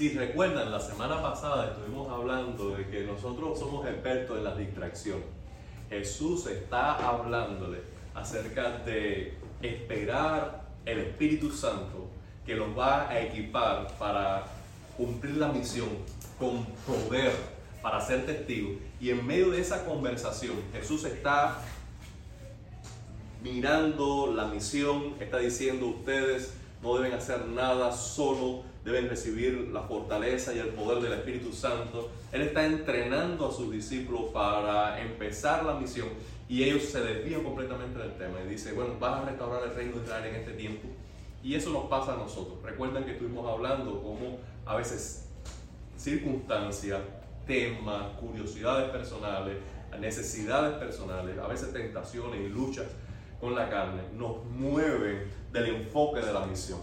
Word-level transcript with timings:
Si 0.00 0.08
recuerdan, 0.08 0.72
la 0.72 0.80
semana 0.80 1.20
pasada 1.20 1.72
estuvimos 1.72 2.10
hablando 2.10 2.70
de 2.70 2.88
que 2.88 3.02
nosotros 3.02 3.58
somos 3.58 3.86
expertos 3.86 4.38
en 4.38 4.44
las 4.44 4.56
distracciones. 4.56 5.26
Jesús 5.90 6.46
está 6.46 6.94
hablándole 7.06 7.82
acerca 8.14 8.78
de 8.78 9.36
esperar 9.60 10.62
el 10.86 11.00
Espíritu 11.00 11.50
Santo 11.50 12.08
que 12.46 12.54
los 12.54 12.68
va 12.68 13.10
a 13.10 13.20
equipar 13.20 13.88
para 13.98 14.46
cumplir 14.96 15.36
la 15.36 15.48
misión 15.48 15.90
con 16.38 16.64
poder 16.86 17.34
para 17.82 18.00
ser 18.00 18.24
testigo. 18.24 18.76
Y 19.02 19.10
en 19.10 19.26
medio 19.26 19.50
de 19.50 19.60
esa 19.60 19.84
conversación, 19.84 20.56
Jesús 20.72 21.04
está 21.04 21.58
mirando 23.42 24.32
la 24.34 24.46
misión, 24.46 25.16
está 25.20 25.36
diciendo 25.36 25.88
ustedes 25.88 26.54
no 26.82 26.96
deben 26.96 27.12
hacer 27.12 27.44
nada 27.48 27.92
solo, 27.92 28.69
deben 28.84 29.08
recibir 29.08 29.70
la 29.72 29.82
fortaleza 29.82 30.54
y 30.54 30.58
el 30.58 30.68
poder 30.68 31.02
del 31.02 31.12
Espíritu 31.12 31.52
Santo. 31.52 32.10
Él 32.32 32.42
está 32.42 32.64
entrenando 32.64 33.48
a 33.48 33.52
sus 33.52 33.70
discípulos 33.70 34.30
para 34.32 35.00
empezar 35.00 35.64
la 35.64 35.74
misión 35.74 36.08
y 36.48 36.64
ellos 36.64 36.84
se 36.84 37.00
desvían 37.00 37.44
completamente 37.44 37.98
del 37.98 38.16
tema 38.16 38.38
y 38.44 38.48
dice, 38.48 38.72
bueno, 38.72 38.94
vas 38.98 39.22
a 39.22 39.24
restaurar 39.24 39.62
el 39.64 39.74
reino 39.74 39.96
de 39.96 40.04
Israel 40.04 40.26
en 40.26 40.34
este 40.36 40.52
tiempo. 40.52 40.88
Y 41.42 41.54
eso 41.54 41.70
nos 41.70 41.84
pasa 41.84 42.14
a 42.14 42.16
nosotros. 42.16 42.58
Recuerden 42.62 43.04
que 43.04 43.12
estuvimos 43.12 43.46
hablando 43.48 44.02
como 44.02 44.38
a 44.66 44.76
veces 44.76 45.28
circunstancias, 45.96 47.00
temas, 47.46 48.16
curiosidades 48.18 48.90
personales, 48.90 49.56
necesidades 49.98 50.76
personales, 50.78 51.38
a 51.38 51.46
veces 51.46 51.72
tentaciones 51.72 52.40
y 52.40 52.48
luchas 52.48 52.86
con 53.40 53.54
la 53.54 53.68
carne, 53.70 54.02
nos 54.16 54.44
mueven 54.44 55.30
del 55.52 55.66
enfoque 55.76 56.20
de 56.20 56.32
la 56.32 56.46
misión. 56.46 56.80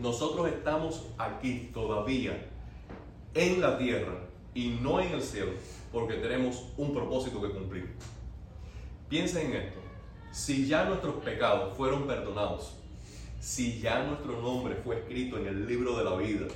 Nosotros 0.00 0.48
estamos 0.48 1.06
aquí 1.18 1.70
todavía 1.72 2.48
en 3.34 3.60
la 3.60 3.78
tierra 3.78 4.14
y 4.54 4.78
no 4.80 5.00
en 5.00 5.12
el 5.12 5.22
cielo 5.22 5.52
porque 5.92 6.14
tenemos 6.14 6.64
un 6.76 6.94
propósito 6.94 7.40
que 7.42 7.50
cumplir. 7.50 7.94
Piensen 9.08 9.48
en 9.48 9.62
esto. 9.62 9.80
Si 10.32 10.66
ya 10.66 10.84
nuestros 10.84 11.16
pecados 11.16 11.76
fueron 11.76 12.06
perdonados, 12.06 12.76
si 13.40 13.80
ya 13.80 14.04
nuestro 14.04 14.40
nombre 14.40 14.76
fue 14.76 14.98
escrito 14.98 15.38
en 15.38 15.46
el 15.46 15.66
libro 15.66 15.96
de 15.96 16.04
la 16.04 16.14
vida, 16.16 16.46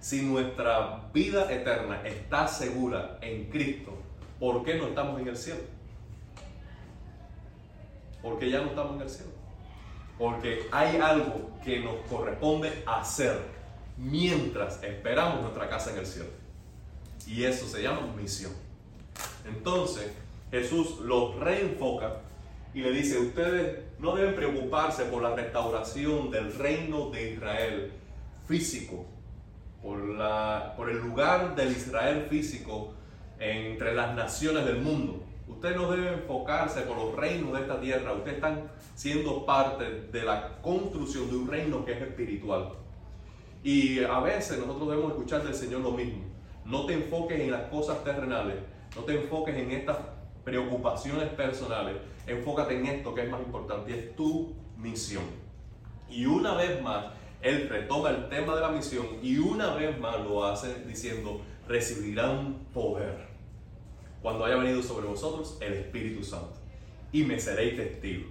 si 0.00 0.22
nuestra 0.22 1.10
vida 1.12 1.52
eterna 1.52 2.02
está 2.04 2.48
segura 2.48 3.18
en 3.20 3.50
Cristo, 3.50 3.92
¿por 4.40 4.64
qué 4.64 4.74
no 4.74 4.88
estamos 4.88 5.20
en 5.20 5.28
el 5.28 5.36
cielo? 5.36 5.60
Porque 8.22 8.50
ya 8.50 8.62
no 8.62 8.68
estamos 8.68 8.96
en 8.96 9.02
el 9.02 9.10
cielo. 9.10 9.39
Porque 10.20 10.66
hay 10.70 10.98
algo 10.98 11.50
que 11.64 11.80
nos 11.80 11.96
corresponde 12.10 12.84
hacer 12.86 13.40
mientras 13.96 14.82
esperamos 14.82 15.40
nuestra 15.40 15.66
casa 15.66 15.92
en 15.92 15.98
el 16.00 16.06
cielo. 16.06 16.28
Y 17.26 17.44
eso 17.44 17.66
se 17.66 17.82
llama 17.82 18.02
misión. 18.14 18.52
Entonces, 19.46 20.12
Jesús 20.50 20.98
los 21.00 21.36
reenfoca 21.36 22.18
y 22.74 22.82
le 22.82 22.90
dice, 22.90 23.18
ustedes 23.18 23.78
no 23.98 24.14
deben 24.14 24.34
preocuparse 24.34 25.04
por 25.04 25.22
la 25.22 25.34
restauración 25.34 26.30
del 26.30 26.52
reino 26.52 27.08
de 27.08 27.32
Israel 27.32 27.92
físico, 28.46 29.06
por, 29.82 30.06
la, 30.06 30.74
por 30.76 30.90
el 30.90 30.98
lugar 30.98 31.54
del 31.56 31.72
Israel 31.72 32.26
físico 32.28 32.92
entre 33.38 33.94
las 33.94 34.14
naciones 34.14 34.66
del 34.66 34.82
mundo. 34.82 35.24
Usted 35.50 35.74
no 35.76 35.90
debe 35.90 36.12
enfocarse 36.12 36.82
por 36.82 36.96
los 36.96 37.16
reinos 37.16 37.52
de 37.52 37.60
esta 37.60 37.80
tierra. 37.80 38.12
Ustedes 38.12 38.36
están 38.36 38.70
siendo 38.94 39.44
parte 39.44 40.08
de 40.12 40.22
la 40.22 40.60
construcción 40.62 41.28
de 41.28 41.36
un 41.36 41.48
reino 41.48 41.84
que 41.84 41.92
es 41.92 42.02
espiritual. 42.02 42.72
Y 43.62 44.02
a 44.04 44.20
veces 44.20 44.58
nosotros 44.58 44.88
debemos 44.88 45.12
escuchar 45.12 45.42
del 45.42 45.54
Señor 45.54 45.80
lo 45.80 45.90
mismo. 45.90 46.24
No 46.64 46.86
te 46.86 46.94
enfoques 46.94 47.38
en 47.40 47.50
las 47.50 47.62
cosas 47.68 48.02
terrenales. 48.04 48.56
No 48.94 49.02
te 49.02 49.20
enfoques 49.20 49.56
en 49.56 49.72
estas 49.72 49.98
preocupaciones 50.44 51.28
personales. 51.30 51.96
Enfócate 52.26 52.78
en 52.78 52.86
esto 52.86 53.14
que 53.14 53.24
es 53.24 53.30
más 53.30 53.40
importante 53.40 53.90
y 53.90 53.94
es 53.94 54.16
tu 54.16 54.54
misión. 54.78 55.24
Y 56.08 56.26
una 56.26 56.54
vez 56.54 56.80
más, 56.80 57.06
Él 57.42 57.68
retoma 57.68 58.10
el 58.10 58.28
tema 58.28 58.54
de 58.54 58.60
la 58.60 58.70
misión 58.70 59.06
y 59.20 59.38
una 59.38 59.74
vez 59.74 59.98
más 59.98 60.20
lo 60.20 60.44
hace 60.44 60.84
diciendo, 60.84 61.40
recibirán 61.66 62.66
poder 62.72 63.29
cuando 64.22 64.44
haya 64.44 64.56
venido 64.56 64.82
sobre 64.82 65.06
vosotros 65.06 65.58
el 65.60 65.74
Espíritu 65.74 66.22
Santo 66.24 66.52
y 67.12 67.24
me 67.24 67.38
seréis 67.40 67.76
testigos. 67.76 68.30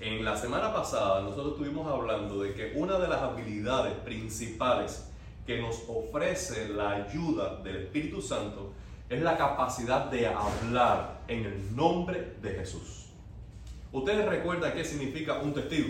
En 0.00 0.24
la 0.24 0.36
semana 0.36 0.72
pasada 0.72 1.22
nosotros 1.22 1.52
estuvimos 1.52 1.86
hablando 1.90 2.42
de 2.42 2.54
que 2.54 2.72
una 2.76 2.98
de 2.98 3.08
las 3.08 3.22
habilidades 3.22 3.94
principales 3.98 5.10
que 5.46 5.60
nos 5.60 5.84
ofrece 5.88 6.68
la 6.68 6.90
ayuda 6.90 7.56
del 7.62 7.76
Espíritu 7.76 8.20
Santo 8.22 8.72
es 9.08 9.22
la 9.22 9.36
capacidad 9.36 10.06
de 10.06 10.26
hablar 10.26 11.20
en 11.28 11.44
el 11.44 11.76
nombre 11.76 12.34
de 12.40 12.50
Jesús. 12.50 13.06
¿Ustedes 13.92 14.26
recuerdan 14.26 14.72
qué 14.72 14.84
significa 14.84 15.38
un 15.38 15.54
testigo? 15.54 15.88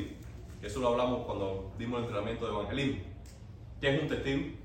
Eso 0.63 0.81
lo 0.81 0.89
hablamos 0.89 1.25
cuando 1.25 1.73
dimos 1.79 1.99
el 1.99 2.05
entrenamiento 2.05 2.47
de 2.47 2.53
evangelismo. 2.53 3.03
¿Qué 3.81 3.95
es 3.95 4.03
un 4.03 4.09
testigo? 4.09 4.64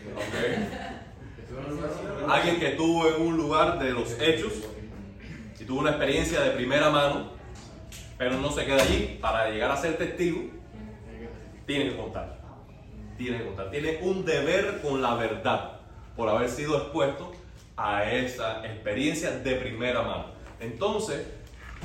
Alguien 2.28 2.60
que 2.60 2.68
estuvo 2.68 3.08
en 3.08 3.22
un 3.22 3.36
lugar 3.36 3.78
de 3.78 3.90
los 3.90 4.18
hechos 4.20 4.52
y 5.58 5.64
tuvo 5.64 5.80
una 5.80 5.90
experiencia 5.90 6.40
de 6.40 6.50
primera 6.52 6.90
mano, 6.90 7.32
pero 8.16 8.38
no 8.38 8.50
se 8.50 8.64
queda 8.64 8.82
allí. 8.82 9.18
Para 9.20 9.50
llegar 9.50 9.70
a 9.70 9.76
ser 9.76 9.98
testigo, 9.98 10.42
tiene 11.66 11.90
que 11.90 11.96
contar. 11.96 12.40
Tiene 13.18 13.38
que 13.38 13.44
contar. 13.44 13.70
Tiene 13.70 13.98
un 14.02 14.24
deber 14.24 14.80
con 14.80 15.02
la 15.02 15.14
verdad 15.14 15.80
por 16.16 16.28
haber 16.28 16.48
sido 16.48 16.76
expuesto 16.76 17.32
a 17.76 18.10
esa 18.10 18.64
experiencia 18.64 19.30
de 19.30 19.56
primera 19.56 20.02
mano. 20.02 20.26
Entonces, 20.60 21.26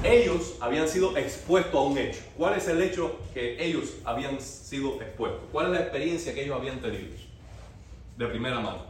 ellos 0.03 0.57
habían 0.59 0.87
sido 0.87 1.15
expuestos 1.17 1.73
a 1.73 1.79
un 1.79 1.97
hecho. 1.97 2.19
¿Cuál 2.37 2.55
es 2.55 2.67
el 2.67 2.81
hecho 2.81 3.19
que 3.33 3.63
ellos 3.63 3.95
habían 4.03 4.41
sido 4.41 5.01
expuestos? 5.01 5.41
¿Cuál 5.51 5.67
es 5.67 5.71
la 5.71 5.79
experiencia 5.81 6.33
que 6.33 6.43
ellos 6.43 6.57
habían 6.57 6.81
tenido? 6.81 7.24
De 8.17 8.27
primera 8.27 8.59
mano. 8.59 8.83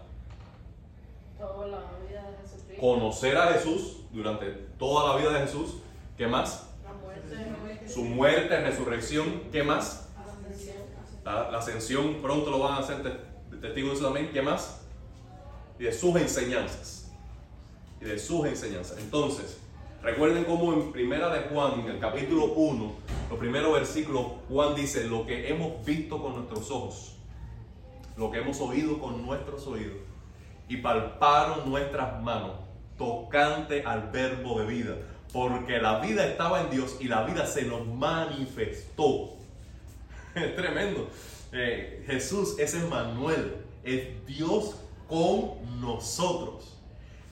Toda 1.37 1.67
la 1.67 1.77
vida 2.09 2.29
de 2.31 2.37
Jesucristo. 2.47 2.81
Conocer 2.81 3.37
a 3.37 3.47
Jesús 3.53 3.97
durante 4.11 4.45
toda 4.77 5.13
la 5.13 5.19
vida 5.19 5.33
de 5.39 5.45
Jesús. 5.45 5.75
¿Qué 6.17 6.27
más? 6.27 6.69
La 6.83 6.93
muerte. 6.93 7.89
Su 7.89 8.03
muerte, 8.03 8.61
resurrección. 8.61 9.43
¿Qué 9.51 9.63
más? 9.63 10.09
La 10.15 10.31
ascensión. 10.31 10.75
La, 11.23 11.51
la 11.51 11.57
ascensión, 11.57 12.15
pronto 12.21 12.51
lo 12.51 12.59
van 12.59 12.73
a 12.73 12.77
hacer 12.79 13.01
te- 13.03 13.57
testigos 13.57 13.91
de 13.91 13.95
eso 13.97 14.05
también. 14.05 14.31
¿Qué 14.31 14.41
más? 14.41 14.81
Y 15.79 15.83
de 15.83 15.93
sus 15.93 16.15
enseñanzas. 16.15 17.11
Y 17.99 18.05
de 18.05 18.17
sus 18.19 18.45
enseñanzas. 18.45 18.97
Entonces, 18.99 19.57
recuerden 20.01 20.45
cómo 20.45 20.73
en 20.73 20.91
Primera 20.91 21.29
de 21.33 21.49
Juan, 21.49 21.81
en 21.81 21.87
el 21.87 21.99
capítulo 21.99 22.45
1, 22.53 22.93
los 23.29 23.39
primeros 23.39 23.73
versículos, 23.73 24.25
Juan 24.49 24.75
dice, 24.75 25.05
lo 25.05 25.25
que 25.25 25.49
hemos 25.49 25.83
visto 25.83 26.21
con 26.21 26.35
nuestros 26.35 26.69
ojos 26.71 27.14
lo 28.17 28.31
que 28.31 28.39
hemos 28.39 28.59
oído 28.61 28.99
con 28.99 29.25
nuestros 29.25 29.67
oídos 29.67 29.97
y 30.67 30.77
palparon 30.77 31.69
nuestras 31.69 32.21
manos 32.21 32.53
tocante 32.97 33.83
al 33.83 34.09
verbo 34.09 34.59
de 34.59 34.65
vida, 34.65 34.95
porque 35.33 35.79
la 35.79 35.99
vida 35.99 36.25
estaba 36.25 36.61
en 36.61 36.69
Dios 36.69 36.97
y 36.99 37.07
la 37.07 37.23
vida 37.23 37.45
se 37.45 37.63
nos 37.63 37.85
manifestó. 37.85 39.33
Es 40.35 40.55
tremendo. 40.55 41.09
Eh, 41.53 42.03
Jesús 42.05 42.59
es 42.59 42.73
Emmanuel, 42.73 43.55
es 43.85 44.25
Dios 44.25 44.75
con 45.07 45.79
nosotros. 45.79 46.77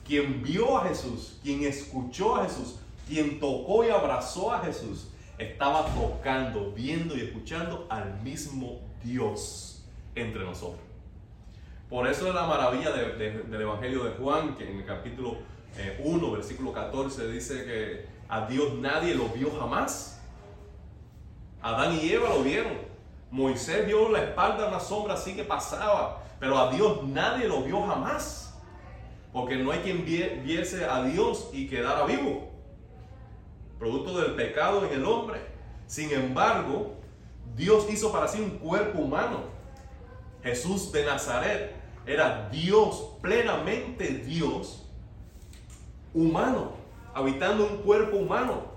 Quien 0.06 0.42
vio 0.42 0.78
a 0.78 0.88
Jesús, 0.88 1.38
quien 1.42 1.64
escuchó 1.64 2.36
a 2.36 2.44
Jesús, 2.44 2.76
quien 3.06 3.40
tocó 3.40 3.84
y 3.84 3.90
abrazó 3.90 4.52
a 4.52 4.60
Jesús, 4.60 5.08
estaba 5.36 5.86
tocando, 5.94 6.72
viendo 6.72 7.14
y 7.14 7.22
escuchando 7.22 7.86
al 7.90 8.22
mismo 8.22 8.80
Dios 9.02 9.73
entre 10.14 10.44
nosotros. 10.44 10.80
Por 11.90 12.06
eso 12.08 12.28
es 12.28 12.34
la 12.34 12.46
maravilla 12.46 12.90
de- 12.90 13.12
de- 13.14 13.42
del 13.44 13.60
Evangelio 13.60 14.04
de 14.04 14.10
Juan, 14.12 14.56
que 14.56 14.68
en 14.70 14.78
el 14.78 14.84
capítulo 14.86 15.36
eh, 15.76 16.00
1, 16.04 16.30
versículo 16.30 16.72
14, 16.72 17.26
dice 17.28 17.64
que 17.64 18.06
a 18.28 18.46
Dios 18.46 18.74
nadie 18.74 19.14
lo 19.14 19.28
vio 19.28 19.50
jamás. 19.58 20.20
Adán 21.62 21.94
y 22.00 22.10
Eva 22.10 22.28
lo 22.28 22.42
vieron. 22.42 22.72
Moisés 23.30 23.86
vio 23.86 24.08
la 24.10 24.20
espalda 24.22 24.68
una 24.68 24.78
sombra 24.78 25.14
así 25.14 25.34
que 25.34 25.42
pasaba, 25.44 26.22
pero 26.38 26.58
a 26.58 26.70
Dios 26.72 27.02
nadie 27.04 27.48
lo 27.48 27.62
vio 27.62 27.82
jamás. 27.86 28.54
Porque 29.32 29.56
no 29.56 29.72
hay 29.72 29.80
quien 29.80 30.06
vie- 30.06 30.42
viese 30.44 30.84
a 30.84 31.02
Dios 31.02 31.50
y 31.52 31.66
quedara 31.66 32.04
vivo. 32.04 32.50
Producto 33.78 34.16
del 34.20 34.34
pecado 34.36 34.84
en 34.86 34.92
el 34.92 35.04
hombre. 35.04 35.40
Sin 35.88 36.10
embargo, 36.12 36.94
Dios 37.56 37.86
hizo 37.90 38.12
para 38.12 38.28
sí 38.28 38.40
un 38.40 38.50
cuerpo 38.58 39.00
humano. 39.00 39.52
Jesús 40.44 40.92
de 40.92 41.06
Nazaret 41.06 41.74
era 42.06 42.50
Dios, 42.52 43.16
plenamente 43.22 44.08
Dios, 44.08 44.86
humano, 46.12 46.72
habitando 47.14 47.66
un 47.66 47.78
cuerpo 47.78 48.18
humano. 48.18 48.74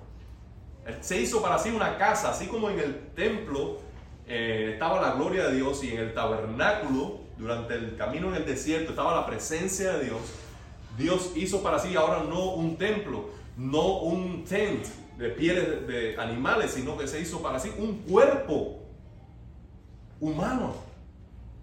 Se 1.02 1.20
hizo 1.20 1.42
para 1.42 1.60
sí 1.60 1.70
una 1.70 1.98
casa, 1.98 2.32
así 2.32 2.48
como 2.48 2.70
en 2.70 2.80
el 2.80 3.10
templo, 3.14 3.80
eh, 4.26 4.72
estaba 4.74 5.02
la 5.02 5.16
gloria 5.16 5.50
de 5.50 5.56
Dios 5.58 5.84
y 5.84 5.92
en 5.92 6.00
el 6.00 6.14
tabernáculo, 6.14 7.20
durante 7.38 7.74
el 7.74 7.98
camino 7.98 8.30
en 8.30 8.36
el 8.36 8.46
desierto, 8.46 8.92
estaba 8.92 9.14
la 9.14 9.26
presencia 9.26 9.98
de 9.98 10.06
Dios. 10.06 10.22
Dios 10.98 11.34
hizo 11.36 11.62
para 11.62 11.80
sí 11.80 11.96
ahora 11.96 12.24
no 12.24 12.54
un 12.54 12.78
templo, 12.78 13.30
no 13.58 14.00
un 14.00 14.46
tent 14.46 14.86
de 15.18 15.30
pieles 15.30 15.86
de 15.86 16.16
animales, 16.18 16.72
sino 16.72 16.98
que 16.98 17.08
se 17.08 17.20
hizo 17.20 17.42
para 17.42 17.60
sí 17.60 17.74
un 17.78 17.98
cuerpo 18.04 18.80
humano. 20.22 20.87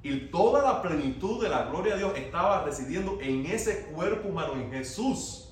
Y 0.05 0.17
toda 0.27 0.63
la 0.63 0.83
plenitud 0.83 1.43
de 1.43 1.49
la 1.49 1.65
gloria 1.65 1.95
de 1.95 2.01
Dios 2.01 2.13
estaba 2.15 2.63
residiendo 2.63 3.19
en 3.23 3.47
ese 3.47 3.87
cuerpo 3.87 4.29
humano, 4.29 4.53
en 4.53 4.71
Jesús 4.71 5.49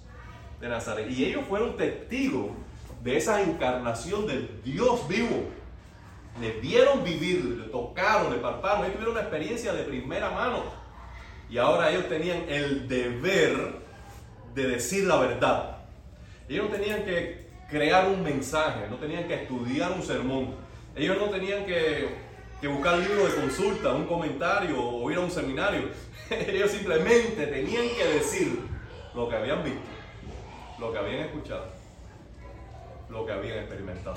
de 0.60 0.68
Nazaret. 0.68 1.10
Y 1.10 1.24
ellos 1.24 1.44
fueron 1.48 1.74
testigos 1.78 2.50
de 3.02 3.16
esa 3.16 3.42
encarnación 3.42 4.26
del 4.26 4.60
Dios 4.62 5.08
vivo. 5.08 5.44
Le 6.38 6.52
vieron 6.60 7.02
vivir, 7.02 7.42
le 7.44 7.68
tocaron, 7.68 8.30
le 8.30 8.40
palparon, 8.40 8.80
ellos 8.80 8.92
tuvieron 8.92 9.14
una 9.14 9.22
experiencia 9.22 9.72
de 9.72 9.84
primera 9.84 10.30
mano. 10.30 10.64
Y 11.48 11.56
ahora 11.56 11.90
ellos 11.90 12.08
tenían 12.10 12.44
el 12.46 12.86
deber 12.88 13.76
de 14.54 14.68
decir 14.68 15.04
la 15.04 15.16
verdad. 15.16 15.78
Ellos 16.46 16.68
no 16.68 16.76
tenían 16.76 17.04
que 17.04 17.48
crear 17.70 18.06
un 18.06 18.22
mensaje, 18.22 18.86
no 18.90 18.96
tenían 18.96 19.26
que 19.26 19.34
estudiar 19.44 19.92
un 19.92 20.02
sermón. 20.02 20.54
Ellos 20.94 21.16
no 21.18 21.30
tenían 21.30 21.64
que, 21.64 22.21
que 22.62 22.68
buscar 22.68 22.96
libros 22.96 23.34
de 23.34 23.40
consulta, 23.40 23.92
un 23.92 24.06
comentario 24.06 24.80
o 24.80 25.10
ir 25.10 25.16
a 25.18 25.20
un 25.20 25.30
seminario. 25.32 25.88
Ellos 26.30 26.70
simplemente 26.70 27.48
tenían 27.48 27.88
que 27.88 28.04
decir 28.04 28.60
lo 29.16 29.28
que 29.28 29.34
habían 29.34 29.64
visto, 29.64 29.80
lo 30.78 30.92
que 30.92 30.98
habían 30.98 31.22
escuchado, 31.22 31.66
lo 33.10 33.26
que 33.26 33.32
habían 33.32 33.58
experimentado. 33.58 34.14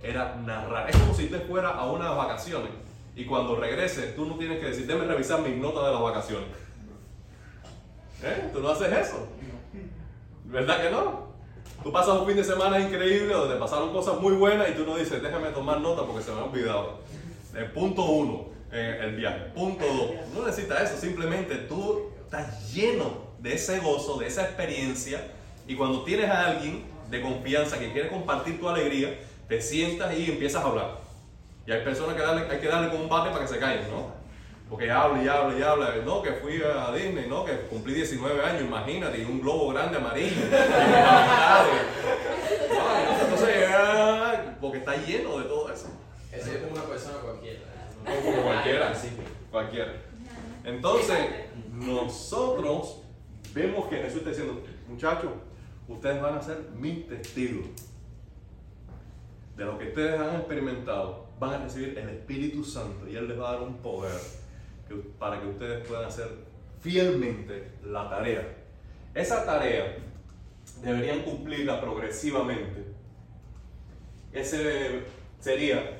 Era 0.00 0.36
narrar. 0.36 0.88
Es 0.88 0.96
como 0.96 1.14
si 1.14 1.24
usted 1.24 1.44
fuera 1.48 1.70
a 1.70 1.90
unas 1.90 2.16
vacaciones 2.16 2.70
y 3.16 3.24
cuando 3.24 3.56
regrese 3.56 4.12
tú 4.12 4.24
no 4.24 4.36
tienes 4.36 4.60
que 4.60 4.66
decir, 4.66 4.86
déme 4.86 5.04
revisar 5.04 5.40
mis 5.40 5.56
notas 5.56 5.84
de 5.86 5.90
las 5.90 6.00
vacaciones. 6.00 6.48
¿Eh? 8.22 8.50
Tú 8.52 8.60
no 8.60 8.68
haces 8.68 8.92
eso. 8.92 9.26
¿Verdad 10.44 10.80
que 10.80 10.90
no? 10.90 11.32
Tú 11.82 11.90
pasas 11.90 12.20
un 12.20 12.24
fin 12.24 12.36
de 12.36 12.44
semana 12.44 12.78
increíble 12.78 13.34
donde 13.34 13.56
pasaron 13.56 13.92
cosas 13.92 14.20
muy 14.20 14.34
buenas 14.34 14.68
y 14.70 14.74
tú 14.74 14.86
no 14.86 14.96
dices, 14.96 15.20
déjame 15.20 15.48
tomar 15.48 15.80
nota 15.80 16.02
porque 16.06 16.22
se 16.22 16.30
me 16.30 16.38
ha 16.38 16.44
olvidado. 16.44 17.00
El 17.54 17.70
punto 17.72 18.04
uno, 18.04 18.46
eh, 18.72 19.00
el 19.02 19.16
viaje. 19.16 19.40
Punto 19.54 19.84
dos, 19.84 20.10
no 20.34 20.46
necesitas 20.46 20.90
eso, 20.90 21.00
simplemente 21.00 21.56
tú 21.56 22.10
estás 22.24 22.72
lleno 22.72 23.32
de 23.40 23.54
ese 23.54 23.80
gozo, 23.80 24.18
de 24.18 24.26
esa 24.28 24.42
experiencia 24.42 25.20
y 25.66 25.74
cuando 25.74 26.04
tienes 26.04 26.30
a 26.30 26.46
alguien 26.46 26.84
de 27.10 27.20
confianza 27.20 27.78
que 27.78 27.92
quiere 27.92 28.08
compartir 28.08 28.58
tu 28.58 28.68
alegría, 28.68 29.18
te 29.48 29.60
sientas 29.60 30.16
y 30.16 30.30
empiezas 30.30 30.64
a 30.64 30.66
hablar. 30.66 30.98
Y 31.66 31.72
hay 31.72 31.84
personas 31.84 32.16
que 32.16 32.22
hay 32.22 32.60
que 32.60 32.68
darle 32.68 32.90
con 32.90 33.02
un 33.02 33.08
bate 33.08 33.30
para 33.30 33.42
que 33.42 33.48
se 33.48 33.58
callen, 33.58 33.90
¿no? 33.90 34.10
Porque 34.68 34.90
habla 34.90 35.22
y 35.22 35.28
habla 35.28 35.58
y 35.58 35.62
habla. 35.62 35.94
No, 36.04 36.22
que 36.22 36.32
fui 36.32 36.60
a 36.62 36.90
Disney, 36.92 37.26
no, 37.28 37.44
que 37.44 37.52
cumplí 37.68 37.92
19 37.92 38.42
años, 38.42 38.62
imagínate, 38.62 39.18
y 39.20 39.24
un 39.24 39.40
globo 39.40 39.68
grande 39.68 39.98
amarillo. 39.98 40.42
entonces, 43.22 43.68
ah, 43.70 44.56
porque 44.60 44.78
está 44.78 44.96
lleno 44.96 45.38
de 45.38 45.44
todo 45.44 45.70
eso. 45.70 45.88
Eso 46.32 46.50
persona 47.02 47.18
cualquiera. 47.22 47.60
Como 48.24 48.42
cualquiera, 48.42 48.94
sí, 48.94 49.08
cualquiera. 49.50 49.92
Entonces, 50.64 51.18
nosotros 51.72 53.02
vemos 53.54 53.88
que 53.88 53.96
Jesús 53.96 54.18
está 54.18 54.30
diciendo, 54.30 54.62
muchachos, 54.88 55.30
ustedes 55.88 56.20
van 56.20 56.34
a 56.34 56.42
ser 56.42 56.58
mis 56.76 57.06
testigos. 57.08 57.66
De 59.56 59.64
lo 59.64 59.78
que 59.78 59.88
ustedes 59.88 60.18
han 60.20 60.36
experimentado, 60.36 61.26
van 61.38 61.54
a 61.54 61.64
recibir 61.64 61.98
el 61.98 62.08
Espíritu 62.08 62.64
Santo 62.64 63.08
y 63.08 63.16
Él 63.16 63.28
les 63.28 63.38
va 63.38 63.50
a 63.50 63.52
dar 63.54 63.62
un 63.62 63.76
poder 63.78 64.18
que- 64.88 64.94
para 65.18 65.40
que 65.40 65.46
ustedes 65.48 65.86
puedan 65.86 66.04
hacer 66.06 66.28
fielmente 66.80 67.72
la 67.84 68.08
tarea. 68.08 68.56
Esa 69.14 69.44
tarea 69.44 69.96
deberían 70.82 71.22
cumplirla 71.22 71.80
progresivamente. 71.80 72.84
Ese 74.32 75.02
sería 75.38 75.98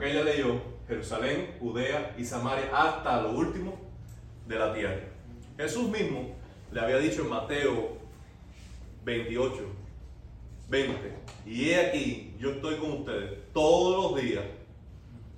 que 0.00 0.10
ella 0.10 0.24
leyó, 0.24 0.60
Jerusalén, 0.88 1.56
Judea 1.60 2.16
y 2.18 2.24
Samaria 2.24 2.70
hasta 2.72 3.20
lo 3.22 3.32
último 3.32 3.78
de 4.48 4.58
la 4.58 4.72
tierra. 4.72 5.02
Jesús 5.56 5.88
mismo 5.88 6.34
le 6.72 6.80
había 6.80 6.96
dicho 6.98 7.22
en 7.22 7.28
Mateo 7.28 7.98
28, 9.04 9.56
20, 10.68 11.12
y 11.46 11.70
he 11.70 11.86
aquí, 11.86 12.34
yo 12.38 12.52
estoy 12.52 12.76
con 12.76 12.92
ustedes 12.92 13.38
todos 13.52 14.12
los 14.12 14.22
días 14.22 14.44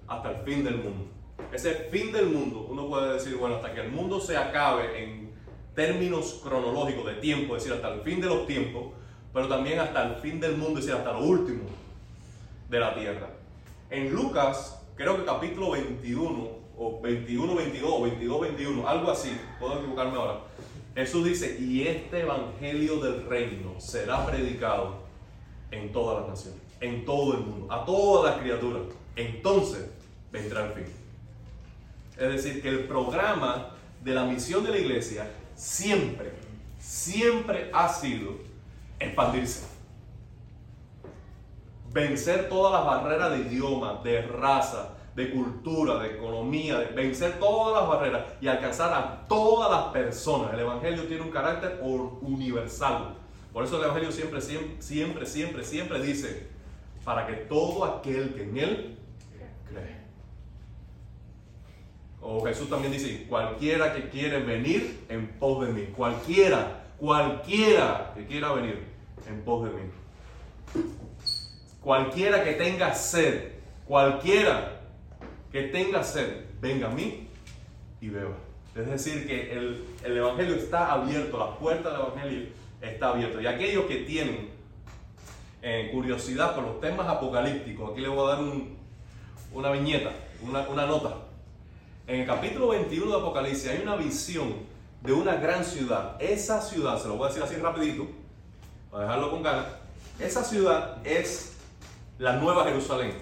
hasta 0.06 0.30
el 0.30 0.44
fin 0.44 0.64
del 0.64 0.76
mundo. 0.76 1.06
Ese 1.52 1.74
fin 1.90 2.12
del 2.12 2.26
mundo, 2.26 2.66
uno 2.70 2.88
puede 2.88 3.14
decir, 3.14 3.36
bueno, 3.36 3.56
hasta 3.56 3.74
que 3.74 3.80
el 3.80 3.90
mundo 3.90 4.20
se 4.20 4.36
acabe 4.36 5.02
en 5.02 5.32
términos 5.74 6.40
cronológicos 6.42 7.06
de 7.06 7.14
tiempo, 7.14 7.56
es 7.56 7.64
decir, 7.64 7.76
hasta 7.76 7.94
el 7.94 8.00
fin 8.02 8.20
de 8.20 8.28
los 8.28 8.46
tiempos, 8.46 8.92
pero 9.32 9.48
también 9.48 9.80
hasta 9.80 10.06
el 10.06 10.14
fin 10.20 10.38
del 10.38 10.56
mundo, 10.56 10.78
es 10.78 10.86
decir, 10.86 10.98
hasta 10.98 11.12
lo 11.12 11.24
último 11.24 11.64
de 12.70 12.80
la 12.80 12.94
tierra. 12.94 13.41
En 13.92 14.10
Lucas, 14.10 14.82
creo 14.96 15.18
que 15.18 15.26
capítulo 15.26 15.72
21, 15.72 16.48
o 16.78 17.00
21, 17.02 17.54
22, 17.54 17.92
o 17.92 18.00
22, 18.00 18.40
21, 18.40 18.88
algo 18.88 19.10
así, 19.10 19.38
puedo 19.60 19.80
equivocarme 19.80 20.16
ahora. 20.16 20.38
Jesús 20.94 21.26
dice, 21.26 21.58
y 21.60 21.82
este 21.86 22.20
evangelio 22.20 23.00
del 23.00 23.26
reino 23.26 23.78
será 23.78 24.24
predicado 24.24 25.02
en 25.70 25.92
todas 25.92 26.20
las 26.20 26.30
naciones, 26.30 26.60
en 26.80 27.04
todo 27.04 27.34
el 27.34 27.40
mundo, 27.40 27.70
a 27.70 27.84
todas 27.84 28.32
las 28.32 28.42
criaturas. 28.42 28.80
Entonces 29.14 29.90
vendrá 30.32 30.68
el 30.68 30.72
fin. 30.72 30.94
Es 32.18 32.32
decir, 32.32 32.62
que 32.62 32.70
el 32.70 32.84
programa 32.84 33.76
de 34.02 34.14
la 34.14 34.24
misión 34.24 34.64
de 34.64 34.70
la 34.70 34.78
iglesia 34.78 35.30
siempre, 35.54 36.32
siempre 36.78 37.68
ha 37.74 37.90
sido 37.90 38.36
expandirse 38.98 39.71
vencer 41.92 42.48
todas 42.48 42.72
las 42.72 42.86
barreras 42.86 43.32
de 43.32 43.38
idioma, 43.38 44.00
de 44.02 44.22
raza, 44.22 44.94
de 45.14 45.30
cultura, 45.30 45.98
de 45.98 46.14
economía, 46.14 46.90
vencer 46.94 47.38
todas 47.38 47.82
las 47.82 47.88
barreras 47.88 48.24
y 48.40 48.48
alcanzar 48.48 48.92
a 48.92 49.26
todas 49.28 49.70
las 49.70 49.92
personas. 49.92 50.54
El 50.54 50.60
Evangelio 50.60 51.04
tiene 51.04 51.22
un 51.22 51.30
carácter 51.30 51.80
universal. 51.82 53.14
Por 53.52 53.64
eso 53.64 53.76
el 53.76 53.84
Evangelio 53.84 54.10
siempre, 54.10 54.40
siempre, 54.40 54.76
siempre, 54.80 55.26
siempre, 55.26 55.64
siempre 55.64 56.02
dice, 56.02 56.48
para 57.04 57.26
que 57.26 57.34
todo 57.34 57.84
aquel 57.84 58.34
que 58.34 58.42
en 58.44 58.56
él 58.56 58.98
cree. 59.68 60.02
O 62.22 62.42
Jesús 62.44 62.70
también 62.70 62.92
dice, 62.92 63.26
cualquiera 63.28 63.92
que 63.92 64.08
quiere 64.08 64.40
venir 64.40 65.04
en 65.08 65.26
pos 65.38 65.66
de 65.66 65.72
mí, 65.72 65.86
cualquiera, 65.94 66.84
cualquiera 66.96 68.12
que 68.14 68.26
quiera 68.26 68.52
venir 68.52 68.86
en 69.28 69.42
pos 69.42 69.64
de 69.64 69.70
mí. 69.70 69.90
Cualquiera 71.82 72.44
que 72.44 72.52
tenga 72.52 72.94
sed, 72.94 73.52
cualquiera 73.86 74.80
que 75.50 75.62
tenga 75.64 76.02
sed, 76.04 76.44
venga 76.60 76.86
a 76.88 76.90
mí 76.90 77.28
y 78.00 78.08
beba. 78.08 78.36
Es 78.74 78.86
decir, 78.88 79.26
que 79.26 79.52
el, 79.52 79.84
el 80.04 80.16
Evangelio 80.16 80.54
está 80.54 80.92
abierto, 80.92 81.38
la 81.38 81.58
puerta 81.58 81.90
del 81.90 82.00
Evangelio 82.00 82.48
está 82.80 83.08
abierta. 83.10 83.42
Y 83.42 83.46
aquellos 83.46 83.84
que 83.86 83.96
tienen 83.98 84.48
eh, 85.60 85.90
curiosidad 85.92 86.54
por 86.54 86.64
los 86.64 86.80
temas 86.80 87.06
apocalípticos, 87.08 87.90
aquí 87.92 88.00
les 88.00 88.10
voy 88.10 88.26
a 88.30 88.34
dar 88.34 88.42
un- 88.42 88.76
una 89.52 89.70
viñeta, 89.70 90.10
una, 90.42 90.66
una 90.68 90.86
nota. 90.86 91.16
En 92.06 92.20
el 92.20 92.26
capítulo 92.26 92.68
21 92.68 93.10
de 93.10 93.20
Apocalipsis 93.20 93.68
hay 93.68 93.80
una 93.82 93.96
visión 93.96 94.54
de 95.02 95.12
una 95.12 95.34
gran 95.36 95.64
ciudad. 95.64 96.16
Esa 96.20 96.60
ciudad, 96.62 96.98
se 97.00 97.08
lo 97.08 97.16
voy 97.16 97.26
a 97.26 97.28
decir 97.28 97.42
así 97.42 97.56
rapidito, 97.56 98.06
para 98.90 99.04
dejarlo 99.04 99.30
con 99.30 99.42
ganas, 99.42 99.66
esa 100.18 100.42
ciudad 100.44 100.98
es 101.06 101.51
la 102.22 102.34
Nueva 102.36 102.62
Jerusalén. 102.66 103.14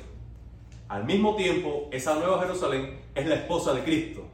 Al 0.87 1.05
mismo 1.05 1.35
tiempo, 1.35 1.89
esa 1.91 2.17
Nueva 2.17 2.39
Jerusalén 2.41 3.01
es 3.15 3.27
la 3.27 3.37
esposa 3.37 3.73
de 3.73 3.83
Cristo. 3.83 4.27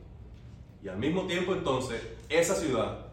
Y 0.82 0.88
al 0.88 0.98
mismo 0.98 1.22
tiempo, 1.28 1.52
entonces, 1.52 2.02
esa 2.28 2.56
ciudad, 2.56 3.06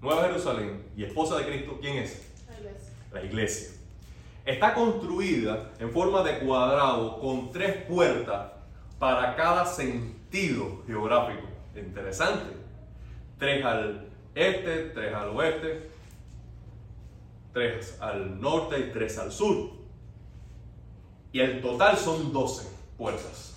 Nueva 0.00 0.22
Jerusalén 0.22 0.86
y 0.96 1.04
esposa 1.04 1.36
de 1.36 1.44
Cristo, 1.44 1.76
¿quién 1.82 1.98
es? 1.98 2.26
La 3.12 3.22
iglesia. 3.22 3.76
Está 4.46 4.72
construida 4.72 5.72
en 5.78 5.92
forma 5.92 6.22
de 6.22 6.38
cuadrado 6.38 7.20
con 7.20 7.52
tres 7.52 7.84
puertas 7.84 8.52
para 8.98 9.36
cada 9.36 9.66
sentido 9.66 10.84
geográfico. 10.86 11.46
Interesante. 11.76 12.56
Tres 13.38 13.62
al 13.62 14.08
este, 14.34 14.84
tres 14.94 15.14
al 15.14 15.28
oeste, 15.36 15.90
tres 17.52 17.98
al 18.00 18.40
norte 18.40 18.78
y 18.78 18.90
tres 18.90 19.18
al 19.18 19.30
sur. 19.30 19.77
Y 21.32 21.40
el 21.40 21.60
total 21.60 21.96
son 21.96 22.32
12 22.32 22.68
puertas. 22.96 23.56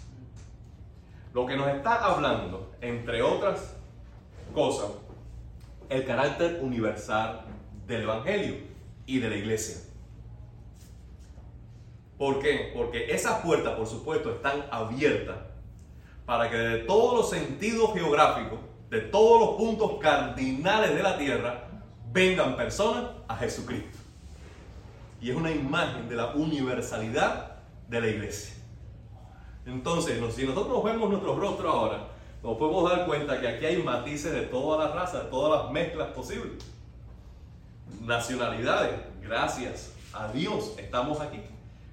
Lo 1.33 1.45
que 1.45 1.55
nos 1.55 1.67
está 1.69 2.03
hablando, 2.03 2.71
entre 2.81 3.21
otras 3.21 3.75
cosas, 4.53 4.91
el 5.89 6.05
carácter 6.05 6.59
universal 6.61 7.41
del 7.87 8.03
Evangelio 8.03 8.55
y 9.05 9.19
de 9.19 9.29
la 9.29 9.35
iglesia. 9.35 9.77
¿Por 12.17 12.39
qué? 12.39 12.71
Porque 12.75 13.13
esas 13.13 13.41
puertas, 13.41 13.75
por 13.75 13.87
supuesto, 13.87 14.31
están 14.31 14.65
abiertas 14.69 15.37
para 16.25 16.49
que 16.49 16.55
de 16.55 16.77
todos 16.79 17.15
los 17.15 17.29
sentidos 17.29 17.93
geográficos, 17.93 18.59
de 18.89 19.01
todos 19.01 19.41
los 19.41 19.57
puntos 19.57 19.99
cardinales 19.99 20.93
de 20.93 21.01
la 21.01 21.17
tierra, 21.17 21.67
vengan 22.11 22.55
personas 22.55 23.05
a 23.27 23.37
Jesucristo. 23.37 23.97
Y 25.21 25.31
es 25.31 25.35
una 25.35 25.51
imagen 25.51 26.07
de 26.09 26.15
la 26.15 26.27
universalidad 26.27 27.50
de 27.91 28.01
la 28.01 28.07
iglesia. 28.07 28.55
Entonces, 29.65 30.17
si 30.33 30.45
nosotros 30.45 30.83
vemos 30.83 31.09
nuestro 31.09 31.35
rostro 31.35 31.69
ahora, 31.69 32.07
nos 32.41 32.57
podemos 32.57 32.89
dar 32.89 33.05
cuenta 33.05 33.39
que 33.39 33.47
aquí 33.47 33.65
hay 33.65 33.83
matices 33.83 34.31
de 34.31 34.43
todas 34.43 34.83
las 34.85 34.95
razas, 34.95 35.25
de 35.25 35.29
todas 35.29 35.61
las 35.61 35.71
mezclas 35.73 36.07
posibles. 36.11 36.63
Nacionalidades, 38.01 38.95
gracias 39.21 39.93
a 40.13 40.31
Dios 40.31 40.73
estamos 40.77 41.19
aquí, 41.19 41.41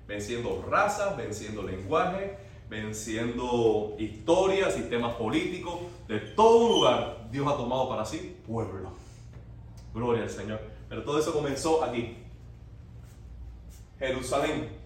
venciendo 0.07 0.64
razas, 0.71 1.17
venciendo 1.17 1.64
lenguaje, 1.64 2.38
venciendo 2.71 3.97
historias, 3.99 4.75
sistemas 4.75 5.17
políticos, 5.17 5.81
de 6.07 6.21
todo 6.21 6.69
lugar 6.69 7.28
Dios 7.33 7.47
ha 7.47 7.57
tomado 7.57 7.88
para 7.88 8.05
sí 8.05 8.37
pueblo. 8.47 8.93
Gloria 9.93 10.23
al 10.23 10.31
Señor. 10.31 10.61
Pero 10.88 11.02
todo 11.02 11.19
eso 11.19 11.33
comenzó 11.33 11.83
aquí. 11.83 12.17
Jerusalén, 13.99 14.77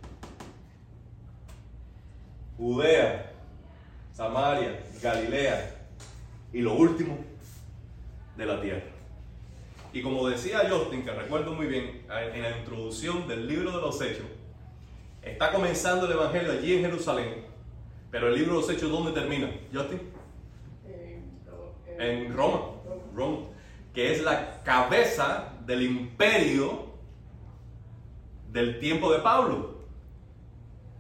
Judea, 2.63 3.33
Samaria, 4.13 4.79
Galilea 5.03 5.85
y 6.53 6.61
lo 6.61 6.75
último 6.75 7.19
de 8.37 8.47
la 8.47 8.61
tierra. 8.61 8.85
Y 9.93 10.01
como 10.01 10.29
decía 10.29 10.69
Justin, 10.71 11.03
que 11.03 11.11
recuerdo 11.11 11.55
muy 11.55 11.67
bien 11.67 12.07
en 12.09 12.43
la 12.43 12.57
introducción 12.57 13.27
del 13.27 13.49
libro 13.49 13.73
de 13.73 13.81
los 13.81 14.01
Hechos, 14.01 14.27
está 15.23 15.51
comenzando 15.51 16.07
el 16.07 16.13
Evangelio 16.13 16.53
allí 16.53 16.75
en 16.75 16.83
Jerusalén, 16.83 17.47
pero 18.13 18.29
el 18.29 18.37
libro 18.37 18.55
de 18.55 18.61
los 18.61 18.71
Hechos, 18.71 18.93
¿dónde 18.93 19.11
termina? 19.11 19.51
Justin? 19.75 20.01
En 21.99 22.33
Roma, 22.33 22.61
Roma, 23.13 23.39
que 23.93 24.13
es 24.13 24.23
la 24.23 24.63
cabeza 24.63 25.53
del 25.67 25.83
imperio 25.83 26.93
del 28.53 28.79
tiempo 28.79 29.13
de 29.13 29.19
Pablo. 29.19 29.72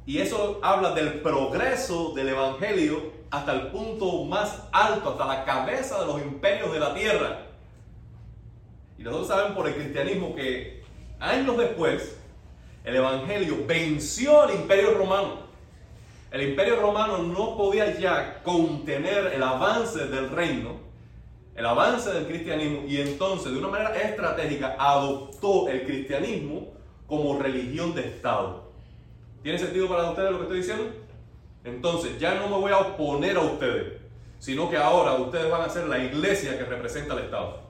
Y 0.04 0.18
eso 0.18 0.59
habla 0.62 0.92
del 0.92 1.21
progreso 1.21 2.12
del 2.14 2.30
Evangelio 2.30 3.12
hasta 3.30 3.52
el 3.54 3.68
punto 3.68 4.25
más 4.25 4.62
alto, 4.73 5.11
hasta 5.11 5.26
la 5.26 5.44
cabeza 5.44 6.00
de 6.00 6.06
los 6.06 6.21
imperios 6.23 6.73
de 6.73 6.80
la 6.80 6.94
tierra. 6.94 7.47
Y 8.99 9.02
nosotros 9.02 9.28
sabemos 9.28 9.56
por 9.56 9.68
el 9.68 9.75
cristianismo 9.75 10.35
que 10.35 10.82
años 11.21 11.56
después 11.56 12.16
el 12.85 12.97
Evangelio 12.97 13.64
venció 13.66 14.42
al 14.42 14.54
imperio 14.54 14.94
romano. 14.94 15.42
El 16.32 16.42
imperio 16.49 16.80
romano 16.80 17.18
no 17.18 17.56
podía 17.56 17.97
ya 17.99 18.42
contener 18.42 19.32
el 19.35 19.42
avance 19.42 20.06
del 20.06 20.30
reino, 20.30 20.80
el 21.54 21.66
avance 21.66 22.11
del 22.12 22.26
cristianismo, 22.26 22.85
y 22.88 23.00
entonces 23.00 23.52
de 23.52 23.59
una 23.59 23.68
manera 23.68 23.94
estratégica 23.97 24.75
adoptó 24.78 25.68
el 25.68 25.85
cristianismo 25.85 26.73
como 27.06 27.38
religión 27.38 27.94
de 27.94 28.09
Estado. 28.09 28.62
¿Tiene 29.42 29.58
sentido 29.58 29.88
para 29.88 30.11
ustedes 30.11 30.30
lo 30.30 30.38
que 30.38 30.42
estoy 30.44 30.58
diciendo? 30.58 30.84
Entonces, 31.64 32.18
ya 32.18 32.34
no 32.34 32.49
me 32.49 32.56
voy 32.56 32.72
a 32.72 32.78
oponer 32.78 33.37
a 33.37 33.40
ustedes, 33.40 34.00
sino 34.38 34.70
que 34.70 34.76
ahora 34.76 35.14
ustedes 35.14 35.50
van 35.50 35.62
a 35.62 35.68
ser 35.68 35.88
la 35.88 35.99
iglesia 35.99 36.56
que 36.56 36.64
representa 36.64 37.14
al 37.14 37.20
Estado. 37.20 37.61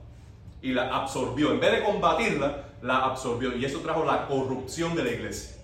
Y 0.61 0.71
la 0.71 0.95
absorbió. 0.95 1.51
En 1.51 1.59
vez 1.59 1.71
de 1.71 1.83
combatirla, 1.83 2.65
la 2.81 3.05
absorbió. 3.05 3.55
Y 3.55 3.65
eso 3.65 3.79
trajo 3.79 4.05
la 4.05 4.27
corrupción 4.27 4.95
de 4.95 5.03
la 5.03 5.11
iglesia. 5.11 5.57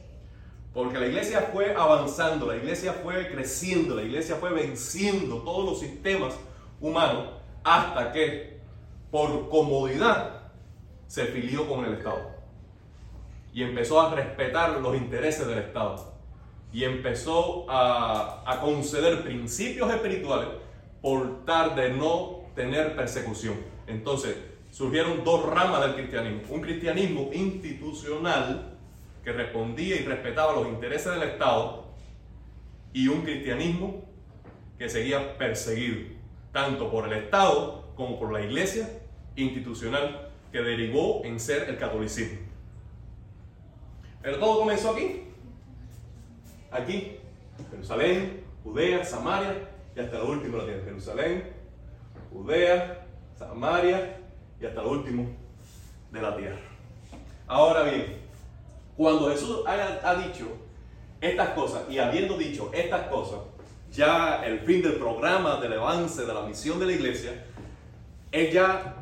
Porque 0.73 0.99
la 0.99 1.07
iglesia 1.07 1.49
fue 1.53 1.75
avanzando, 1.75 2.47
la 2.47 2.55
iglesia 2.55 2.93
fue 2.93 3.29
creciendo, 3.29 3.95
la 3.95 4.03
iglesia 4.03 4.35
fue 4.35 4.51
venciendo 4.51 5.37
todos 5.37 5.65
los 5.65 5.79
sistemas 5.79 6.33
humanos 6.79 7.25
hasta 7.63 8.11
que, 8.11 8.59
por 9.09 9.49
comodidad, 9.49 10.41
se 11.07 11.25
filió 11.25 11.67
con 11.67 11.85
el 11.85 11.93
Estado 11.93 12.38
y 13.53 13.63
empezó 13.63 14.01
a 14.01 14.13
respetar 14.13 14.79
los 14.79 14.95
intereses 14.95 15.47
del 15.47 15.59
Estado 15.59 16.19
y 16.71 16.83
empezó 16.83 17.65
a, 17.69 18.59
conceder 18.61 19.23
principios 19.23 19.91
espirituales 19.91 20.49
por 21.01 21.45
tal 21.45 21.75
de 21.75 21.91
no 21.91 22.41
tener 22.55 22.95
persecución. 22.95 23.55
Entonces 23.87 24.35
surgieron 24.69 25.23
dos 25.23 25.45
ramas 25.45 25.81
del 25.81 25.95
cristianismo. 25.95 26.41
Un 26.49 26.61
cristianismo 26.61 27.29
institucional 27.33 28.77
que 29.23 29.31
respondía 29.31 29.95
y 29.95 30.05
respetaba 30.05 30.53
los 30.53 30.67
intereses 30.67 31.11
del 31.13 31.23
Estado 31.23 31.85
y 32.93 33.07
un 33.07 33.21
cristianismo 33.21 34.03
que 34.77 34.89
seguía 34.89 35.37
perseguido, 35.37 35.97
tanto 36.51 36.91
por 36.91 37.07
el 37.07 37.13
Estado 37.23 37.93
como 37.95 38.19
por 38.19 38.31
la 38.31 38.41
iglesia 38.41 38.89
institucional 39.35 40.29
que 40.51 40.61
derivó 40.61 41.21
en 41.23 41.39
ser 41.39 41.69
el 41.69 41.77
catolicismo. 41.77 42.48
Pero 44.21 44.37
todo 44.37 44.59
comenzó 44.59 44.91
aquí. 44.91 45.23
Aquí. 46.71 47.17
Jerusalén, 47.71 48.43
Judea, 48.63 49.03
Samaria 49.03 49.69
y 49.95 49.99
hasta 49.99 50.17
lo 50.17 50.29
último 50.29 50.57
la 50.57 50.65
tierra. 50.65 50.83
Jerusalén, 50.85 51.53
Judea, 52.31 53.05
Samaria 53.37 54.17
y 54.61 54.65
hasta 54.65 54.81
lo 54.81 54.91
último 54.91 55.27
de 56.11 56.21
la 56.21 56.35
tierra. 56.35 56.59
Ahora 57.47 57.83
bien, 57.83 58.17
cuando 58.95 59.29
Jesús 59.29 59.63
ha, 59.65 60.15
dicho 60.15 60.47
estas 61.21 61.49
cosas 61.49 61.83
y 61.89 61.97
habiendo 61.99 62.37
dicho 62.37 62.69
estas 62.73 63.07
cosas, 63.07 63.39
ya 63.91 64.45
el 64.45 64.59
fin 64.59 64.81
del 64.81 64.95
programa 64.95 65.59
del 65.59 65.73
avance 65.73 66.25
de 66.25 66.33
la 66.33 66.41
misión 66.41 66.79
de 66.79 66.85
la 66.85 66.91
iglesia, 66.91 67.45
él 68.31 68.51
ya 68.51 68.95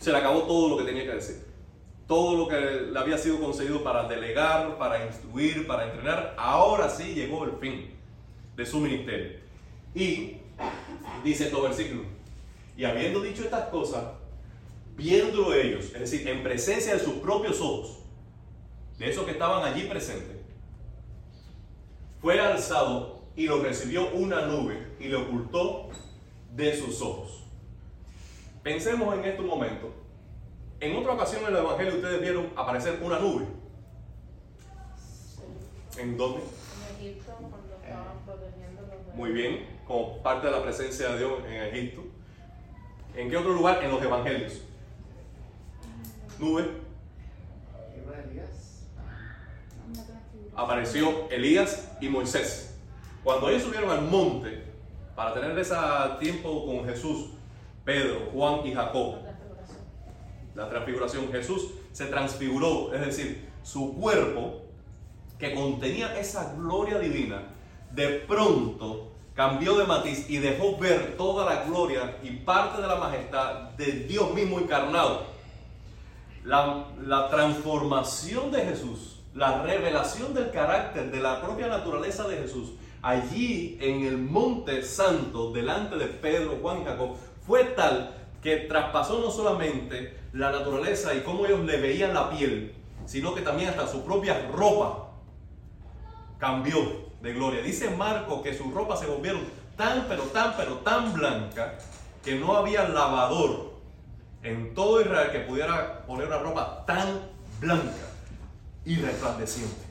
se 0.00 0.10
le 0.10 0.18
acabó 0.18 0.42
todo 0.42 0.70
lo 0.70 0.78
que 0.78 0.84
tenía 0.84 1.04
que 1.04 1.16
decir 1.16 1.43
todo 2.06 2.36
lo 2.36 2.48
que 2.48 2.60
le 2.92 2.98
había 2.98 3.16
sido 3.16 3.40
concedido 3.40 3.82
para 3.82 4.06
delegar, 4.08 4.76
para 4.78 5.06
instruir, 5.06 5.66
para 5.66 5.86
entrenar, 5.86 6.34
ahora 6.36 6.88
sí 6.88 7.14
llegó 7.14 7.44
el 7.44 7.52
fin 7.52 7.90
de 8.56 8.66
su 8.66 8.78
ministerio. 8.80 9.38
Y 9.94 10.36
dice 11.22 11.46
todo 11.46 11.62
versículo, 11.62 12.02
y 12.76 12.84
habiendo 12.84 13.20
dicho 13.20 13.42
estas 13.42 13.68
cosas, 13.68 14.04
viéndolo 14.96 15.54
ellos, 15.54 15.86
es 15.86 16.00
decir, 16.00 16.28
en 16.28 16.42
presencia 16.42 16.94
de 16.94 17.00
sus 17.00 17.14
propios 17.14 17.60
ojos, 17.60 18.00
de 18.98 19.10
esos 19.10 19.24
que 19.24 19.32
estaban 19.32 19.64
allí 19.64 19.84
presentes, 19.84 20.36
fue 22.20 22.38
alzado 22.40 23.22
y 23.36 23.46
lo 23.46 23.62
recibió 23.62 24.10
una 24.10 24.46
nube 24.46 24.94
y 25.00 25.08
lo 25.08 25.22
ocultó 25.22 25.88
de 26.54 26.76
sus 26.76 27.00
ojos. 27.02 27.44
Pensemos 28.62 29.14
en 29.14 29.24
estos 29.24 29.44
momentos 29.44 29.90
en 30.84 30.96
otra 30.96 31.14
ocasión 31.14 31.42
en 31.42 31.48
el 31.48 31.56
Evangelio 31.56 31.94
ustedes 31.94 32.20
vieron 32.20 32.50
aparecer 32.56 33.00
una 33.02 33.18
nube. 33.18 33.46
¿En 35.98 36.16
dónde? 36.16 36.40
En 36.40 36.96
Egipto, 36.96 37.32
cuando 37.38 37.74
estaban 37.82 38.18
protegiendo 38.26 38.82
los 38.82 39.14
Muy 39.14 39.30
bien, 39.30 39.66
como 39.86 40.22
parte 40.22 40.46
de 40.46 40.52
la 40.52 40.62
presencia 40.62 41.10
de 41.10 41.18
Dios 41.18 41.32
en 41.46 41.62
Egipto. 41.62 42.02
¿En 43.16 43.30
qué 43.30 43.36
otro 43.36 43.54
lugar? 43.54 43.82
En 43.82 43.90
los 43.90 44.02
Evangelios. 44.02 44.60
Nube. 46.38 46.84
Apareció 50.56 51.28
Elías 51.30 51.90
y 52.00 52.08
Moisés. 52.08 52.76
Cuando 53.24 53.48
ellos 53.48 53.62
subieron 53.62 53.90
al 53.90 54.02
monte 54.02 54.62
para 55.16 55.34
tener 55.34 55.58
ese 55.58 55.74
tiempo 56.20 56.66
con 56.66 56.84
Jesús, 56.84 57.30
Pedro, 57.84 58.30
Juan 58.32 58.66
y 58.66 58.72
Jacob, 58.72 59.23
la 60.54 60.68
transfiguración, 60.68 61.30
Jesús 61.32 61.70
se 61.92 62.06
transfiguró, 62.06 62.94
es 62.94 63.00
decir, 63.00 63.48
su 63.62 63.94
cuerpo 63.94 64.62
que 65.38 65.54
contenía 65.54 66.18
esa 66.18 66.54
gloria 66.54 66.98
divina, 66.98 67.42
de 67.90 68.08
pronto 68.20 69.12
cambió 69.34 69.76
de 69.76 69.84
matiz 69.84 70.30
y 70.30 70.38
dejó 70.38 70.76
ver 70.78 71.16
toda 71.16 71.44
la 71.44 71.64
gloria 71.64 72.18
y 72.22 72.30
parte 72.30 72.80
de 72.80 72.86
la 72.86 72.96
majestad 72.96 73.70
de 73.76 73.86
Dios 74.06 74.32
mismo 74.32 74.60
encarnado. 74.60 75.34
La, 76.44 76.86
la, 77.04 77.30
transformación 77.30 78.52
de 78.52 78.62
Jesús, 78.62 79.20
la 79.34 79.62
revelación 79.62 80.34
del 80.34 80.50
carácter, 80.50 81.10
de 81.10 81.20
la 81.20 81.40
propia 81.40 81.68
naturaleza 81.68 82.28
de 82.28 82.36
Jesús, 82.36 82.72
allí 83.00 83.78
en 83.80 84.04
el 84.04 84.18
monte 84.18 84.82
santo, 84.82 85.52
delante 85.52 85.96
de 85.96 86.06
Pedro, 86.06 86.58
Juan 86.60 86.82
y 86.82 86.84
Jacob, 86.84 87.16
fue 87.46 87.64
tal 87.64 88.23
que 88.44 88.58
traspasó 88.58 89.20
no 89.20 89.30
solamente 89.30 90.18
la 90.34 90.52
naturaleza 90.52 91.14
y 91.14 91.22
cómo 91.22 91.46
ellos 91.46 91.60
le 91.60 91.78
veían 91.78 92.12
la 92.12 92.28
piel, 92.28 92.74
sino 93.06 93.34
que 93.34 93.40
también 93.40 93.70
hasta 93.70 93.88
su 93.88 94.04
propia 94.04 94.48
ropa 94.52 95.12
cambió 96.38 97.06
de 97.22 97.32
gloria. 97.32 97.62
Dice 97.62 97.88
Marco 97.88 98.42
que 98.42 98.52
sus 98.52 98.72
ropas 98.74 99.00
se 99.00 99.06
volvieron 99.06 99.40
tan, 99.78 100.04
pero 100.08 100.24
tan, 100.24 100.54
pero 100.58 100.74
tan 100.80 101.14
blanca 101.14 101.78
que 102.22 102.34
no 102.34 102.54
había 102.54 102.86
lavador 102.86 103.72
en 104.42 104.74
todo 104.74 105.00
Israel 105.00 105.30
que 105.32 105.40
pudiera 105.40 106.04
poner 106.06 106.26
una 106.26 106.38
ropa 106.38 106.84
tan 106.86 107.22
blanca 107.62 108.10
y 108.84 108.96
resplandeciente. 108.96 109.84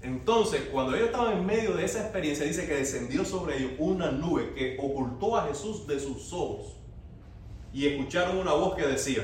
Entonces, 0.00 0.68
cuando 0.70 0.94
ellos 0.94 1.08
estaban 1.08 1.38
en 1.38 1.44
medio 1.44 1.74
de 1.74 1.84
esa 1.84 2.02
experiencia, 2.02 2.46
dice 2.46 2.68
que 2.68 2.74
descendió 2.76 3.24
sobre 3.24 3.58
ellos 3.58 3.72
una 3.78 4.12
nube 4.12 4.54
que 4.54 4.76
ocultó 4.80 5.36
a 5.36 5.48
Jesús 5.48 5.88
de 5.88 5.98
sus 5.98 6.32
ojos. 6.32 6.77
Y 7.72 7.86
escucharon 7.86 8.38
una 8.38 8.52
voz 8.52 8.74
que 8.76 8.86
decía, 8.86 9.22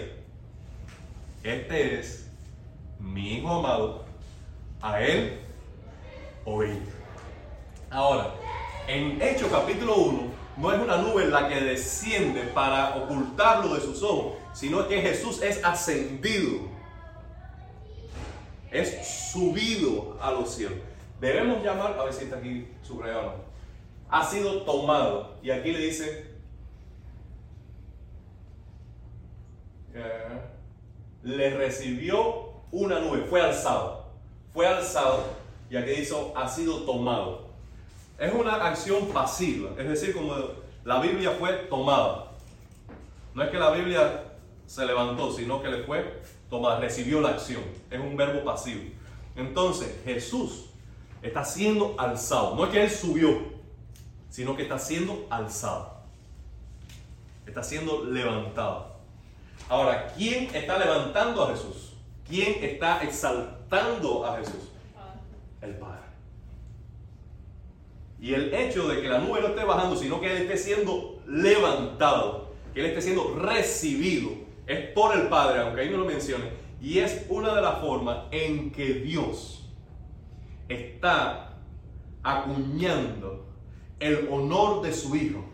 este 1.42 1.98
es 1.98 2.28
mi 2.98 3.38
hijo 3.38 3.48
amado, 3.48 4.04
a 4.80 5.00
él 5.00 5.40
oír. 6.44 6.82
Ahora, 7.90 8.34
en 8.86 9.20
Hechos 9.20 9.48
capítulo 9.50 9.96
1, 9.96 10.22
no 10.56 10.72
es 10.72 10.80
una 10.80 10.98
nube 10.98 11.26
la 11.26 11.48
que 11.48 11.60
desciende 11.60 12.42
para 12.42 12.96
ocultarlo 12.96 13.74
de 13.74 13.80
sus 13.80 14.02
ojos, 14.02 14.34
sino 14.52 14.86
que 14.86 15.00
Jesús 15.00 15.42
es 15.42 15.64
ascendido 15.64 16.74
es 18.74 19.30
subido 19.32 20.18
a 20.20 20.32
los 20.32 20.52
cielos. 20.52 20.78
Debemos 21.20 21.62
llamar, 21.62 21.96
a 21.98 22.04
ver 22.04 22.12
si 22.12 22.24
está 22.24 22.38
aquí 22.38 22.68
subrayado 22.82 23.36
Ha 24.10 24.24
sido 24.24 24.62
tomado. 24.62 25.36
Y 25.42 25.50
aquí 25.50 25.70
le 25.70 25.78
dice, 25.78 26.33
le 31.22 31.56
recibió 31.56 32.52
una 32.70 33.00
nube, 33.00 33.26
fue 33.28 33.40
alzado. 33.40 34.04
Fue 34.52 34.66
alzado 34.66 35.24
y 35.70 35.76
aquí 35.76 35.90
dice, 35.90 36.14
ha 36.36 36.48
sido 36.48 36.82
tomado. 36.84 37.48
Es 38.18 38.32
una 38.32 38.66
acción 38.66 39.08
pasiva, 39.08 39.70
es 39.76 39.88
decir, 39.88 40.14
como 40.14 40.34
la 40.84 41.00
Biblia 41.00 41.32
fue 41.32 41.52
tomada. 41.68 42.32
No 43.34 43.42
es 43.42 43.50
que 43.50 43.58
la 43.58 43.70
Biblia 43.70 44.24
se 44.66 44.86
levantó, 44.86 45.32
sino 45.32 45.60
que 45.60 45.68
le 45.68 45.82
fue 45.82 46.22
tomada, 46.48 46.78
recibió 46.78 47.20
la 47.20 47.30
acción. 47.30 47.62
Es 47.90 47.98
un 47.98 48.16
verbo 48.16 48.44
pasivo. 48.44 48.82
Entonces, 49.34 50.00
Jesús 50.04 50.66
está 51.22 51.44
siendo 51.44 51.96
alzado. 51.98 52.54
No 52.54 52.64
es 52.64 52.70
que 52.70 52.84
Él 52.84 52.90
subió, 52.90 53.36
sino 54.30 54.54
que 54.54 54.62
está 54.62 54.78
siendo 54.78 55.26
alzado. 55.30 55.94
Está 57.46 57.62
siendo 57.62 58.04
levantado. 58.04 58.93
Ahora, 59.68 60.12
¿quién 60.16 60.54
está 60.54 60.78
levantando 60.78 61.44
a 61.44 61.50
Jesús? 61.50 61.94
¿Quién 62.28 62.62
está 62.62 63.02
exaltando 63.02 64.26
a 64.26 64.38
Jesús? 64.38 64.70
El 65.60 65.76
Padre. 65.76 66.04
Y 68.20 68.34
el 68.34 68.54
hecho 68.54 68.88
de 68.88 69.02
que 69.02 69.08
la 69.08 69.18
nube 69.18 69.40
no 69.40 69.48
esté 69.48 69.64
bajando, 69.64 69.96
sino 69.96 70.20
que 70.20 70.30
Él 70.30 70.42
esté 70.42 70.56
siendo 70.56 71.20
levantado, 71.26 72.54
que 72.72 72.80
Él 72.80 72.86
esté 72.86 73.02
siendo 73.02 73.34
recibido, 73.34 74.30
es 74.66 74.90
por 74.92 75.14
el 75.14 75.28
Padre, 75.28 75.60
aunque 75.60 75.82
ahí 75.82 75.90
no 75.90 75.98
lo 75.98 76.04
mencione, 76.06 76.44
y 76.80 76.98
es 76.98 77.26
una 77.28 77.54
de 77.54 77.62
las 77.62 77.80
formas 77.80 78.24
en 78.30 78.70
que 78.70 78.94
Dios 78.94 79.70
está 80.68 81.54
acuñando 82.22 83.46
el 84.00 84.28
honor 84.30 84.82
de 84.82 84.92
su 84.92 85.14
Hijo. 85.14 85.44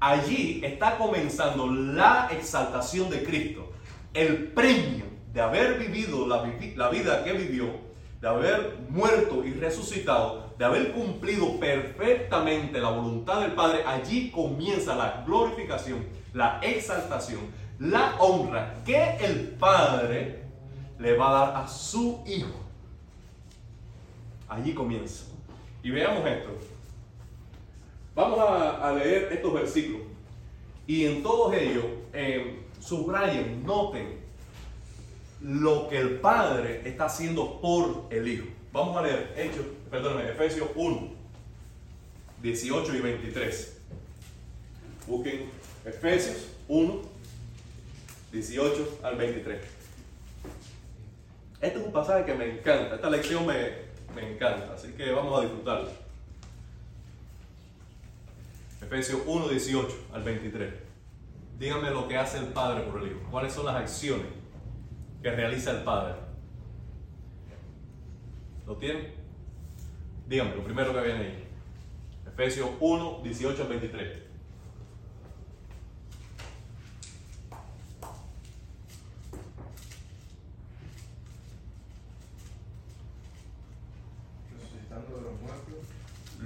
Allí 0.00 0.60
está 0.64 0.96
comenzando 0.96 1.66
la 1.66 2.28
exaltación 2.30 3.10
de 3.10 3.22
Cristo, 3.24 3.72
el 4.14 4.48
premio 4.48 5.06
de 5.32 5.40
haber 5.40 5.78
vivido 5.78 6.26
la, 6.26 6.50
la 6.76 6.88
vida 6.88 7.24
que 7.24 7.32
vivió, 7.32 7.66
de 8.20 8.28
haber 8.28 8.78
muerto 8.88 9.44
y 9.44 9.52
resucitado, 9.52 10.54
de 10.56 10.64
haber 10.64 10.92
cumplido 10.92 11.58
perfectamente 11.58 12.80
la 12.80 12.90
voluntad 12.90 13.40
del 13.40 13.52
Padre. 13.52 13.82
Allí 13.86 14.30
comienza 14.30 14.94
la 14.94 15.24
glorificación, 15.26 16.06
la 16.32 16.60
exaltación 16.62 17.40
la 17.78 18.16
honra 18.18 18.74
que 18.84 19.16
el 19.20 19.50
Padre 19.50 20.42
le 20.98 21.16
va 21.16 21.28
a 21.28 21.32
dar 21.32 21.64
a 21.64 21.68
su 21.68 22.22
Hijo. 22.26 22.58
Allí 24.48 24.74
comienza. 24.74 25.26
Y 25.82 25.90
veamos 25.90 26.26
esto. 26.26 26.50
Vamos 28.18 28.40
a, 28.40 28.92
leer 28.94 29.32
estos 29.32 29.54
versículos. 29.54 30.02
Y 30.88 31.06
en 31.06 31.22
todos 31.22 31.54
ellos, 31.54 31.84
eh, 32.12 32.64
subrayen, 32.80 33.64
noten 33.64 34.18
lo 35.40 35.88
que 35.88 35.98
el 35.98 36.18
Padre 36.18 36.82
está 36.84 37.04
haciendo 37.04 37.60
por 37.60 38.06
el 38.10 38.26
Hijo. 38.26 38.46
Vamos 38.72 38.96
a 38.96 39.02
leer 39.02 39.34
Hechos, 39.36 39.64
perdóname, 39.88 40.30
Efesios 40.30 40.68
1, 40.74 41.10
18 42.42 42.96
y 42.96 43.00
23. 43.00 43.80
Busquen 45.06 45.44
Efesios 45.84 46.48
1, 46.66 47.02
18 48.32 48.98
al 49.04 49.14
23. 49.14 49.60
Este 51.60 51.78
es 51.78 51.86
un 51.86 51.92
pasaje 51.92 52.24
que 52.24 52.34
me 52.34 52.50
encanta, 52.50 52.96
esta 52.96 53.10
lección 53.10 53.46
me, 53.46 53.54
me 54.12 54.34
encanta, 54.34 54.74
así 54.74 54.88
que 54.88 55.12
vamos 55.12 55.38
a 55.38 55.42
disfrutarla. 55.42 56.07
Efesios 58.90 59.20
1, 59.26 59.48
18 59.48 60.06
al 60.14 60.22
23. 60.22 60.72
Dígame 61.58 61.90
lo 61.90 62.08
que 62.08 62.16
hace 62.16 62.38
el 62.38 62.46
Padre 62.46 62.84
por 62.84 63.02
el 63.02 63.08
Hijo. 63.08 63.20
¿Cuáles 63.30 63.52
son 63.52 63.66
las 63.66 63.76
acciones 63.76 64.28
que 65.22 65.30
realiza 65.30 65.72
el 65.72 65.84
Padre? 65.84 66.14
¿Lo 68.66 68.78
tienen? 68.78 69.12
Dígame, 70.26 70.56
lo 70.56 70.64
primero 70.64 70.94
que 70.94 71.02
viene 71.02 71.18
ahí. 71.18 71.48
Efesios 72.26 72.70
1, 72.80 73.20
18 73.24 73.62
al 73.62 73.68
23. 73.68 74.27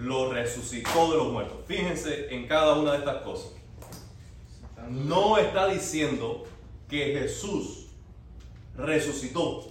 Lo 0.02 0.32
resucitó 0.32 1.12
de 1.12 1.16
los 1.16 1.32
muertos. 1.32 1.58
Fíjense 1.66 2.34
en 2.34 2.48
cada 2.48 2.74
una 2.74 2.92
de 2.92 2.98
estas 2.98 3.22
cosas. 3.22 3.52
No 4.88 5.38
está 5.38 5.68
diciendo 5.68 6.44
que 6.88 7.16
Jesús 7.18 7.86
resucitó. 8.76 9.68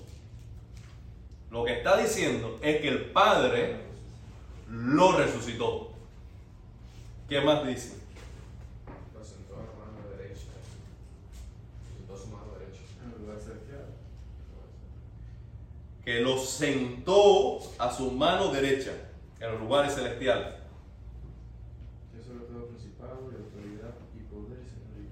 Lo 1.50 1.66
que 1.66 1.74
está 1.74 1.98
diciendo 1.98 2.60
es 2.62 2.82
que 2.82 2.88
el 2.88 3.06
Padre 3.12 3.82
lo 4.70 5.18
resucitó. 5.18 5.92
¿Qué 7.28 7.42
más 7.42 7.68
dice? 7.68 7.98
Lo 9.14 9.26
sentó 9.26 9.56
a 9.56 9.60
la 9.60 9.86
mano 9.86 10.18
derecha. 10.18 10.48
Sentó 11.98 12.18
su 12.18 12.28
mano 12.28 12.54
derecha. 12.58 12.82
Que 16.06 16.22
lo 16.22 16.38
sentó 16.40 17.60
a 17.78 17.92
su 17.92 18.12
mano 18.12 18.54
derecha 18.54 18.94
en 19.42 19.52
los 19.52 19.60
lugares 19.60 19.96
celestiales. 19.96 20.54
Yo 22.16 22.24
sobre 22.24 22.46
todo 22.46 22.68
principado 22.68 23.30
y 23.32 23.36
autoridad 23.36 23.96
y 24.14 24.20
poder 24.30 24.60
y 24.62 24.70
señorío. 24.70 25.10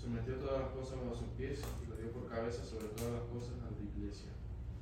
Sometió 0.00 0.34
todas 0.36 0.60
las 0.60 0.70
cosas 0.70 0.98
bajo 1.04 1.14
sus 1.14 1.28
pies 1.36 1.60
y 1.82 1.90
lo 1.90 1.96
dio 1.96 2.10
por 2.12 2.28
cabeza 2.30 2.64
sobre 2.64 2.86
todas 2.88 3.12
las 3.12 3.22
cosas 3.24 3.56
a 3.60 3.70
la 3.70 4.02
iglesia. 4.02 4.30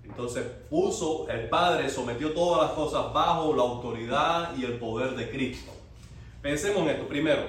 Entonces 0.05 0.45
puso, 0.71 1.29
el 1.29 1.49
Padre 1.49 1.91
sometió 1.91 2.33
todas 2.33 2.69
las 2.69 2.73
cosas 2.73 3.13
bajo 3.13 3.57
la 3.57 3.63
autoridad 3.63 4.57
y 4.57 4.65
el 4.65 4.79
poder 4.79 5.17
de 5.17 5.29
Cristo. 5.29 5.73
Pensemos 6.41 6.83
en 6.83 6.91
esto. 6.91 7.09
Primero, 7.09 7.43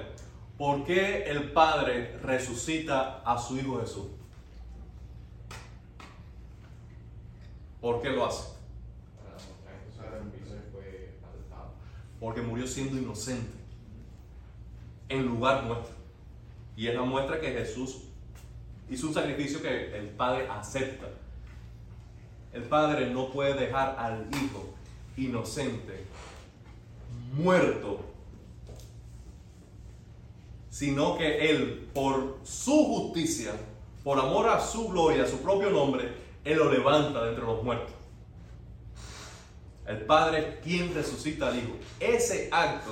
¿por 0.58 0.84
qué 0.84 1.26
el 1.26 1.52
Padre 1.52 2.18
resucita 2.24 3.22
a 3.24 3.38
su 3.38 3.58
Hijo 3.58 3.80
Jesús? 3.80 4.17
¿Por 7.88 8.02
qué 8.02 8.10
lo 8.10 8.26
hace? 8.26 8.50
Porque 12.20 12.42
murió 12.42 12.68
siendo 12.68 12.98
inocente 12.98 13.58
en 15.08 15.26
lugar 15.26 15.64
nuestro. 15.64 15.96
Y 16.76 16.88
es 16.88 16.96
la 16.96 17.04
muestra 17.04 17.40
que 17.40 17.48
Jesús 17.54 18.00
hizo 18.90 19.08
un 19.08 19.14
sacrificio 19.14 19.62
que 19.62 19.98
el 19.98 20.10
Padre 20.10 20.50
acepta. 20.50 21.08
El 22.52 22.64
Padre 22.64 23.10
no 23.10 23.30
puede 23.30 23.54
dejar 23.54 23.96
al 23.98 24.28
Hijo 24.36 24.68
inocente, 25.16 26.04
muerto, 27.38 28.02
sino 30.70 31.18
que 31.18 31.52
Él, 31.52 31.90
por 31.94 32.40
su 32.44 32.84
justicia, 32.84 33.54
por 34.04 34.20
amor 34.20 34.50
a 34.50 34.60
su 34.60 34.90
gloria, 34.90 35.24
a 35.24 35.28
su 35.28 35.38
propio 35.38 35.70
nombre, 35.70 36.27
él 36.48 36.58
lo 36.58 36.72
levanta 36.72 37.24
de 37.24 37.30
entre 37.30 37.46
los 37.46 37.62
muertos. 37.62 37.94
El 39.86 39.98
Padre 40.06 40.40
es 40.40 40.46
quien 40.64 40.94
resucita 40.94 41.50
al 41.50 41.58
Hijo. 41.58 41.76
Ese 42.00 42.50
acto 42.52 42.92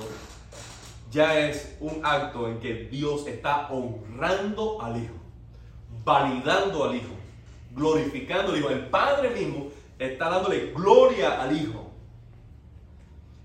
ya 1.10 1.38
es 1.38 1.76
un 1.80 2.00
acto 2.04 2.48
en 2.48 2.58
que 2.58 2.74
Dios 2.90 3.26
está 3.26 3.68
honrando 3.70 4.82
al 4.82 5.02
Hijo, 5.02 5.14
validando 6.04 6.84
al 6.84 6.96
Hijo, 6.96 7.14
glorificando 7.72 8.52
al 8.52 8.58
Hijo. 8.58 8.70
El 8.70 8.86
Padre 8.88 9.30
mismo 9.30 9.68
está 9.98 10.28
dándole 10.28 10.72
gloria 10.72 11.40
al 11.40 11.56
Hijo. 11.56 11.90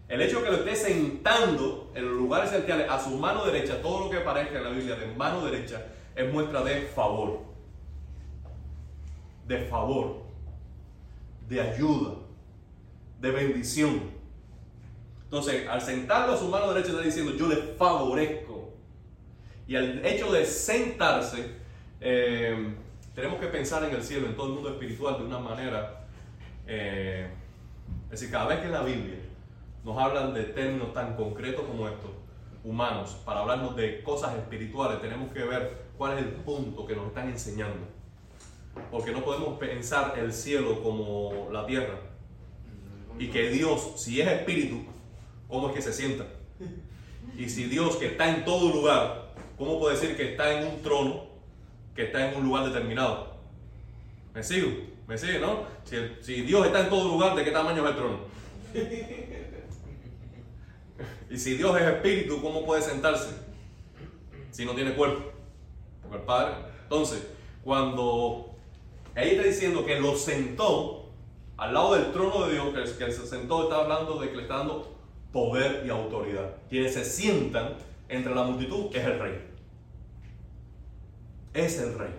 El 0.10 0.22
hecho 0.22 0.40
de 0.40 0.46
que 0.46 0.52
lo 0.52 0.58
esté 0.58 0.76
sentando 0.76 1.90
en 1.96 2.06
los 2.06 2.18
lugares 2.18 2.50
celestiales 2.50 2.90
a 2.90 3.02
su 3.02 3.12
mano 3.12 3.46
derecha, 3.46 3.82
todo 3.82 4.06
lo 4.06 4.10
que 4.10 4.18
aparezca 4.18 4.58
en 4.58 4.64
la 4.66 4.70
Biblia 4.72 4.96
de 4.96 5.08
mano 5.16 5.46
derecha, 5.46 5.86
es 6.14 6.34
muestra 6.34 6.64
de 6.64 6.82
favor. 6.82 7.51
De 9.48 9.60
favor, 9.66 10.24
de 11.48 11.62
ayuda, 11.62 12.16
de 13.20 13.32
bendición. 13.32 14.02
Entonces, 15.24 15.68
al 15.68 15.82
sentarlo 15.82 16.34
a 16.34 16.38
su 16.38 16.48
mano 16.48 16.74
derecha 16.74 16.92
está 16.92 17.02
diciendo, 17.02 17.34
yo 17.36 17.48
le 17.48 17.56
favorezco. 17.56 18.74
Y 19.68 19.76
al 19.76 20.06
hecho 20.06 20.32
de 20.32 20.46
sentarse, 20.46 21.56
eh, 22.00 22.76
tenemos 23.16 23.40
que 23.40 23.48
pensar 23.48 23.84
en 23.84 23.96
el 23.96 24.04
cielo, 24.04 24.28
en 24.28 24.36
todo 24.36 24.48
el 24.48 24.54
mundo 24.54 24.70
espiritual, 24.70 25.18
de 25.18 25.26
una 25.26 25.40
manera... 25.40 26.06
eh, 26.68 27.30
es 28.06 28.20
decir, 28.20 28.32
cada 28.32 28.48
vez 28.48 28.60
que 28.60 28.66
en 28.66 28.74
la 28.74 28.84
Biblia 28.84 29.20
nos 29.86 29.98
hablan 29.98 30.34
de 30.34 30.44
términos 30.44 30.94
tan 30.94 31.16
concretos 31.16 31.66
como 31.66 31.88
estos, 31.88 32.12
humanos, 32.64 33.18
para 33.26 33.42
hablarnos 33.42 33.76
de 33.76 34.04
cosas 34.04 34.36
espirituales, 34.38 35.02
tenemos 35.02 35.32
que 35.34 35.44
ver 35.44 35.86
cuál 35.98 36.18
es 36.18 36.26
el 36.26 36.32
punto 36.32 36.86
que 36.86 36.96
nos 36.96 37.08
están 37.08 37.30
enseñando. 37.30 37.88
Porque 38.90 39.12
no 39.12 39.24
podemos 39.24 39.60
pensar 39.60 40.14
el 40.18 40.34
cielo 40.34 40.82
como 40.82 41.50
la 41.52 41.66
tierra. 41.66 42.00
Y 43.20 43.28
que 43.28 43.50
Dios, 43.50 43.94
si 43.98 44.22
es 44.22 44.28
espíritu, 44.28 44.84
¿cómo 45.48 45.70
es 45.70 45.76
que 45.76 45.82
se 45.82 45.94
sienta? 45.94 46.26
Y 47.38 47.50
si 47.50 47.66
Dios 47.66 47.96
que 47.98 48.08
está 48.08 48.30
en 48.30 48.46
todo 48.46 48.74
lugar, 48.74 49.34
¿cómo 49.58 49.80
puede 49.80 49.96
decir 49.96 50.16
que 50.16 50.32
está 50.32 50.60
en 50.60 50.68
un 50.68 50.82
trono, 50.82 51.26
que 51.96 52.04
está 52.04 52.30
en 52.30 52.38
un 52.38 52.46
lugar 52.46 52.66
determinado? 52.66 53.36
¿Me 54.34 54.44
sigo? 54.44 54.70
¿Me 55.08 55.18
sigue, 55.18 55.40
no? 55.40 55.64
Si, 55.84 55.96
si 56.22 56.42
Dios 56.42 56.66
está 56.66 56.82
en 56.82 56.90
todo 56.90 57.10
lugar, 57.10 57.36
¿de 57.36 57.44
qué 57.44 57.52
tamaño 57.52 57.84
es 57.84 57.90
el 57.90 57.96
trono? 57.96 58.20
Y 61.32 61.38
si 61.38 61.56
Dios 61.56 61.80
es 61.80 61.88
espíritu, 61.88 62.42
¿cómo 62.42 62.66
puede 62.66 62.82
sentarse? 62.82 63.34
Si 64.52 64.66
no 64.66 64.74
tiene 64.74 64.94
cuerpo. 64.96 65.32
Porque 66.02 66.18
el 66.18 66.24
Padre. 66.24 66.56
Entonces, 66.84 67.26
cuando 67.64 68.51
ahí 69.16 69.32
está 69.32 69.44
diciendo 69.44 69.86
que 69.86 70.00
lo 70.00 70.16
sentó 70.16 71.10
al 71.58 71.74
lado 71.74 71.96
del 71.96 72.12
trono 72.12 72.48
de 72.48 72.54
Dios, 72.54 72.68
que, 72.74 73.06
que 73.06 73.12
se 73.12 73.28
sentó, 73.28 73.64
está 73.64 73.78
hablando 73.78 74.20
de 74.20 74.30
que 74.30 74.36
le 74.36 74.42
está 74.44 74.58
dando 74.58 74.96
poder 75.32 75.84
y 75.86 75.90
autoridad. 75.90 76.56
Quienes 76.70 76.94
se 76.94 77.06
sientan 77.06 77.76
entre 78.10 78.34
la 78.34 78.44
multitud 78.44 78.88
es 78.96 79.06
el 79.06 79.20
rey. 79.20 79.48
Es 81.54 81.80
el 81.80 81.98
rey. 81.98 82.14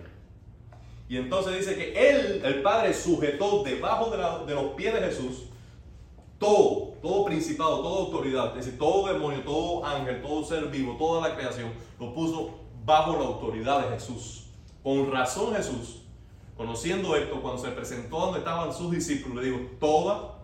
Y 1.09 1.17
entonces 1.17 1.57
dice 1.57 1.75
que 1.75 2.09
él, 2.09 2.41
el 2.43 2.61
Padre, 2.61 2.93
sujetó 2.93 3.63
debajo 3.63 4.09
de, 4.09 4.45
de 4.45 4.55
los 4.55 4.73
pies 4.73 4.93
de 4.93 5.01
Jesús 5.01 5.43
todo, 6.43 6.93
todo 7.01 7.25
principado, 7.25 7.81
toda 7.81 8.01
autoridad, 8.01 8.57
es 8.57 8.65
decir, 8.65 8.77
todo 8.77 9.07
demonio, 9.07 9.41
todo 9.43 9.85
ángel, 9.85 10.21
todo 10.21 10.43
ser 10.43 10.65
vivo, 10.67 10.97
toda 10.97 11.27
la 11.27 11.35
creación, 11.35 11.71
lo 11.99 12.13
puso 12.13 12.59
bajo 12.85 13.13
la 13.13 13.25
autoridad 13.25 13.85
de 13.87 13.95
Jesús. 13.95 14.47
Con 14.83 15.09
razón 15.09 15.55
Jesús, 15.55 16.01
conociendo 16.63 17.13
esto, 17.17 17.41
cuando 17.41 17.61
se 17.61 17.71
presentó 17.71 18.19
donde 18.21 18.39
estaban 18.39 18.73
sus 18.73 18.89
discípulos, 18.89 19.43
le 19.43 19.51
dijo, 19.51 19.69
toda 19.81 20.39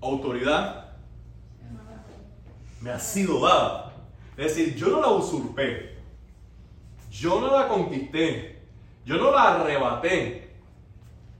autoridad 0.00 0.96
me 2.80 2.90
ha 2.90 2.98
sido 2.98 3.38
dada. 3.46 3.92
Es 4.38 4.56
decir, 4.56 4.74
yo 4.76 4.88
no 4.88 5.02
la 5.02 5.08
usurpé, 5.08 5.98
yo 7.10 7.38
no 7.38 7.54
la 7.54 7.68
conquisté, 7.68 8.62
yo 9.04 9.18
no 9.18 9.30
la 9.30 9.56
arrebaté, 9.56 10.54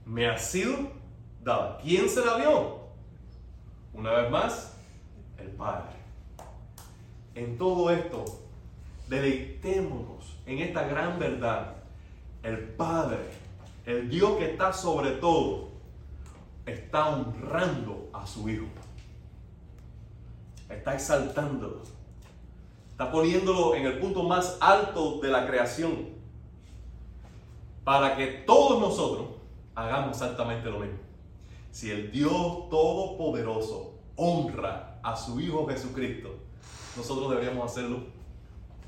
me 0.05 0.27
ha 0.27 0.37
sido 0.37 0.91
dada. 1.43 1.79
¿Quién 1.81 2.07
se 2.07 2.23
la 2.23 2.37
dio? 2.37 2.81
Una 3.95 4.11
vez 4.11 4.29
más, 4.29 4.77
el 5.39 5.47
Padre. 5.47 5.95
En 7.33 7.57
todo 7.57 7.89
esto, 7.89 8.25
deleitémonos 9.07 10.37
en 10.45 10.59
esta 10.59 10.83
gran 10.83 11.17
verdad. 11.17 11.77
El 12.43 12.59
Padre, 12.59 13.40
el 13.85 14.09
Dios 14.09 14.37
que 14.37 14.51
está 14.51 14.73
sobre 14.73 15.11
todo, 15.11 15.69
está 16.65 17.09
honrando 17.09 18.09
a 18.13 18.25
su 18.25 18.47
Hijo. 18.49 18.65
Está 20.69 20.93
exaltándolo. 20.93 21.81
Está 22.91 23.11
poniéndolo 23.11 23.75
en 23.75 23.85
el 23.85 23.99
punto 23.99 24.23
más 24.23 24.57
alto 24.61 25.19
de 25.19 25.29
la 25.29 25.47
creación. 25.47 26.09
Para 27.83 28.15
que 28.15 28.27
todos 28.45 28.79
nosotros 28.79 29.27
hagamos 29.73 30.11
exactamente 30.11 30.69
lo 30.69 30.79
mismo. 30.79 30.99
Si 31.71 31.89
el 31.89 32.11
Dios 32.11 32.69
Todopoderoso 32.69 33.95
honra 34.15 34.99
a 35.01 35.15
su 35.15 35.39
Hijo 35.39 35.65
Jesucristo, 35.67 36.35
nosotros 36.95 37.29
deberíamos 37.29 37.71
hacerlo 37.71 37.99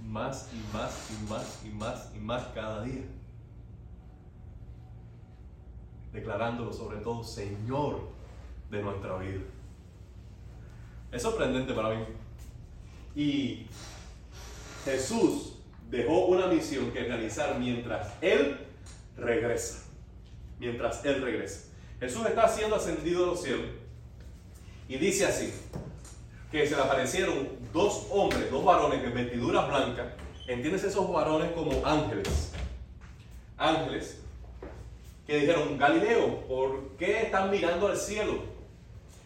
más 0.05 0.49
y 0.53 0.75
más 0.75 1.09
y 1.09 1.29
más 1.29 1.61
y 1.65 1.69
más 1.69 2.11
y 2.15 2.19
más 2.19 2.43
cada 2.53 2.83
día. 2.83 3.03
Declarándolo 6.13 6.71
sobre 6.71 6.99
todo 6.99 7.23
Señor 7.23 8.01
de 8.69 8.81
nuestra 8.81 9.17
vida. 9.17 9.41
Es 11.11 11.21
sorprendente 11.21 11.73
para 11.73 11.89
mí. 11.89 12.05
Y 13.15 13.67
Jesús 14.85 15.55
dejó 15.89 16.27
una 16.27 16.47
misión 16.47 16.91
que 16.91 17.03
realizar 17.03 17.59
mientras 17.59 18.13
Él 18.21 18.59
regresa. 19.17 19.83
Mientras 20.59 21.03
Él 21.03 21.21
regresa. 21.21 21.69
Jesús 21.99 22.25
está 22.25 22.47
siendo 22.47 22.75
ascendido 22.75 23.23
a 23.23 23.27
los 23.27 23.41
cielos 23.41 23.67
y 24.87 24.97
dice 24.97 25.25
así, 25.25 25.53
que 26.51 26.67
se 26.67 26.75
le 26.75 26.81
aparecieron 26.81 27.49
dos 27.71 28.07
hombres, 28.11 28.51
dos 28.51 28.63
varones 28.63 29.03
en 29.03 29.13
vestiduras 29.13 29.67
blancas. 29.67 30.13
¿Entiendes 30.47 30.83
esos 30.83 31.11
varones 31.11 31.51
como 31.53 31.85
ángeles? 31.85 32.51
Ángeles 33.57 34.22
que 35.25 35.37
dijeron, 35.37 35.77
Galileo, 35.77 36.41
¿por 36.47 36.95
qué 36.97 37.23
están 37.23 37.49
mirando 37.49 37.87
al 37.87 37.97
cielo? 37.97 38.39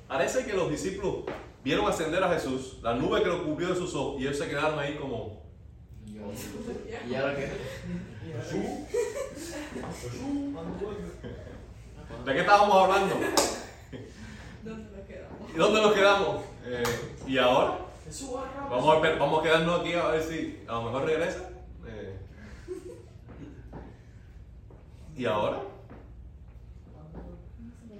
Parece 0.07 0.45
que 0.45 0.53
los 0.53 0.69
discípulos 0.69 1.23
vieron 1.63 1.87
ascender 1.87 2.23
a 2.23 2.33
Jesús, 2.33 2.77
la 2.81 2.93
nube 2.93 3.21
que 3.23 3.29
lo 3.29 3.43
cubrió 3.43 3.69
de 3.69 3.75
sus 3.75 3.93
ojos, 3.95 4.21
y 4.21 4.25
ellos 4.25 4.37
se 4.37 4.47
quedaron 4.47 4.79
ahí 4.79 4.95
como, 4.95 5.41
¿Y 7.09 7.15
ahora 7.15 7.35
qué? 7.35 7.51
¿de 12.25 12.33
qué 12.33 12.39
estábamos 12.39 12.75
hablando? 12.75 13.15
¿Dónde 14.63 14.91
nos 14.91 15.07
quedamos? 15.07 15.51
¿Y 15.53 15.57
dónde 15.57 15.81
nos 15.81 15.93
quedamos? 15.93 16.43
Eh, 16.65 16.83
¿Y 17.27 17.37
ahora? 17.37 17.79
Vamos 18.69 19.05
a, 19.05 19.09
vamos 19.17 19.39
a 19.39 19.43
quedarnos 19.43 19.81
aquí 19.81 19.93
a 19.93 20.07
ver 20.07 20.23
si 20.23 20.63
a 20.67 20.73
lo 20.73 20.83
mejor 20.83 21.05
regresa. 21.05 21.49
Eh, 21.87 22.17
¿Y 25.17 25.25
ahora? 25.25 25.61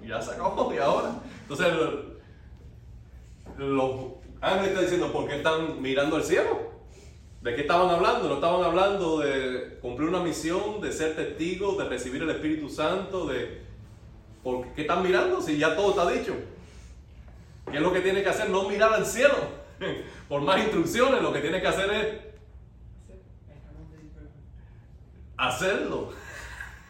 Ya 0.08 0.22
se 0.22 0.30
acabó, 0.30 0.72
¿y 0.74 0.78
ahora? 0.78 1.20
Entonces, 1.42 1.66
lo- 1.74 2.18
los 3.58 4.00
ángeles 4.40 4.68
están 4.68 4.82
diciendo, 4.84 5.12
¿por 5.12 5.28
qué 5.28 5.36
están 5.36 5.82
mirando 5.82 6.16
al 6.16 6.24
cielo? 6.24 6.72
¿De 7.42 7.54
qué 7.54 7.60
estaban 7.60 7.90
hablando? 7.90 8.26
No 8.26 8.36
estaban 8.36 8.62
hablando 8.64 9.18
de 9.18 9.78
cumplir 9.82 10.08
una 10.08 10.20
misión, 10.22 10.80
de 10.80 10.92
ser 10.92 11.14
testigos, 11.14 11.76
de 11.76 11.84
recibir 11.84 12.22
el 12.22 12.30
Espíritu 12.30 12.70
Santo, 12.70 13.26
de... 13.26 13.62
¿Por 14.42 14.66
qué 14.72 14.80
están 14.82 15.02
mirando 15.02 15.42
si 15.42 15.58
ya 15.58 15.76
todo 15.76 15.90
está 15.90 16.10
dicho? 16.10 16.34
¿Qué 17.70 17.76
es 17.76 17.82
lo 17.82 17.92
que 17.92 18.00
tiene 18.00 18.22
que 18.22 18.30
hacer? 18.30 18.48
No 18.48 18.66
mirar 18.66 18.94
al 18.94 19.04
cielo. 19.04 19.34
Por 20.28 20.40
más 20.40 20.58
instrucciones, 20.58 21.20
lo 21.20 21.32
que 21.34 21.40
tiene 21.40 21.60
que 21.60 21.68
hacer 21.68 21.90
es 21.92 22.18
hacerlo. 25.36 26.12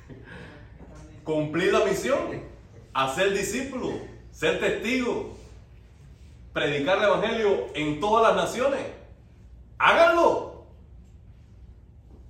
Cumplir 1.24 1.72
la 1.72 1.85
misión. 1.85 2.57
Hacer 2.92 3.33
discípulo. 3.33 3.92
Ser 4.31 4.61
testigo. 4.61 5.37
Predicar 6.53 6.98
el 6.98 7.05
Evangelio 7.05 7.66
en 7.74 8.01
todas 8.01 8.35
las 8.35 8.44
naciones. 8.44 8.81
Háganlo. 9.79 10.66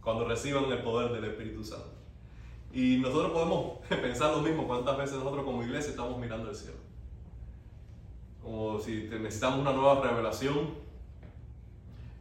Cuando 0.02 0.26
reciban 0.26 0.64
el 0.70 0.82
poder 0.82 1.12
del 1.12 1.30
Espíritu 1.30 1.64
Santo. 1.64 1.92
Y 2.72 2.98
nosotros 2.98 3.32
podemos 3.32 3.78
pensar 3.88 4.32
lo 4.32 4.42
mismo. 4.42 4.66
¿Cuántas 4.66 4.96
veces 4.96 5.16
nosotros 5.16 5.44
como 5.44 5.62
iglesia 5.62 5.90
estamos 5.90 6.18
mirando 6.18 6.48
al 6.48 6.54
cielo? 6.54 6.88
como 8.48 8.78
si 8.78 9.08
necesitamos 9.20 9.60
una 9.60 9.72
nueva 9.72 10.00
revelación, 10.00 10.70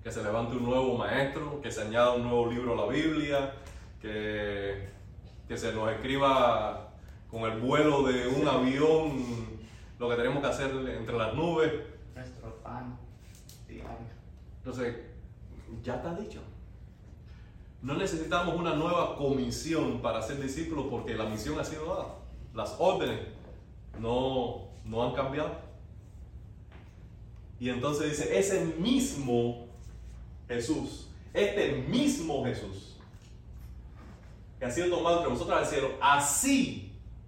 que 0.03 0.11
se 0.11 0.21
levante 0.21 0.57
un 0.57 0.63
nuevo 0.63 0.97
maestro, 0.97 1.61
que 1.61 1.71
se 1.71 1.81
añada 1.81 2.11
un 2.11 2.23
nuevo 2.23 2.51
libro 2.51 2.73
a 2.73 2.85
la 2.85 2.91
Biblia, 2.91 3.53
que, 4.01 4.89
que 5.47 5.57
se 5.57 5.71
nos 5.71 5.89
escriba 5.89 6.86
con 7.29 7.51
el 7.51 7.59
vuelo 7.59 8.03
de 8.03 8.27
un 8.27 8.47
avión 8.47 9.57
lo 9.99 10.09
que 10.09 10.15
tenemos 10.15 10.41
que 10.41 10.47
hacer 10.47 10.71
entre 10.71 11.17
las 11.17 11.33
nubes. 11.33 11.71
Nuestro 12.15 12.55
pan 12.63 12.97
diario. 13.67 13.89
Entonces, 14.59 14.95
ya 15.83 15.95
está 15.95 16.13
dicho. 16.15 16.41
No 17.81 17.93
necesitamos 17.95 18.55
una 18.55 18.75
nueva 18.75 19.15
comisión 19.17 20.01
para 20.01 20.21
ser 20.21 20.41
discípulos 20.41 20.87
porque 20.89 21.15
la 21.15 21.25
misión 21.25 21.59
ha 21.59 21.63
sido 21.63 21.85
dada. 21.85 22.15
Las 22.53 22.75
órdenes 22.79 23.19
no, 23.99 24.69
no 24.85 25.03
han 25.03 25.13
cambiado. 25.13 25.67
Y 27.59 27.69
entonces 27.69 28.11
dice, 28.11 28.37
ese 28.37 28.65
mismo 28.79 29.67
Jesús, 30.47 31.07
este 31.33 31.73
mismo 31.87 32.43
Jesús, 32.45 32.95
que 34.59 34.65
ha 34.65 34.71
sido 34.71 34.89
tomado 34.89 35.17
entre 35.17 35.31
vosotros 35.31 35.57
al 35.57 35.65
cielo, 35.65 35.89
así 36.01 36.86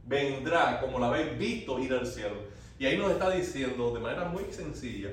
vendrá 0.10 0.82
como 0.82 1.00
la 1.00 1.08
habéis 1.08 1.38
visto 1.38 1.80
ir 1.80 1.93
al 1.93 2.06
cielo. 2.06 2.36
Y 2.80 2.86
ahí 2.86 2.98
nos 2.98 3.12
está 3.12 3.30
diciendo 3.30 3.93
de 3.93 4.00
manera 4.00 4.26
muy 4.26 4.45
sencilla 4.52 5.12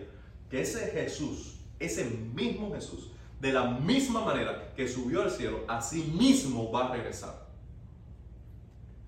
que 0.51 0.63
ese 0.63 0.91
Jesús, 0.91 1.59
ese 1.79 2.05
mismo 2.05 2.73
Jesús, 2.75 3.11
de 3.41 3.53
la 3.53 3.65
misma 3.65 4.25
manera 4.25 4.73
que 4.75 4.89
subió 4.89 5.23
al 5.23 5.31
cielo, 5.31 5.65
así 5.69 6.03
mismo 6.19 6.73
va 6.73 6.87
a 6.87 6.93
regresar. 6.93 7.47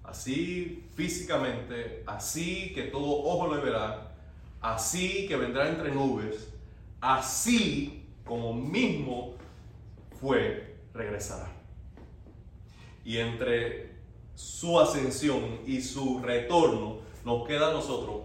Así 0.04 0.84
físicamente, 0.94 2.02
así 2.06 2.72
que 2.74 2.84
todo 2.84 3.22
ojo 3.24 3.54
lo 3.54 3.62
verá, 3.62 4.12
así 4.60 5.26
que 5.26 5.36
vendrá 5.36 5.68
entre 5.68 5.92
nubes, 5.92 6.48
así 7.00 8.04
como 8.24 8.52
mismo 8.52 9.34
fue, 10.20 10.76
regresará. 10.92 11.48
Y 13.04 13.18
entre 13.18 13.87
su 14.38 14.78
ascensión 14.78 15.62
y 15.66 15.80
su 15.80 16.20
retorno 16.20 16.98
nos 17.24 17.44
queda 17.44 17.70
a 17.70 17.72
nosotros 17.72 18.20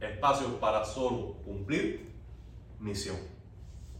espacio 0.00 0.60
para 0.60 0.84
solo 0.84 1.32
cumplir 1.44 2.12
misión 2.78 3.16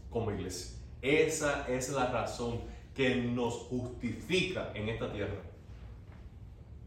como 0.09 0.31
iglesia. 0.31 0.77
Esa 1.01 1.67
es 1.67 1.89
la 1.89 2.09
razón 2.09 2.61
que 2.95 3.17
nos 3.17 3.55
justifica 3.55 4.71
en 4.73 4.87
esta 4.87 5.11
tierra, 5.11 5.41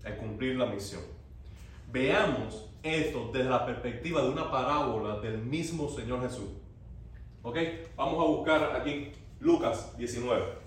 el 0.04 0.16
cumplir 0.16 0.56
la 0.56 0.64
misión. 0.64 1.02
Veamos 1.92 2.64
esto 2.82 3.30
desde 3.34 3.50
la 3.50 3.66
perspectiva 3.66 4.22
de 4.22 4.30
una 4.30 4.50
parábola 4.50 5.20
del 5.20 5.36
mismo 5.36 5.90
Señor 5.90 6.22
Jesús. 6.22 6.48
¿Ok? 7.42 7.58
Vamos 7.94 8.14
a 8.14 8.26
buscar 8.26 8.74
aquí 8.74 9.12
Lucas 9.38 9.94
19. 9.98 10.59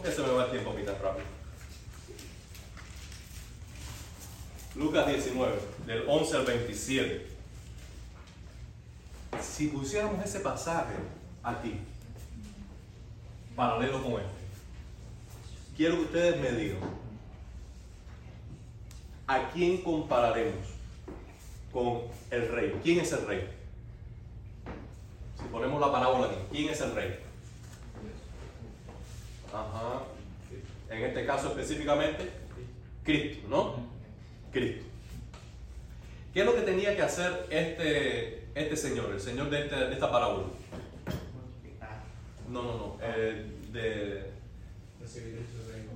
Porque 0.00 0.16
se 0.16 0.22
me 0.22 0.32
va 0.32 0.46
el 0.46 0.50
tiempo 0.50 0.70
aquí 0.70 0.82
tan 0.82 0.94
rápido. 0.94 1.26
Lucas 4.76 5.06
19, 5.06 5.60
del 5.84 6.04
11 6.08 6.36
al 6.36 6.46
27. 6.46 7.26
Si 9.42 9.66
pusiéramos 9.66 10.24
ese 10.24 10.40
pasaje 10.40 10.94
aquí, 11.42 11.80
paralelo 13.54 14.02
con 14.02 14.12
este, 14.12 14.24
quiero 15.76 15.96
que 15.96 16.02
ustedes 16.02 16.40
me 16.40 16.52
digan, 16.52 16.78
¿a 19.26 19.50
quién 19.50 19.82
compararemos 19.82 20.66
con 21.70 22.04
el 22.30 22.48
rey? 22.48 22.80
¿Quién 22.82 23.00
es 23.00 23.12
el 23.12 23.26
rey? 23.26 23.50
Si 25.38 25.44
ponemos 25.48 25.78
la 25.78 25.92
parábola 25.92 26.28
aquí, 26.28 26.36
¿quién 26.50 26.70
es 26.70 26.80
el 26.80 26.94
rey? 26.94 27.29
Ajá. 29.52 30.02
En 30.90 31.04
este 31.04 31.24
caso 31.26 31.48
específicamente, 31.48 32.28
Cristo, 33.04 33.46
¿no? 33.48 33.74
Cristo. 34.52 34.84
¿Qué 36.34 36.40
es 36.40 36.46
lo 36.46 36.54
que 36.54 36.62
tenía 36.62 36.94
que 36.96 37.02
hacer 37.02 37.46
este, 37.50 38.44
este 38.54 38.76
señor, 38.76 39.10
el 39.12 39.20
señor 39.20 39.50
de, 39.50 39.60
este- 39.62 39.76
de 39.76 39.92
esta 39.92 40.10
parábola? 40.10 40.46
No, 42.48 42.62
no, 42.62 42.72
no. 42.76 42.96
eh, 43.02 43.46
de 43.72 44.30
Recibir 45.00 45.34
ese 45.38 45.72
reino. 45.72 45.90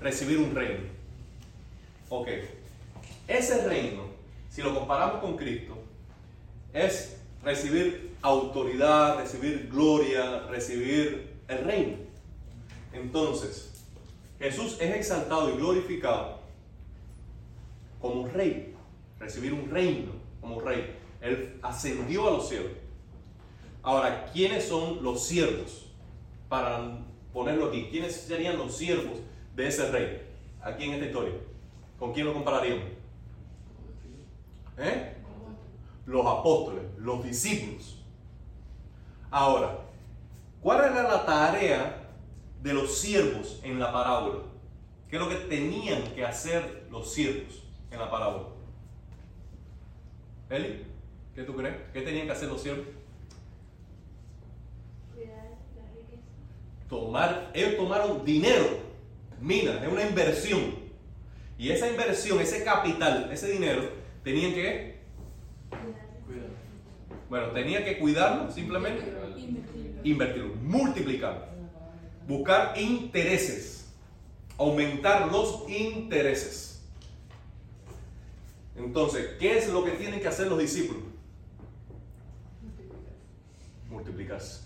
recibir 0.00 0.38
un 0.38 0.54
reino. 0.54 0.80
Ok. 2.08 2.28
Ese 3.26 3.66
reino, 3.68 4.04
si 4.50 4.62
lo 4.62 4.74
comparamos 4.74 5.20
con 5.20 5.36
Cristo, 5.36 5.76
es 6.72 7.16
recibir 7.44 8.12
autoridad, 8.22 9.18
recibir 9.18 9.68
gloria, 9.70 10.46
recibir 10.48 11.30
el 11.48 11.64
reino. 11.64 11.96
Entonces, 12.92 13.84
Jesús 14.38 14.76
es 14.80 14.96
exaltado 14.96 15.50
y 15.50 15.56
glorificado 15.56 16.40
como 18.00 18.26
rey, 18.28 18.74
recibir 19.18 19.52
un 19.52 19.70
reino 19.70 20.12
como 20.40 20.60
rey. 20.60 20.96
Él 21.20 21.58
ascendió 21.62 22.26
a 22.26 22.30
los 22.30 22.48
cielos. 22.48 22.72
Ahora, 23.82 24.30
¿quiénes 24.32 24.66
son 24.66 25.02
los 25.02 25.26
siervos? 25.26 25.86
Para 26.48 26.98
ponerlo 27.32 27.66
aquí, 27.66 27.88
¿quiénes 27.90 28.16
serían 28.16 28.58
los 28.58 28.74
siervos 28.74 29.18
de 29.54 29.68
ese 29.68 29.90
rey? 29.90 30.22
Aquí 30.62 30.84
en 30.84 30.94
esta 30.94 31.06
historia. 31.06 31.34
¿Con 31.98 32.12
quién 32.12 32.26
lo 32.26 32.32
compararíamos? 32.32 32.84
¿Eh? 34.78 35.16
Los 36.06 36.26
apóstoles, 36.26 36.82
los 36.96 37.22
discípulos. 37.22 38.02
Ahora, 39.30 39.78
¿cuál 40.62 40.80
era 40.80 41.02
la 41.02 41.24
tarea 41.24 41.99
de 42.62 42.74
los 42.74 42.98
siervos 42.98 43.60
en 43.62 43.78
la 43.78 43.92
parábola? 43.92 44.40
¿Qué 45.08 45.16
es 45.16 45.22
lo 45.22 45.28
que 45.28 45.36
tenían 45.36 46.02
que 46.14 46.24
hacer 46.24 46.86
los 46.90 47.12
siervos 47.12 47.62
en 47.90 47.98
la 47.98 48.10
parábola? 48.10 48.48
Eli, 50.50 50.84
¿qué 51.34 51.42
tú 51.42 51.56
crees? 51.56 51.76
¿Qué 51.92 52.02
tenían 52.02 52.26
que 52.26 52.32
hacer 52.32 52.48
los 52.48 52.62
siervos? 52.62 52.86
Cuidar 55.14 55.36
la 55.76 55.90
riqueza. 55.94 56.22
tomar, 56.88 57.50
ellos 57.54 57.76
tomaron 57.76 58.24
dinero, 58.24 58.66
mina, 59.40 59.82
es 59.82 59.90
una 59.90 60.02
inversión. 60.02 60.74
Y 61.58 61.70
esa 61.70 61.88
inversión, 61.88 62.40
ese 62.40 62.64
capital, 62.64 63.28
ese 63.32 63.52
dinero, 63.52 63.82
tenían 64.24 64.52
que, 64.54 64.98
bueno, 67.28 67.48
tenían 67.48 67.84
que 67.84 67.98
cuidarlo, 67.98 68.50
simplemente 68.50 69.04
Invertir. 69.36 70.00
invertirlo, 70.04 70.54
multiplicarlo, 70.62 71.44
buscar 72.26 72.78
intereses, 72.78 73.88
aumentar 74.58 75.30
los 75.30 75.68
intereses. 75.68 76.82
Entonces, 78.76 79.36
¿qué 79.38 79.58
es 79.58 79.68
lo 79.68 79.84
que 79.84 79.92
tienen 79.92 80.20
que 80.20 80.28
hacer 80.28 80.46
los 80.46 80.58
discípulos? 80.58 81.02
Multiplicarse. 83.88 84.62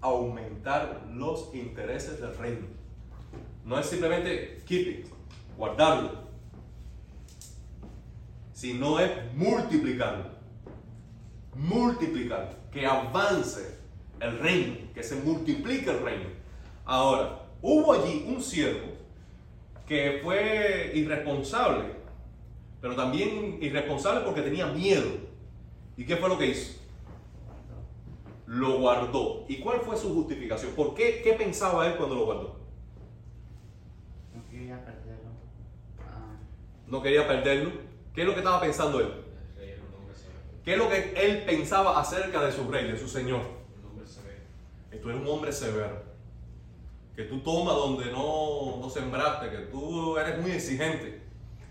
Aumentar 0.00 1.06
los 1.12 1.54
intereses 1.54 2.20
del 2.20 2.36
reino. 2.36 2.66
No 3.64 3.78
es 3.78 3.86
simplemente 3.86 4.62
keep 4.64 4.88
it, 4.88 5.06
guardarlo, 5.56 6.28
sino 8.54 8.98
es 8.98 9.10
multiplicarlo. 9.34 10.38
Multiplicar, 11.54 12.56
que 12.72 12.86
avance 12.86 13.76
el 14.20 14.38
reino, 14.38 14.76
que 14.94 15.02
se 15.02 15.16
multiplique 15.16 15.90
el 15.90 16.00
reino. 16.00 16.37
Ahora, 16.88 17.42
hubo 17.60 17.92
allí 17.92 18.24
un 18.26 18.42
siervo 18.42 18.86
que 19.86 20.20
fue 20.22 20.90
irresponsable, 20.94 21.84
pero 22.80 22.96
también 22.96 23.58
irresponsable 23.60 24.22
porque 24.22 24.40
tenía 24.40 24.68
miedo. 24.68 25.06
¿Y 25.98 26.06
qué 26.06 26.16
fue 26.16 26.30
lo 26.30 26.38
que 26.38 26.46
hizo? 26.46 26.80
Lo 28.46 28.78
guardó. 28.78 29.44
¿Y 29.48 29.58
cuál 29.58 29.80
fue 29.80 29.98
su 29.98 30.14
justificación? 30.14 30.72
¿Por 30.72 30.94
qué? 30.94 31.20
¿Qué 31.22 31.34
pensaba 31.34 31.86
él 31.86 31.96
cuando 31.98 32.14
lo 32.14 32.24
guardó? 32.24 32.56
No 34.34 34.48
quería 34.50 34.82
perderlo. 34.82 35.30
Ah, 36.00 36.36
No 36.86 37.02
quería 37.02 37.28
perderlo. 37.28 37.70
¿Qué 38.14 38.22
es 38.22 38.26
lo 38.26 38.32
que 38.32 38.40
estaba 38.40 38.62
pensando 38.62 39.00
él? 39.00 39.08
El 39.08 39.60
rey 39.60 39.70
era 39.72 39.82
un 39.82 39.94
hombre 40.00 40.16
severo. 40.16 40.40
¿Qué 40.64 40.72
es 40.72 40.78
lo 40.78 40.88
que 40.88 41.12
él 41.22 41.44
pensaba 41.44 42.00
acerca 42.00 42.42
de 42.46 42.50
su 42.50 42.66
rey, 42.70 42.90
de 42.90 42.98
su 42.98 43.08
señor? 43.08 43.42
Un 43.78 43.90
hombre 43.90 44.06
severo. 44.06 44.40
Tú 45.02 45.10
eres 45.10 45.20
un 45.20 45.28
hombre 45.28 45.52
severo. 45.52 46.07
Que 47.18 47.24
tú 47.24 47.40
tomas 47.40 47.74
donde 47.74 48.12
no, 48.12 48.76
no 48.80 48.88
sembraste, 48.88 49.50
que 49.50 49.56
tú 49.72 50.16
eres 50.16 50.40
muy 50.40 50.52
exigente. 50.52 51.20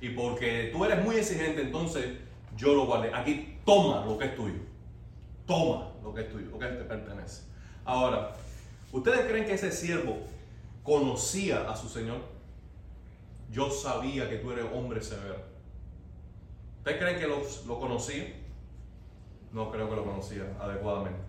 Y 0.01 0.09
porque 0.09 0.71
tú 0.73 0.83
eres 0.83 1.01
muy 1.01 1.15
exigente, 1.15 1.61
entonces 1.61 2.17
yo 2.57 2.73
lo 2.73 2.85
guardé. 2.85 3.13
Aquí 3.13 3.57
toma 3.63 4.03
lo 4.05 4.17
que 4.17 4.25
es 4.25 4.35
tuyo. 4.35 4.59
Toma 5.45 5.93
lo 6.03 6.13
que 6.13 6.23
es 6.23 6.29
tuyo, 6.29 6.47
lo 6.51 6.59
que 6.59 6.65
te 6.65 6.83
pertenece. 6.83 7.43
Ahora, 7.85 8.35
¿ustedes 8.91 9.21
creen 9.21 9.45
que 9.45 9.53
ese 9.53 9.71
siervo 9.71 10.17
conocía 10.83 11.71
a 11.71 11.77
su 11.77 11.87
señor? 11.87 12.19
Yo 13.49 13.71
sabía 13.71 14.29
que 14.29 14.39
tú 14.39 14.51
eres 14.51 14.65
hombre 14.73 15.01
severo. 15.01 15.41
¿Ustedes 16.79 16.97
creen 16.97 17.19
que 17.19 17.27
lo, 17.27 17.41
lo 17.65 17.79
conocía? 17.79 18.33
No 19.53 19.71
creo 19.71 19.89
que 19.89 19.95
lo 19.95 20.03
conocía 20.03 20.43
adecuadamente. 20.59 21.26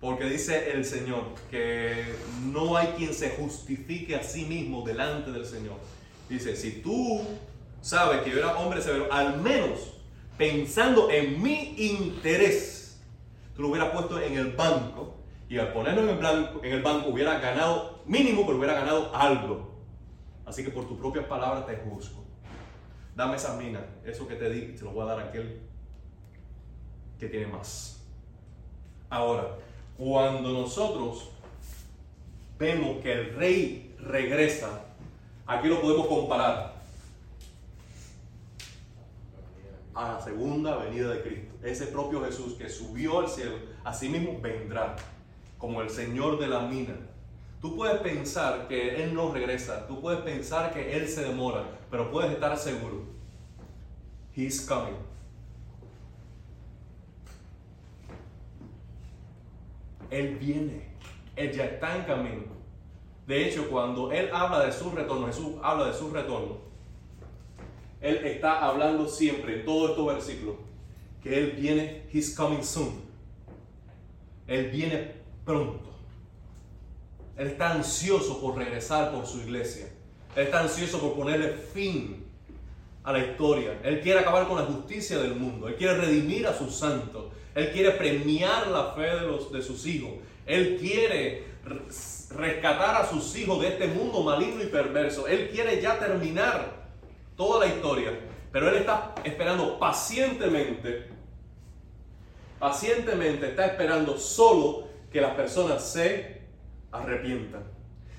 Porque 0.00 0.24
dice 0.24 0.72
el 0.72 0.84
Señor 0.84 1.34
que 1.50 2.04
no 2.44 2.76
hay 2.76 2.88
quien 2.96 3.12
se 3.12 3.30
justifique 3.30 4.16
a 4.16 4.22
sí 4.22 4.46
mismo 4.46 4.82
delante 4.84 5.30
del 5.30 5.44
Señor. 5.44 5.76
Dice, 6.28 6.56
si 6.56 6.80
tú 6.80 7.20
sabes 7.82 8.22
que 8.22 8.30
yo 8.30 8.38
era 8.38 8.56
hombre 8.56 8.80
severo, 8.80 9.12
al 9.12 9.40
menos 9.40 9.94
pensando 10.38 11.10
en 11.10 11.42
mi 11.42 11.74
interés, 11.76 12.98
tú 13.54 13.62
lo 13.62 13.68
hubieras 13.68 13.90
puesto 13.90 14.18
en 14.20 14.38
el 14.38 14.52
banco 14.52 15.16
y 15.50 15.58
al 15.58 15.72
blanco, 15.72 16.60
en 16.62 16.72
el 16.72 16.80
banco 16.80 17.10
hubiera 17.10 17.38
ganado, 17.40 18.02
mínimo, 18.06 18.46
pero 18.46 18.56
hubiera 18.56 18.74
ganado 18.74 19.14
algo. 19.14 19.70
Así 20.46 20.64
que 20.64 20.70
por 20.70 20.86
tus 20.86 20.96
propias 20.96 21.26
palabras 21.26 21.66
te 21.66 21.76
juzgo. 21.76 22.24
Dame 23.16 23.36
esa 23.36 23.56
mina, 23.56 23.84
eso 24.04 24.26
que 24.26 24.36
te 24.36 24.48
di, 24.48 24.78
se 24.78 24.84
lo 24.84 24.92
voy 24.92 25.02
a 25.02 25.06
dar 25.06 25.18
a 25.18 25.24
aquel 25.24 25.60
que 27.18 27.28
tiene 27.28 27.48
más. 27.48 28.06
Ahora, 29.10 29.56
cuando 30.00 30.50
nosotros 30.50 31.28
vemos 32.58 33.02
que 33.02 33.12
el 33.12 33.34
rey 33.34 33.94
regresa, 33.98 34.86
aquí 35.46 35.68
lo 35.68 35.82
podemos 35.82 36.06
comparar 36.06 36.80
a 39.94 40.12
la 40.14 40.20
segunda 40.22 40.76
venida 40.76 41.10
de 41.10 41.20
Cristo. 41.20 41.52
Ese 41.62 41.86
propio 41.88 42.24
Jesús 42.24 42.54
que 42.54 42.70
subió 42.70 43.18
al 43.18 43.28
cielo, 43.28 43.56
asimismo 43.84 44.40
vendrá 44.40 44.96
como 45.58 45.82
el 45.82 45.90
Señor 45.90 46.38
de 46.38 46.48
la 46.48 46.60
mina. 46.60 46.96
Tú 47.60 47.76
puedes 47.76 48.00
pensar 48.00 48.68
que 48.68 49.04
Él 49.04 49.12
no 49.12 49.30
regresa, 49.30 49.86
tú 49.86 50.00
puedes 50.00 50.20
pensar 50.20 50.72
que 50.72 50.96
Él 50.96 51.08
se 51.08 51.24
demora, 51.24 51.62
pero 51.90 52.10
puedes 52.10 52.32
estar 52.32 52.56
seguro. 52.56 53.04
He's 54.34 54.62
coming. 54.62 55.09
Él 60.10 60.36
viene, 60.36 60.88
Él 61.36 61.52
ya 61.52 61.64
está 61.64 61.96
en 61.96 62.04
camino. 62.04 62.60
De 63.26 63.46
hecho, 63.46 63.68
cuando 63.70 64.10
Él 64.10 64.30
habla 64.32 64.64
de 64.66 64.72
su 64.72 64.90
retorno, 64.90 65.26
Jesús 65.26 65.54
habla 65.62 65.86
de 65.86 65.94
su 65.94 66.10
retorno, 66.10 66.58
Él 68.00 68.26
está 68.26 68.66
hablando 68.66 69.08
siempre 69.08 69.60
en 69.60 69.64
todos 69.64 69.90
estos 69.90 70.06
versículos 70.06 70.56
que 71.22 71.38
Él 71.38 71.52
viene, 71.52 72.02
He's 72.12 72.34
coming 72.34 72.62
soon. 72.62 73.02
Él 74.46 74.70
viene 74.70 75.14
pronto. 75.44 75.90
Él 77.36 77.48
está 77.48 77.72
ansioso 77.72 78.40
por 78.40 78.56
regresar 78.56 79.12
por 79.12 79.26
su 79.26 79.38
iglesia. 79.38 79.88
Él 80.34 80.44
está 80.44 80.60
ansioso 80.60 81.00
por 81.00 81.14
ponerle 81.14 81.52
fin 81.52 82.26
a 83.02 83.12
la 83.12 83.18
historia. 83.20 83.80
Él 83.82 84.00
quiere 84.00 84.20
acabar 84.20 84.46
con 84.46 84.58
la 84.58 84.64
justicia 84.64 85.18
del 85.18 85.34
mundo. 85.34 85.68
Él 85.68 85.76
quiere 85.76 85.94
redimir 85.94 86.46
a 86.46 86.56
sus 86.56 86.74
santos. 86.74 87.26
Él 87.54 87.70
quiere 87.72 87.92
premiar 87.92 88.68
la 88.68 88.92
fe 88.92 89.02
de, 89.02 89.20
los, 89.22 89.52
de 89.52 89.62
sus 89.62 89.86
hijos. 89.86 90.12
Él 90.46 90.78
quiere 90.80 91.44
rescatar 92.30 93.02
a 93.02 93.08
sus 93.08 93.36
hijos 93.36 93.60
de 93.60 93.68
este 93.68 93.86
mundo 93.86 94.22
maligno 94.22 94.62
y 94.62 94.66
perverso. 94.66 95.26
Él 95.26 95.50
quiere 95.50 95.80
ya 95.80 95.98
terminar 95.98 96.88
toda 97.36 97.66
la 97.66 97.72
historia. 97.72 98.12
Pero 98.52 98.68
Él 98.68 98.76
está 98.76 99.14
esperando 99.24 99.78
pacientemente, 99.78 101.08
pacientemente 102.58 103.48
está 103.48 103.66
esperando 103.66 104.18
solo 104.18 104.88
que 105.12 105.20
las 105.20 105.34
personas 105.34 105.84
se 105.84 106.40
arrepientan. 106.90 107.62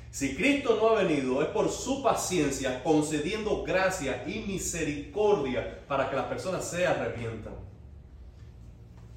Si 0.10 0.36
Cristo 0.36 0.78
no 0.82 0.90
ha 0.90 1.04
venido 1.04 1.42
es 1.42 1.48
por 1.50 1.70
su 1.70 2.04
paciencia 2.04 2.84
concediendo 2.84 3.64
gracia 3.64 4.24
y 4.28 4.40
misericordia 4.40 5.80
para 5.88 6.10
que 6.10 6.16
las 6.16 6.26
personas 6.26 6.70
se 6.70 6.86
arrepientan. 6.86 7.71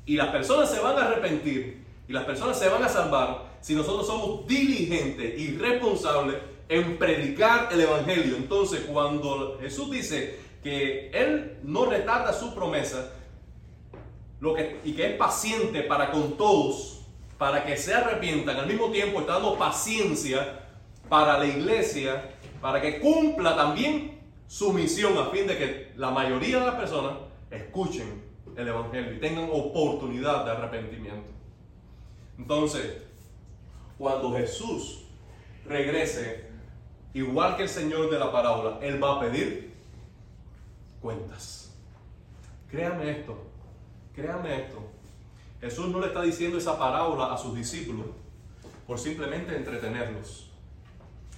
Y 0.06 0.16
las 0.16 0.28
personas 0.28 0.70
se 0.70 0.80
van 0.80 0.96
a 0.98 1.06
arrepentir 1.06 1.84
y 2.06 2.12
las 2.12 2.24
personas 2.24 2.58
se 2.58 2.68
van 2.68 2.82
a 2.82 2.88
salvar 2.88 3.54
si 3.60 3.74
nosotros 3.74 4.06
somos 4.06 4.46
diligentes 4.46 5.38
y 5.38 5.56
responsables 5.56 6.36
en 6.68 6.98
predicar 6.98 7.68
el 7.72 7.80
Evangelio. 7.80 8.36
Entonces 8.36 8.80
cuando 8.90 9.58
Jesús 9.60 9.90
dice 9.90 10.38
que 10.62 11.10
Él 11.10 11.58
no 11.62 11.86
retarda 11.86 12.32
su 12.32 12.54
promesa 12.54 13.12
lo 14.40 14.54
que, 14.54 14.80
y 14.84 14.92
que 14.92 15.12
es 15.12 15.16
paciente 15.16 15.82
para 15.82 16.10
con 16.10 16.36
todos, 16.36 17.00
para 17.38 17.64
que 17.64 17.76
se 17.76 17.94
arrepientan, 17.94 18.56
al 18.56 18.66
mismo 18.66 18.90
tiempo 18.90 19.20
está 19.20 19.34
dando 19.34 19.56
paciencia 19.56 20.60
para 21.08 21.38
la 21.38 21.46
iglesia, 21.46 22.30
para 22.60 22.80
que 22.80 23.00
cumpla 23.00 23.56
también 23.56 24.20
su 24.46 24.72
misión 24.72 25.16
a 25.18 25.26
fin 25.26 25.46
de 25.46 25.56
que 25.56 25.92
la 25.96 26.10
mayoría 26.10 26.60
de 26.60 26.66
las 26.66 26.74
personas 26.74 27.14
escuchen 27.50 28.23
el 28.56 28.68
Evangelio 28.68 29.14
y 29.14 29.18
tengan 29.18 29.48
oportunidad 29.50 30.44
de 30.44 30.50
arrepentimiento. 30.52 31.30
Entonces, 32.38 32.98
cuando 33.98 34.32
Jesús 34.32 35.04
regrese, 35.66 36.48
igual 37.12 37.56
que 37.56 37.64
el 37.64 37.68
Señor 37.68 38.10
de 38.10 38.18
la 38.18 38.30
parábola, 38.32 38.78
Él 38.80 39.02
va 39.02 39.16
a 39.16 39.20
pedir 39.20 39.72
cuentas. 41.00 41.72
Créame 42.70 43.10
esto, 43.10 43.38
créame 44.14 44.64
esto. 44.64 44.78
Jesús 45.60 45.88
no 45.88 46.00
le 46.00 46.08
está 46.08 46.22
diciendo 46.22 46.58
esa 46.58 46.78
parábola 46.78 47.32
a 47.32 47.38
sus 47.38 47.54
discípulos 47.54 48.06
por 48.86 48.98
simplemente 48.98 49.56
entretenerlos. 49.56 50.50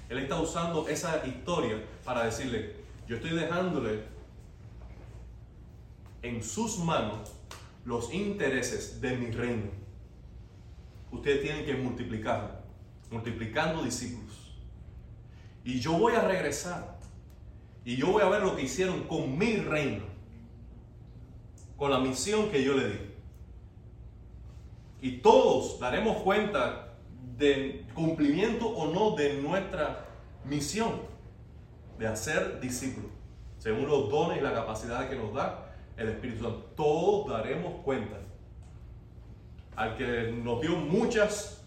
Él 0.09 0.19
está 0.19 0.41
usando 0.41 0.89
esa 0.89 1.27
historia 1.27 1.83
para 2.05 2.25
decirle, 2.25 2.77
yo 3.07 3.17
estoy 3.17 3.31
dejándole 3.31 4.03
en 6.29 6.43
sus 6.43 6.79
manos 6.79 7.33
los 7.85 8.13
intereses 8.13 9.01
de 9.01 9.17
mi 9.17 9.31
reino. 9.31 9.71
Ustedes 11.11 11.43
tienen 11.43 11.65
que 11.65 11.75
multiplicar, 11.75 12.65
multiplicando 13.11 13.83
discípulos. 13.83 14.57
Y 15.65 15.81
yo 15.81 15.93
voy 15.93 16.15
a 16.15 16.21
regresar. 16.21 16.99
Y 17.85 17.97
yo 17.97 18.09
voy 18.09 18.23
a 18.23 18.29
ver 18.29 18.43
lo 18.43 18.57
que 18.57 18.63
hicieron 18.63 19.05
con 19.05 19.39
mi 19.39 19.57
reino. 19.57 20.05
Con 21.77 21.91
la 21.91 22.01
misión 22.01 22.51
que 22.51 22.65
yo 22.65 22.75
le 22.75 22.89
di. 22.89 22.99
Y 25.01 25.19
todos 25.19 25.79
daremos 25.79 26.19
cuenta 26.23 26.97
del 27.37 27.87
cumplimiento 27.95 28.67
o 28.67 28.93
no 28.93 29.15
de 29.15 29.41
nuestra 29.41 30.07
misión 30.45 31.03
de 31.99 32.07
hacer 32.07 32.61
discípulos, 32.61 33.11
según 33.59 33.87
los 33.87 34.11
dones 34.11 34.39
y 34.39 34.41
la 34.41 34.53
capacidad 34.53 35.09
que 35.09 35.17
nos 35.17 35.33
da 35.35 35.66
el 35.97 36.09
Espíritu 36.09 36.45
Santo. 36.45 36.71
Todos 36.77 37.29
daremos 37.29 37.83
cuenta. 37.85 38.17
Al 39.75 39.97
que 39.97 40.33
nos 40.43 40.61
dio 40.61 40.77
muchas 40.77 41.63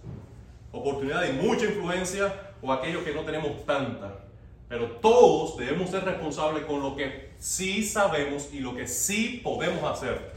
oportunidades 0.71 1.31
y 1.31 1.45
mucha 1.45 1.65
influencia, 1.65 2.53
o 2.61 2.71
aquellos 2.71 3.03
que 3.03 3.13
no 3.13 3.21
tenemos 3.21 3.65
tanta. 3.65 4.19
Pero 4.67 4.91
todos 4.97 5.57
debemos 5.57 5.89
ser 5.89 6.03
responsables 6.03 6.65
con 6.65 6.81
lo 6.81 6.95
que 6.95 7.31
sí 7.39 7.83
sabemos 7.83 8.49
y 8.53 8.59
lo 8.59 8.75
que 8.75 8.87
sí 8.87 9.41
podemos 9.43 9.83
hacer. 9.83 10.33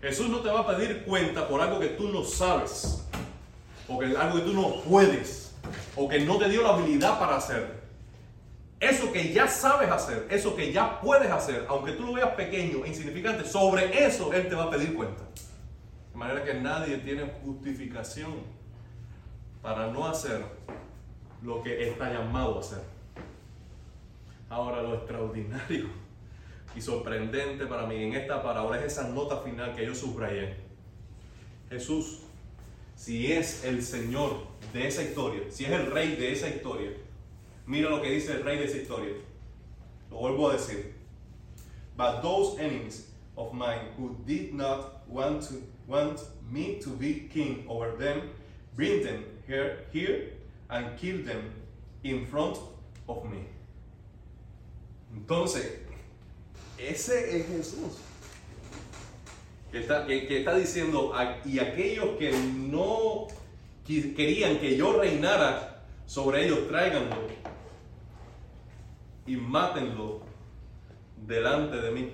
Jesús 0.00 0.28
no 0.28 0.38
te 0.40 0.48
va 0.48 0.60
a 0.60 0.66
pedir 0.66 1.04
cuenta 1.04 1.46
por 1.46 1.60
algo 1.60 1.78
que 1.78 1.88
tú 1.88 2.08
no 2.08 2.24
sabes, 2.24 3.06
o 3.88 3.98
que 3.98 4.16
algo 4.16 4.38
que 4.38 4.44
tú 4.44 4.52
no 4.52 4.80
puedes, 4.82 5.54
o 5.94 6.08
que 6.08 6.20
no 6.20 6.38
te 6.38 6.48
dio 6.48 6.62
la 6.62 6.70
habilidad 6.70 7.18
para 7.18 7.36
hacer. 7.36 7.81
Eso 8.82 9.12
que 9.12 9.32
ya 9.32 9.46
sabes 9.46 9.88
hacer, 9.92 10.26
eso 10.28 10.56
que 10.56 10.72
ya 10.72 11.00
puedes 11.00 11.30
hacer, 11.30 11.66
aunque 11.68 11.92
tú 11.92 12.04
lo 12.04 12.14
veas 12.14 12.30
pequeño 12.34 12.84
insignificante, 12.84 13.44
sobre 13.44 14.04
eso 14.04 14.32
Él 14.32 14.48
te 14.48 14.56
va 14.56 14.64
a 14.64 14.70
pedir 14.70 14.92
cuenta. 14.96 15.22
De 16.12 16.18
manera 16.18 16.42
que 16.42 16.54
nadie 16.54 16.98
tiene 16.98 17.32
justificación 17.44 18.32
para 19.62 19.86
no 19.86 20.04
hacer 20.08 20.44
lo 21.42 21.62
que 21.62 21.90
está 21.90 22.12
llamado 22.12 22.56
a 22.56 22.60
hacer. 22.60 22.82
Ahora, 24.50 24.82
lo 24.82 24.94
extraordinario 24.96 25.86
y 26.74 26.80
sorprendente 26.80 27.66
para 27.66 27.86
mí 27.86 28.02
en 28.02 28.14
esta 28.14 28.42
parábola 28.42 28.78
es 28.80 28.94
esa 28.94 29.06
nota 29.06 29.36
final 29.42 29.76
que 29.76 29.86
yo 29.86 29.94
subrayé. 29.94 30.56
Jesús, 31.70 32.22
si 32.96 33.32
es 33.32 33.64
el 33.64 33.80
Señor 33.84 34.44
de 34.72 34.88
esa 34.88 35.04
historia, 35.04 35.42
si 35.50 35.66
es 35.66 35.70
el 35.70 35.88
rey 35.92 36.16
de 36.16 36.32
esa 36.32 36.48
historia, 36.48 36.90
mira 37.66 37.88
lo 37.90 38.00
que 38.02 38.10
dice 38.10 38.32
el 38.32 38.42
rey 38.44 38.58
de 38.58 38.64
esa 38.64 38.78
historia. 38.78 39.14
Lo 40.10 40.18
vuelvo 40.18 40.50
a 40.50 40.54
decir. 40.54 40.94
But 41.96 42.22
those 42.22 42.58
enemies 42.58 43.06
of 43.36 43.52
mine 43.52 43.92
who 43.96 44.16
did 44.26 44.54
not 44.54 45.06
want 45.08 45.42
to 45.48 45.54
want 45.86 46.20
me 46.50 46.78
to 46.80 46.90
be 46.90 47.28
king 47.32 47.64
over 47.68 47.92
them, 47.96 48.30
bring 48.74 49.02
them 49.02 49.24
here, 49.46 49.84
here 49.92 50.32
and 50.70 50.96
kill 50.98 51.22
them 51.24 51.50
in 52.02 52.26
front 52.26 52.58
of 53.08 53.24
me. 53.24 53.44
Entonces, 55.14 55.80
ese 56.78 57.36
es 57.36 57.46
Jesús. 57.46 57.98
Que 59.70 59.80
está, 59.80 60.06
que, 60.06 60.26
que 60.26 60.38
está 60.40 60.54
diciendo, 60.54 61.12
"A- 61.14 61.38
y 61.44 61.58
aquellos 61.58 62.18
que 62.18 62.30
no 62.32 63.28
querían 63.86 64.58
que 64.58 64.76
yo 64.76 64.98
reinara 64.98 65.82
sobre 66.06 66.44
ellos, 66.46 66.68
tráiganlo 66.68 67.16
y 69.26 69.36
mátenlo 69.36 70.20
delante 71.26 71.76
de 71.76 71.90
mí. 71.90 72.12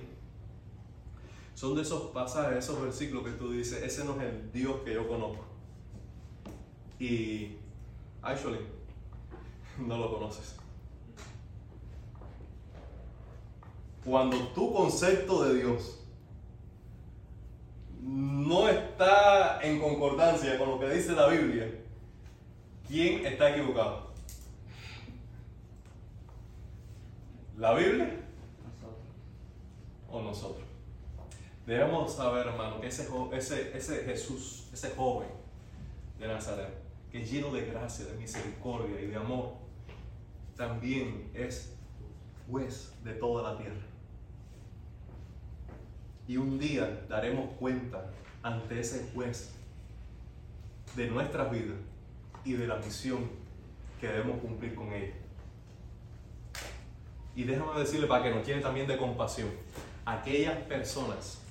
Son 1.55 1.75
de 1.75 1.81
esos 1.81 2.11
pasajes, 2.11 2.57
esos 2.59 2.81
versículos 2.81 3.25
que 3.25 3.31
tú 3.31 3.51
dices, 3.51 3.83
ese 3.83 4.05
no 4.05 4.13
es 4.21 4.27
el 4.27 4.51
Dios 4.51 4.77
que 4.85 4.93
yo 4.93 5.07
conozco. 5.07 5.43
Y, 6.99 7.57
actually, 8.21 8.59
no 9.77 9.97
lo 9.97 10.13
conoces. 10.13 10.55
Cuando 14.05 14.37
tu 14.49 14.73
concepto 14.73 15.43
de 15.43 15.55
Dios 15.55 15.99
no 18.01 18.67
está 18.69 19.61
en 19.61 19.79
concordancia 19.79 20.57
con 20.57 20.69
lo 20.69 20.79
que 20.79 20.89
dice 20.89 21.11
la 21.11 21.27
Biblia, 21.27 21.69
¿quién 22.87 23.25
está 23.25 23.51
equivocado? 23.51 24.08
¿La 27.59 27.73
Biblia 27.73 28.05
Nosotros. 28.63 29.03
o 30.09 30.21
nosotros? 30.21 30.65
Debemos 31.65 32.15
saber, 32.15 32.47
hermano, 32.47 32.79
que 32.79 32.87
ese, 32.87 33.77
ese 33.77 34.05
Jesús, 34.05 34.69
ese 34.71 34.91
joven, 34.91 35.27
de 36.17 36.27
Nazaret, 36.27 36.73
que 37.11 37.21
es 37.21 37.29
lleno 37.29 37.51
de 37.51 37.65
gracia, 37.65 38.05
de 38.05 38.13
misericordia 38.13 39.01
y 39.01 39.07
de 39.07 39.15
amor, 39.17 39.55
también 40.55 41.29
es 41.33 41.75
juez 42.49 42.93
de 43.03 43.13
toda 43.15 43.51
la 43.51 43.57
tierra. 43.57 43.85
Y 46.29 46.37
un 46.37 46.59
día 46.59 47.05
daremos 47.09 47.51
cuenta 47.57 48.09
ante 48.41 48.79
ese 48.79 49.11
juez 49.13 49.53
de 50.95 51.07
nuestras 51.09 51.51
vidas 51.51 51.77
y 52.45 52.53
de 52.53 52.67
la 52.67 52.77
misión 52.77 53.29
que 53.99 54.07
debemos 54.07 54.39
cumplir 54.39 54.75
con 54.75 54.93
ella. 54.93 55.13
Y 57.39 57.45
déjame 57.45 57.79
decirle 57.79 58.05
para 58.05 58.21
que 58.21 58.31
nos 58.31 58.43
tiene 58.43 58.59
también 58.59 58.85
de 58.85 58.97
compasión, 58.97 59.47
aquellas 60.03 60.57
personas 60.63 61.41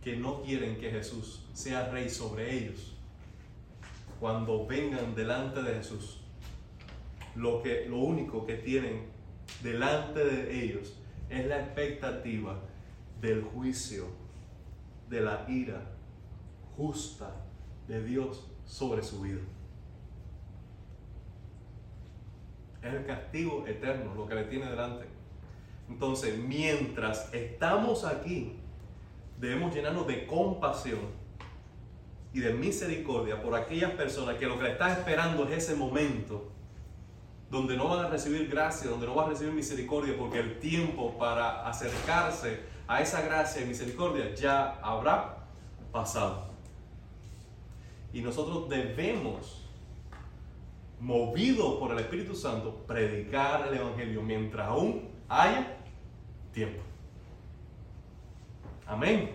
que 0.00 0.14
no 0.14 0.40
quieren 0.42 0.76
que 0.76 0.88
Jesús 0.88 1.44
sea 1.52 1.88
rey 1.88 2.08
sobre 2.08 2.56
ellos, 2.56 2.94
cuando 4.20 4.68
vengan 4.68 5.16
delante 5.16 5.64
de 5.64 5.74
Jesús, 5.74 6.20
lo, 7.34 7.60
que, 7.60 7.86
lo 7.88 7.98
único 7.98 8.46
que 8.46 8.54
tienen 8.54 9.06
delante 9.64 10.24
de 10.24 10.62
ellos 10.62 10.96
es 11.28 11.44
la 11.46 11.60
expectativa 11.60 12.62
del 13.20 13.42
juicio, 13.42 14.04
de 15.10 15.22
la 15.22 15.44
ira 15.48 15.90
justa 16.76 17.34
de 17.88 18.04
Dios 18.04 18.46
sobre 18.64 19.02
su 19.02 19.22
vida. 19.22 19.40
Es 22.80 22.94
el 22.94 23.04
castigo 23.04 23.66
eterno 23.66 24.14
lo 24.14 24.28
que 24.28 24.36
le 24.36 24.44
tiene 24.44 24.66
delante. 24.66 25.15
Entonces, 25.88 26.38
mientras 26.38 27.32
estamos 27.32 28.04
aquí, 28.04 28.54
debemos 29.38 29.74
llenarnos 29.74 30.06
de 30.06 30.26
compasión 30.26 31.00
y 32.32 32.40
de 32.40 32.52
misericordia 32.52 33.40
por 33.40 33.54
aquellas 33.54 33.92
personas 33.92 34.36
que 34.36 34.46
lo 34.46 34.58
que 34.58 34.64
le 34.64 34.72
están 34.72 34.92
esperando 34.92 35.48
es 35.48 35.64
ese 35.64 35.74
momento 35.74 36.50
donde 37.50 37.76
no 37.76 37.88
van 37.88 38.06
a 38.06 38.08
recibir 38.08 38.48
gracia, 38.48 38.90
donde 38.90 39.06
no 39.06 39.14
van 39.14 39.26
a 39.26 39.28
recibir 39.30 39.52
misericordia, 39.52 40.16
porque 40.18 40.40
el 40.40 40.58
tiempo 40.58 41.16
para 41.16 41.66
acercarse 41.66 42.60
a 42.88 43.00
esa 43.00 43.22
gracia 43.22 43.62
y 43.62 43.66
misericordia 43.66 44.34
ya 44.34 44.78
habrá 44.82 45.46
pasado. 45.92 46.46
Y 48.12 48.20
nosotros 48.20 48.68
debemos, 48.68 49.64
movidos 51.00 51.76
por 51.76 51.92
el 51.92 51.98
Espíritu 52.00 52.34
Santo, 52.34 52.84
predicar 52.86 53.68
el 53.68 53.78
Evangelio 53.78 54.22
mientras 54.22 54.68
aún 54.68 55.08
haya 55.28 55.75
tiempo. 56.56 56.80
Amén. 58.86 59.30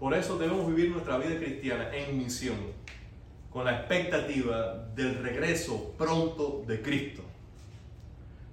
Por 0.00 0.14
eso 0.14 0.38
debemos 0.38 0.66
vivir 0.66 0.90
nuestra 0.90 1.18
vida 1.18 1.36
cristiana 1.36 1.94
en 1.94 2.16
misión, 2.16 2.56
con 3.52 3.66
la 3.66 3.80
expectativa 3.80 4.88
del 4.94 5.22
regreso 5.22 5.92
pronto 5.98 6.64
de 6.66 6.80
Cristo, 6.80 7.22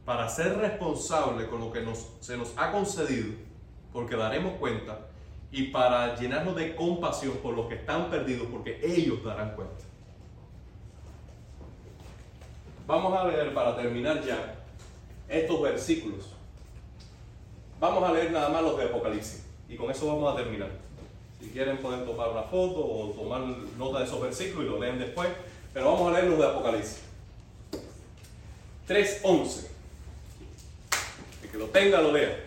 para 0.04 0.28
ser 0.28 0.58
responsable 0.58 1.48
con 1.48 1.62
lo 1.62 1.72
que 1.72 1.82
nos, 1.82 2.18
se 2.20 2.36
nos 2.36 2.54
ha 2.58 2.74
concedido, 2.74 3.34
porque 3.94 4.18
daremos 4.18 4.54
cuenta, 4.60 5.08
y 5.54 5.68
para 5.68 6.18
llenarnos 6.18 6.58
de 6.58 6.76
compasión 6.76 7.38
por 7.38 7.56
los 7.56 7.68
que 7.68 7.76
están 7.76 8.10
perdidos, 8.10 8.48
porque 8.52 8.82
ellos 8.84 9.24
darán 9.24 9.56
cuenta. 9.56 9.86
Vamos 12.86 13.18
a 13.18 13.26
leer 13.28 13.54
para 13.54 13.78
terminar 13.78 14.22
ya 14.22 14.63
estos 15.28 15.62
versículos. 15.62 16.26
Vamos 17.80 18.04
a 18.04 18.14
leer 18.14 18.32
nada 18.32 18.50
más 18.50 18.62
los 18.62 18.78
de 18.78 18.86
Apocalipsis 18.86 19.44
y 19.68 19.76
con 19.76 19.92
eso 19.92 20.08
vamos 20.08 20.34
a 20.34 20.38
terminar. 20.38 20.70
Si 21.42 21.50
quieren 21.50 21.78
pueden 21.80 22.06
tomar 22.06 22.30
una 22.30 22.44
foto 22.44 22.80
o 22.80 23.10
tomar 23.10 23.42
nota 23.78 24.00
de 24.00 24.06
esos 24.06 24.22
versículos 24.22 24.66
y 24.66 24.70
lo 24.70 24.80
leen 24.80 25.00
después, 25.00 25.30
pero 25.74 25.92
vamos 25.92 26.10
a 26.10 26.18
leer 26.18 26.30
los 26.30 26.40
de 26.40 26.46
Apocalipsis. 26.46 27.00
3.11. 28.88 29.68
El 31.44 31.50
que 31.50 31.58
lo 31.58 31.66
tenga 31.68 32.02
lo 32.02 32.12
lea. 32.12 32.38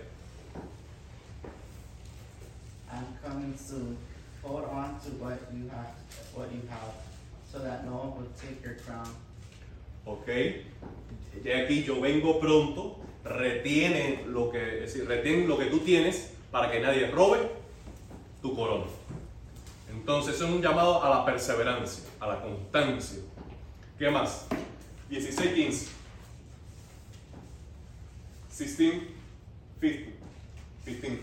I'm 2.91 3.07
coming 3.22 3.55
soon. 3.59 3.97
Hold 4.43 4.64
on 4.64 5.01
to 5.01 5.11
what 5.22 5.39
you 5.53 5.68
have, 5.70 5.93
what 6.35 6.53
you 6.53 6.62
have, 6.70 6.95
so 7.51 7.59
that 7.59 7.85
no 7.85 7.93
one 7.93 8.16
will 8.16 8.31
take 8.41 8.62
your 8.62 8.77
crown. 8.77 9.12
Ok. 10.07 10.29
Ya 11.45 11.59
aquí 11.59 11.82
yo 11.82 12.01
vengo 12.01 12.41
pronto. 12.41 12.99
Retiene 13.24 14.22
lo 14.26 14.51
que, 14.51 14.59
decir, 14.59 15.05
lo 15.47 15.59
que 15.59 15.66
tú 15.66 15.80
tienes 15.80 16.30
para 16.51 16.70
que 16.70 16.80
nadie 16.80 17.09
robe 17.09 17.51
tu 18.41 18.55
corona. 18.55 18.84
Entonces 19.91 20.37
es 20.37 20.43
un 20.43 20.62
llamado 20.62 21.03
a 21.03 21.11
la 21.11 21.24
perseverancia, 21.24 22.05
a 22.20 22.28
la 22.28 22.41
constancia. 22.41 23.18
¿Qué 23.99 24.11
más? 24.11 24.47
16, 25.11 25.55
15. 25.55 25.87
16, 28.51 29.03
15. 29.80 30.12
15. 30.84 31.18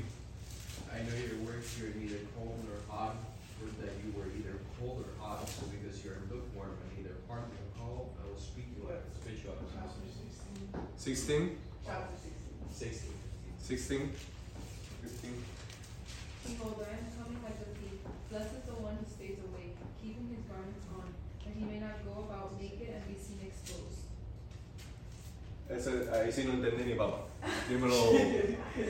I 0.91 0.99
know 1.07 1.15
your 1.15 1.39
works, 1.47 1.79
you're 1.79 1.95
neither 1.95 2.19
cold 2.35 2.59
nor 2.67 2.77
hot, 2.89 3.15
or 3.61 3.69
that 3.81 3.93
you 4.03 4.11
were 4.17 4.27
either 4.37 4.59
cold 4.77 5.05
or 5.05 5.09
hot, 5.23 5.47
so 5.47 5.65
because 5.67 6.03
you're 6.03 6.19
lukewarm 6.29 6.75
and 6.83 6.97
neither 6.97 7.15
hot 7.29 7.47
nor 7.47 7.65
cold, 7.79 8.09
I 8.21 8.29
will 8.29 8.39
speak 8.39 8.65
you 8.77 8.91
out, 8.91 9.01
spit 9.21 9.39
you 9.41 9.49
out 9.49 9.57
of 9.57 9.73
my 9.73 9.81
mouth. 9.81 10.92
16, 11.03 11.59
Chapter 11.83 12.15
16. 12.71 12.71
Sixteen. 12.71 13.11
16, 13.59 14.07
15. 15.03 15.35
Behold, 16.47 16.79
I 16.79 16.95
am 16.95 17.11
coming 17.11 17.43
like 17.43 17.59
a 17.59 17.67
thief. 17.75 17.99
Blessed 18.31 18.55
is 18.55 18.63
the 18.63 18.79
one 18.79 18.95
who 18.95 19.03
stays 19.11 19.35
awake, 19.43 19.75
keeping 19.99 20.31
his 20.31 20.47
garments 20.47 20.87
on, 20.95 21.11
that 21.43 21.59
he 21.59 21.67
may 21.67 21.83
not 21.83 22.07
go 22.07 22.23
about 22.23 22.55
naked 22.55 22.87
and 22.87 23.03
be 23.03 23.19
seen 23.19 23.43
exposed. 23.43 24.07
Ese, 25.67 26.07
ahí 26.07 26.31
sí 26.31 26.47
no 26.47 26.53
entendí 26.53 26.85
ni 26.87 26.95
papá. 26.95 27.27
Dímelo, 27.67 27.99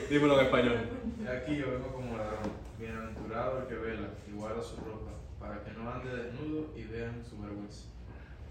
dímelo 0.07 0.39
en 0.39 0.45
español. 0.45 0.77
Aquí 1.25 1.57
yo 1.57 1.71
vengo 1.71 1.97
como 1.97 2.15
ladrón, 2.15 2.53
bienaventurado 2.77 3.61
el 3.61 3.67
que 3.67 3.73
vela 3.73 4.09
y 4.29 4.37
guarda 4.37 4.61
su 4.61 4.75
ropa, 4.77 5.17
para 5.39 5.63
que 5.63 5.71
no 5.71 5.89
ande 5.89 6.13
desnudo 6.13 6.69
y 6.77 6.83
vean 6.83 7.25
su 7.27 7.41
vergüenza. 7.41 7.85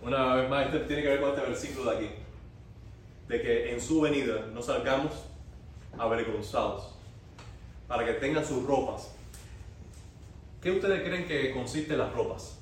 Una 0.03 0.35
vez 0.35 0.51
más, 0.51 0.67
este 0.67 0.81
tiene 0.81 1.03
que 1.03 1.09
ver 1.11 1.21
con 1.21 1.31
este 1.31 1.43
versículo 1.43 1.91
de 1.93 1.97
aquí. 1.97 2.11
De 3.33 3.41
que 3.41 3.73
en 3.73 3.81
su 3.81 4.03
venida 4.03 4.47
no 4.53 4.61
salgamos 4.61 5.25
avergonzados. 5.97 6.95
Para 7.89 8.05
que 8.05 8.13
tengan 8.13 8.45
sus 8.45 8.63
ropas. 8.67 9.11
¿Qué 10.61 10.71
ustedes 10.71 11.01
creen 11.03 11.27
que 11.27 11.51
consiste 11.55 11.97
las 11.97 12.13
ropas? 12.13 12.59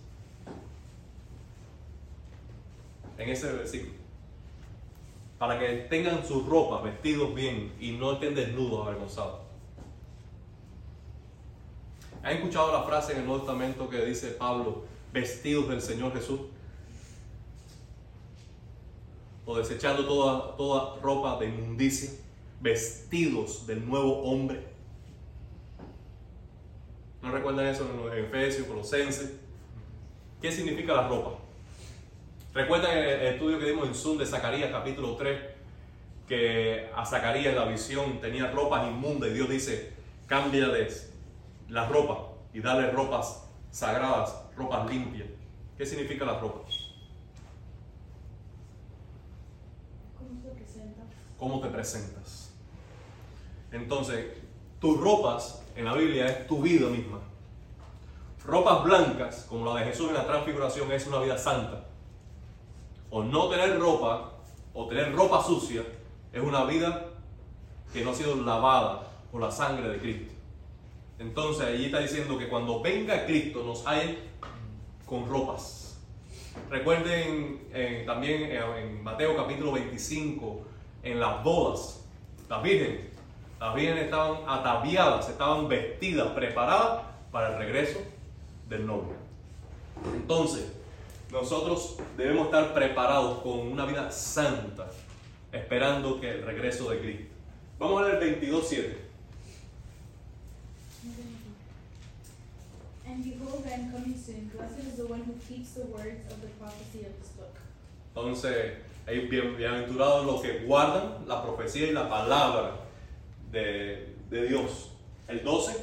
En 3.19 3.29
ese 3.29 3.53
versículo. 3.53 3.95
Para 5.41 5.59
que 5.59 5.89
tengan 5.91 6.25
sus 6.25 6.47
ropas 6.47 6.85
vestidos 6.85 7.35
bien 7.35 7.73
y 7.81 7.91
no 7.91 8.13
estén 8.13 8.37
desnudos 8.37 8.87
avergonzados. 8.87 9.41
¿Han 12.23 12.37
escuchado 12.37 12.73
la 12.73 12.85
frase 12.85 13.15
en 13.15 13.19
el 13.19 13.27
Nuevo 13.27 13.41
Testamento 13.41 13.89
que 13.89 14.05
dice 14.05 14.29
Pablo, 14.29 14.85
vestidos 15.13 15.69
del 15.69 15.83
Señor 15.83 16.13
Jesús? 16.13 16.43
O 19.51 19.59
desechando 19.59 20.07
toda, 20.07 20.57
toda 20.57 21.01
ropa 21.01 21.39
de 21.39 21.47
inmundicia, 21.47 22.11
vestidos 22.61 23.67
del 23.67 23.87
nuevo 23.87 24.23
hombre. 24.23 24.65
¿No 27.23 27.33
recuerdan 27.33 27.67
eso 27.67 27.85
en 28.13 28.25
Efesios, 28.25 28.67
Colosenses? 28.67 29.33
¿Qué 30.41 30.53
significa 30.53 30.95
la 30.95 31.09
ropa? 31.09 31.39
¿Recuerdan 32.55 32.97
el 32.97 33.23
estudio 33.35 33.59
que 33.59 33.67
dimos 33.67 33.87
en 33.87 33.95
Zoom 33.95 34.19
de 34.19 34.27
Zacarías 34.27 34.71
capítulo 34.71 35.17
3? 35.17 35.41
Que 36.29 36.89
a 36.95 37.05
Zacarías 37.05 37.55
la 37.55 37.65
visión 37.65 38.21
tenía 38.21 38.51
ropas 38.51 38.89
inmundas 38.89 39.31
y 39.31 39.35
Dios 39.35 39.49
dice, 39.49 39.93
cámbiales 40.27 41.13
la 41.69 41.89
ropa 41.89 42.29
y 42.55 42.61
dale 42.61 42.91
ropas 42.91 43.49
sagradas, 43.71 44.35
ropas 44.57 44.89
limpias. 44.91 45.29
¿Qué 45.77 45.87
significa 45.87 46.25
la 46.25 46.39
ropa? 46.39 46.61
¿Cómo 50.19 50.41
se 50.43 50.49
presenta? 50.51 51.03
Cómo 51.41 51.59
te 51.61 51.69
presentas. 51.69 52.53
Entonces, 53.73 54.27
tus 54.79 55.01
ropas 55.01 55.63
en 55.75 55.87
la 55.87 55.95
Biblia 55.95 56.27
es 56.27 56.47
tu 56.47 56.61
vida 56.61 56.89
misma. 56.91 57.19
Ropas 58.45 58.85
blancas, 58.85 59.47
como 59.49 59.65
la 59.65 59.81
de 59.81 59.87
Jesús 59.87 60.09
en 60.09 60.15
la 60.15 60.27
transfiguración, 60.27 60.93
es 60.93 61.07
una 61.07 61.19
vida 61.19 61.39
santa. 61.39 61.87
O 63.09 63.25
no 63.25 63.49
tener 63.49 63.79
ropa, 63.81 64.33
o 64.75 64.87
tener 64.87 65.15
ropa 65.15 65.43
sucia, 65.43 65.83
es 66.33 66.43
una 66.43 66.65
vida 66.65 67.07
que 67.93 68.05
no 68.05 68.11
ha 68.11 68.15
sido 68.15 68.37
lavada 68.37 69.09
por 69.33 69.41
la 69.41 69.51
sangre 69.51 69.89
de 69.89 69.99
Cristo. 69.99 70.35
Entonces, 71.19 71.67
allí 71.67 71.87
está 71.87 72.01
diciendo 72.01 72.39
que 72.39 72.49
cuando 72.49 72.81
venga 72.83 73.25
Cristo 73.25 73.63
nos 73.65 73.87
hay 73.87 74.31
con 75.07 75.29
ropas. 75.29 75.99
Recuerden 76.69 77.69
eh, 77.73 78.05
también 78.07 78.43
eh, 78.43 78.61
en 78.79 79.03
Mateo 79.03 79.37
capítulo 79.37 79.73
25, 79.73 80.67
en 81.03 81.21
las 81.21 81.43
bodas, 81.43 82.05
las 82.49 82.63
vírgenes, 82.63 83.07
las 83.59 83.75
vírgenes 83.75 84.05
estaban 84.05 84.39
ataviadas, 84.47 85.29
estaban 85.29 85.69
vestidas, 85.69 86.29
preparadas 86.33 87.03
para 87.31 87.53
el 87.53 87.59
regreso 87.59 88.01
del 88.69 88.87
novio. 88.87 89.15
Entonces, 90.15 90.73
nosotros 91.31 91.97
debemos 92.17 92.47
estar 92.47 92.75
preparados 92.75 93.41
con 93.43 93.61
una 93.61 93.85
vida 93.85 94.11
santa, 94.11 94.91
esperando 95.53 96.21
que 96.21 96.31
el 96.31 96.43
regreso 96.45 96.91
de 96.91 97.01
Cristo. 97.01 97.35
Vamos 97.79 98.03
a 98.03 98.09
leer 98.09 98.41
22.7. 98.41 99.11
And 103.07 103.25
behold, 103.25 103.65
I 103.67 103.75
am 103.75 103.91
coming 103.91 104.17
soon. 104.17 104.51
Blessed 104.55 104.87
is 104.87 104.97
the 104.97 105.07
one 105.07 105.23
who 105.23 105.35
keeps 105.49 105.73
the 105.73 105.87
words 105.87 106.31
of 106.31 106.41
the 106.41 106.49
prophecy 106.59 107.01
of 107.07 107.19
this 107.19 107.31
book. 107.37 107.57
Entonces, 108.15 108.75
hay 109.11 109.27
bien- 109.27 109.57
bienaventurados 109.57 110.25
los 110.25 110.41
que 110.41 110.61
guardan 110.65 111.27
la 111.27 111.43
profecía 111.43 111.89
y 111.89 111.93
la 111.93 112.09
palabra 112.09 112.73
de, 113.51 114.15
de 114.31 114.47
Dios. 114.49 114.91
El 115.27 115.43
12, 115.45 115.77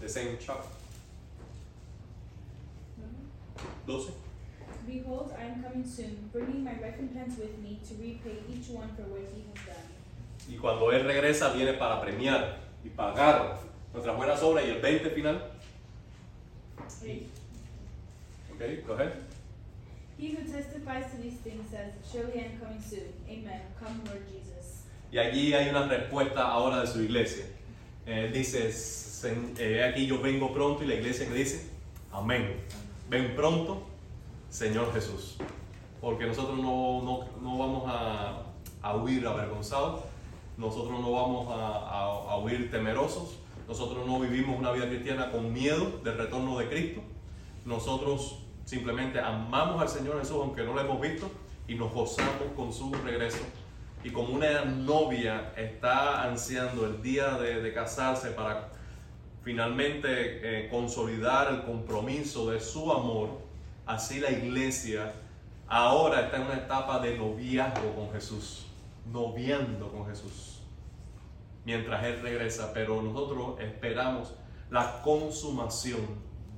the 0.00 0.08
same 0.08 0.36
chapter. 0.38 0.70
12. 3.86 4.12
Behold, 4.86 5.32
I 5.38 5.44
am 5.46 5.62
coming 5.62 5.84
soon, 5.86 6.28
bringing 6.32 6.62
my 6.62 6.72
recompense 6.80 7.38
with 7.38 7.56
me 7.62 7.78
to 7.88 7.94
repay 7.94 8.38
each 8.52 8.68
one 8.70 8.88
for 8.96 9.02
what 9.04 9.22
he 9.34 9.42
has 9.54 9.66
done. 9.66 9.88
Y 10.48 10.56
cuando 10.58 10.92
Él 10.92 11.04
regresa, 11.04 11.52
viene 11.54 11.72
para 11.74 12.00
premiar 12.02 12.58
y 12.84 12.90
pagar 12.90 13.60
nuestras 13.94 14.14
buenas 14.16 14.42
obras. 14.42 14.66
Y 14.66 14.70
el 14.70 14.80
20 14.82 15.10
final. 15.10 15.42
Ok, 18.54 18.86
go 18.86 18.94
ahead. 18.94 19.12
He 20.18 20.28
who 20.34 20.44
testifies 20.44 21.10
to 21.12 21.16
these 21.22 21.38
things 21.42 21.68
says, 21.70 21.92
Surely 22.10 22.40
I 22.40 22.44
am 22.52 22.58
coming 22.60 22.80
soon. 22.80 23.12
Amen. 23.28 23.60
Come, 23.80 24.00
Lord 24.06 24.22
Jesus. 24.30 24.84
Y 25.12 25.18
allí 25.18 25.52
hay 25.54 25.68
una 25.70 25.86
respuesta 25.88 26.46
ahora 26.48 26.80
de 26.80 26.86
su 26.86 27.02
iglesia. 27.02 27.44
Él 28.06 28.32
dice, 28.32 28.70
"Sen- 28.72 29.54
eh, 29.58 29.82
aquí 29.84 30.06
yo 30.06 30.20
vengo 30.20 30.52
pronto 30.52 30.82
y 30.84 30.86
la 30.86 30.94
iglesia 30.94 31.26
que 31.26 31.34
dice, 31.34 31.68
amén. 32.12 32.56
Ven 33.08 33.34
pronto, 33.34 33.82
Señor 34.50 34.92
Jesús. 34.92 35.36
Porque 36.00 36.26
nosotros 36.26 36.58
no, 36.58 37.02
no- 37.02 37.28
no 37.40 37.58
vamos 37.58 37.84
a, 37.86 38.42
a 38.82 38.96
huir 38.96 39.26
avergonzados, 39.26 40.00
nosotros 40.58 41.00
no 41.00 41.10
vamos 41.12 41.48
a, 41.50 41.54
a- 41.54 42.32
a 42.32 42.38
huir 42.38 42.70
temerosos, 42.70 43.36
nosotros 43.66 44.06
no 44.06 44.20
vivimos 44.20 44.58
una 44.58 44.70
vida 44.72 44.86
cristiana 44.88 45.30
con 45.30 45.52
miedo 45.52 46.00
del 46.04 46.18
retorno 46.18 46.58
de 46.58 46.68
Cristo. 46.68 47.00
Nosotros 47.64 48.40
simplemente 48.64 49.20
amamos 49.20 49.82
al 49.82 49.88
Señor 49.88 50.18
Jesús 50.20 50.38
aunque 50.40 50.62
no 50.62 50.74
lo 50.74 50.80
hemos 50.80 51.00
visto 51.00 51.30
y 51.66 51.74
nos 51.74 51.92
gozamos 51.92 52.52
con 52.56 52.72
su 52.72 52.92
regreso. 52.92 53.38
Y 54.02 54.10
como 54.10 54.34
una 54.34 54.64
novia 54.64 55.52
está 55.56 56.24
ansiando 56.24 56.86
el 56.86 57.00
día 57.00 57.38
de, 57.38 57.72
casarse 57.72 58.30
para 58.30 58.68
finalmente 59.42 60.08
eh, 60.08 60.68
consolidar 60.68 61.52
el 61.52 61.62
compromiso 61.64 62.50
de 62.50 62.60
su 62.60 62.92
amor, 62.92 63.40
así 63.86 64.20
la 64.20 64.30
iglesia 64.30 65.14
ahora 65.68 66.20
está 66.22 66.36
en 66.36 66.42
una 66.42 66.56
etapa 66.56 66.98
de 66.98 67.16
noviazgo 67.16 67.94
con 67.94 68.12
Jesús, 68.12 68.66
noviando 69.10 69.90
con 69.90 70.06
Jesús, 70.06 70.60
mientras 71.64 72.04
Él 72.04 72.20
regresa, 72.20 72.72
pero 72.74 73.00
nosotros 73.00 73.58
esperamos 73.60 74.34
la 74.70 75.00
consumación 75.00 76.02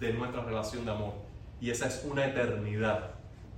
de 0.01 0.13
nuestra 0.13 0.43
relación 0.43 0.85
de 0.85 0.91
amor 0.91 1.26
y 1.61 1.71
esa 1.71 1.87
es 1.87 2.05
una 2.05 2.27
eternidad 2.27 3.11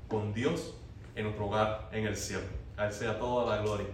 con 0.09 0.33
Dios 0.33 0.75
en 1.15 1.25
nuestro 1.25 1.47
hogar 1.47 1.89
en 1.93 2.07
el 2.07 2.17
cielo. 2.17 2.45
A 2.77 2.87
Él 2.87 2.93
sea 2.93 3.19
toda 3.19 3.57
la 3.57 3.63
gloria. 3.63 3.89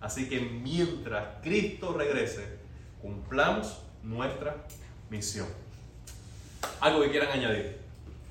Así 0.00 0.28
que 0.28 0.40
mientras 0.40 1.42
Cristo 1.42 1.92
regrese, 1.92 2.58
cumplamos 3.02 3.82
nuestra 4.02 4.56
misión. 5.10 5.46
Algo 6.80 7.02
que 7.02 7.10
quieran 7.10 7.30
añadir. 7.30 7.80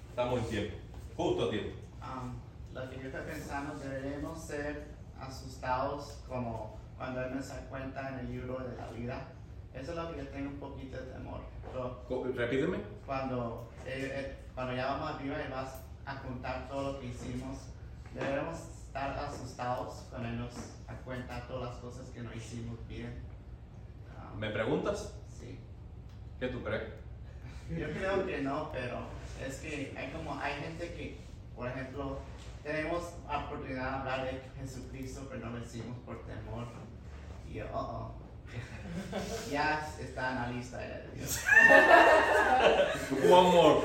Estamos 0.09 0.39
en 0.39 0.45
tiempo, 0.47 0.77
justo 1.17 1.45
a 1.45 1.49
tiempo. 1.49 1.75
Um, 2.01 2.35
lo 2.73 2.89
que 2.89 2.97
yo 2.97 3.03
estoy 3.07 3.21
pensando, 3.29 3.73
deberíamos 3.77 4.41
ser 4.41 4.87
asustados 5.19 6.19
como 6.27 6.77
cuando 6.97 7.21
Él 7.25 7.35
nos 7.35 7.45
cuenta 7.69 8.09
en 8.09 8.19
el 8.19 8.31
libro 8.31 8.59
de 8.59 8.77
la 8.77 8.89
vida. 8.91 9.27
Eso 9.75 9.91
es 9.91 9.97
lo 9.97 10.11
que 10.11 10.17
yo 10.17 10.27
tengo 10.29 10.49
un 10.49 10.59
poquito 10.59 10.97
de 10.97 11.03
temor. 11.11 11.41
Pero 11.71 12.33
Repíteme. 12.33 12.77
cuando, 13.05 13.69
eh, 13.85 14.11
eh, 14.13 14.35
cuando 14.53 14.75
ya 14.75 14.87
vamos 14.87 15.11
arriba 15.11 15.35
y 15.45 15.51
vas 15.51 15.81
a 16.05 16.21
contar 16.21 16.67
todo 16.69 16.93
lo 16.93 16.99
que 16.99 17.07
hicimos, 17.07 17.57
debemos 18.13 18.57
estar 18.57 19.17
asustados 19.19 20.05
cuando 20.09 20.29
nos 20.29 20.53
cuenta 21.03 21.45
todas 21.47 21.71
las 21.71 21.79
cosas 21.79 22.09
que 22.09 22.21
no 22.21 22.33
hicimos 22.33 22.75
bien. 22.87 23.21
Um, 24.33 24.39
¿Me 24.39 24.49
preguntas? 24.49 25.13
sí. 25.29 25.59
¿Qué 26.39 26.47
tú 26.47 26.63
crees? 26.63 26.83
Yo 27.69 27.91
creo 27.91 28.25
que 28.25 28.41
no, 28.41 28.71
pero 28.71 28.99
es 29.45 29.59
que 29.59 29.93
hay 29.97 30.11
como, 30.11 30.39
hay 30.39 30.53
gente 30.61 30.93
que, 30.93 31.17
por 31.55 31.67
ejemplo, 31.67 32.19
tenemos 32.63 33.13
oportunidad 33.27 33.91
de 33.91 33.97
hablar 33.97 34.25
de 34.25 34.41
Jesucristo, 34.59 35.27
pero 35.29 35.45
no 35.45 35.57
lo 35.57 35.63
hicimos 35.63 35.97
por 36.05 36.25
temor. 36.25 36.67
Y 37.47 37.61
oh, 37.61 37.67
oh. 37.73 38.24
Ya 39.51 39.87
está 39.99 40.31
en 40.31 40.35
la 40.35 40.47
lista 40.51 40.77
de 40.77 41.03
Dios. 41.15 41.39
One 43.31 43.51
more. 43.51 43.81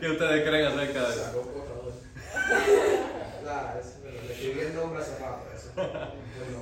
¿Qué 0.00 0.08
ustedes 0.10 0.48
creen 0.48 0.66
acerca 0.66 1.00
de 1.08 1.14
eso? 1.14 1.46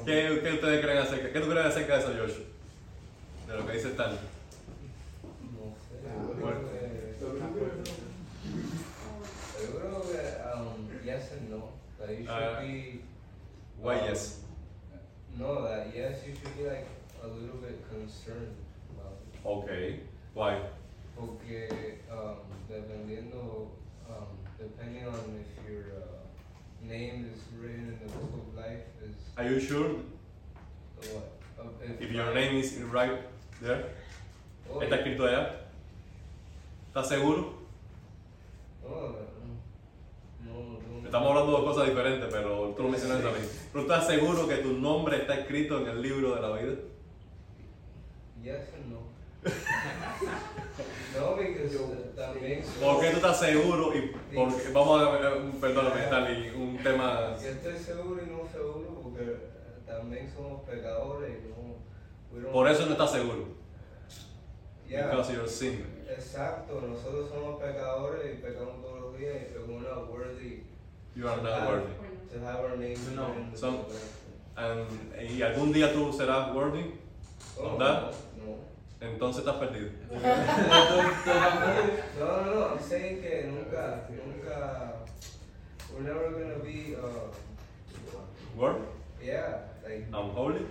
¿Qué, 0.05 0.41
qué 0.43 0.53
ustedes 0.53 0.81
creen 0.85 0.99
acerca? 0.99 1.33
¿Qué 1.33 1.41
tú 1.41 1.49
crees 1.51 1.67
acerca 1.67 1.95
de 1.95 2.01
eso, 2.01 2.13
Josh? 2.19 2.39
De 3.47 3.57
lo 3.57 3.67
que 3.67 3.73
dice 3.73 3.89
Stan. 3.89 4.13
No 4.13 4.19
yo 6.03 6.35
bueno. 6.41 6.59
Yo 9.61 9.79
creo 9.79 10.03
que 10.03 10.21
um, 10.55 11.05
yes 11.05 11.33
and 11.33 11.51
no. 11.51 11.71
That 11.99 12.11
you 12.11 12.17
should 12.25 12.29
Ah. 12.29 12.61
be. 12.61 13.01
Why 13.81 13.97
yes? 14.09 14.41
No, 15.39 15.63
that 15.63 15.93
yes, 15.95 16.17
you 16.27 16.35
should 16.35 16.57
be 16.59 16.65
like 16.69 16.87
a 17.23 17.29
little 17.29 17.59
bit 17.59 17.79
concerned 17.89 18.57
about 18.91 19.15
it. 19.23 19.47
Okay. 19.47 20.01
Why? 20.35 20.59
Porque 21.17 21.99
um, 22.11 22.39
dependiendo, 22.69 23.69
um, 24.11 24.27
depending 24.59 25.07
on 25.07 25.15
if 25.39 25.71
your 25.71 25.95
uh, 25.95 26.27
name 26.83 27.31
is 27.33 27.41
written 27.57 27.87
in 27.87 27.99
the 28.07 28.13
book 28.19 28.35
of 28.35 28.57
life, 28.57 28.83
is 29.03 29.15
Are 29.37 29.45
you 29.45 29.61
sure 29.61 29.89
what? 31.15 31.31
Of- 31.59 32.01
if 32.01 32.11
your 32.11 32.35
name 32.35 32.57
is 32.57 32.75
right 32.93 33.21
there? 33.63 33.85
Oh, 34.71 34.81
¿Está 34.81 34.97
escrito 34.99 35.25
allá? 35.25 35.55
¿Estás 36.91 37.09
seguro? 37.09 37.55
Estamos 41.09 41.31
hablando 41.31 41.57
de 41.57 41.65
cosas 41.65 41.87
diferentes, 41.87 42.29
pero 42.31 42.75
tú 42.77 42.83
lo 42.83 42.91
mencionaste 42.91 43.25
también. 43.25 43.49
¿Pero 43.73 43.83
estás 43.83 44.07
seguro 44.07 44.47
que 44.47 44.57
tu 44.57 44.75
nombre 44.75 45.17
está 45.17 45.39
escrito 45.41 45.81
en 45.81 45.89
el 45.89 46.03
libro 46.03 46.35
de 46.35 46.43
la 46.43 46.53
vida? 46.53 46.75
Yes 48.43 48.75
and 48.75 48.93
no. 48.93 49.01
no, 51.19 51.37
because 51.37 51.77
uh, 51.77 52.15
that 52.15 52.35
makes. 52.35 52.69
¿Por 52.79 53.01
qué 53.01 53.09
tú 53.09 53.17
estás 53.17 53.41
seguro? 53.41 53.97
Y 53.97 54.13
porque, 54.35 54.71
vamos 54.71 55.01
a 55.01 55.17
eh, 55.17 55.53
perdóname, 55.59 56.05
Stanley, 56.05 56.51
un 56.51 56.77
tema. 56.77 57.35
Yo 57.43 57.49
estoy 57.49 57.79
seguro 57.79 58.23
y 58.23 58.31
no 58.31 58.47
seguro 58.53 59.01
porque 59.03 59.37
también 59.87 60.31
somos 60.31 60.69
pecadores 60.69 61.39
y 61.43 62.39
no. 62.39 62.53
Por 62.53 62.69
eso 62.69 62.85
no 62.85 62.93
estás 62.93 63.13
seguro. 63.13 63.47
Yeah. 64.87 65.07
Because 65.07 65.33
you're 65.33 65.49
sin. 65.49 65.87
Exacto, 66.07 66.83
nosotros 66.87 67.31
somos 67.31 67.63
pecadores 67.63 68.35
y 68.35 68.43
pecamos 68.43 68.83
todos 68.83 69.01
los 69.01 69.19
días 69.19 69.37
y 69.55 69.59
we're 69.71 69.81
not 69.89 70.11
worthy 70.11 70.68
You 71.19 71.27
are 71.27 71.43
not 71.43 71.67
worthy. 71.67 71.91
to 72.33 72.39
have 72.47 72.61
our 72.61 72.77
names 72.77 73.01
No. 73.17 73.27
written 73.27 73.43
in 73.47 73.51
the 73.51 73.59
So-. 73.59 73.87
And- 74.57 74.87
¿Y 75.21 75.43
algún 75.43 75.73
día 75.73 75.93
tú 75.93 76.13
serás 76.13 76.55
worthy? 76.55 76.93
Oh, 77.59 77.77
¿verdad? 77.77 78.13
No. 78.37 78.55
Entonces 79.01 79.45
estás 79.45 79.57
perdido. 79.57 79.91
No, 82.19 82.27
no, 82.43 82.55
no, 82.55 82.67
I'm 82.71 82.81
saying 82.81 83.21
que 83.21 83.51
nunca, 83.51 84.07
nunca, 84.11 84.93
we're 85.93 86.03
never 86.03 86.31
gonna 86.31 86.63
be, 86.63 86.95
uh, 86.97 87.31
Worthy? 88.57 88.85
yeah, 89.23 89.59
like, 89.85 90.07
I'm 90.13 90.31
holy. 90.31 90.67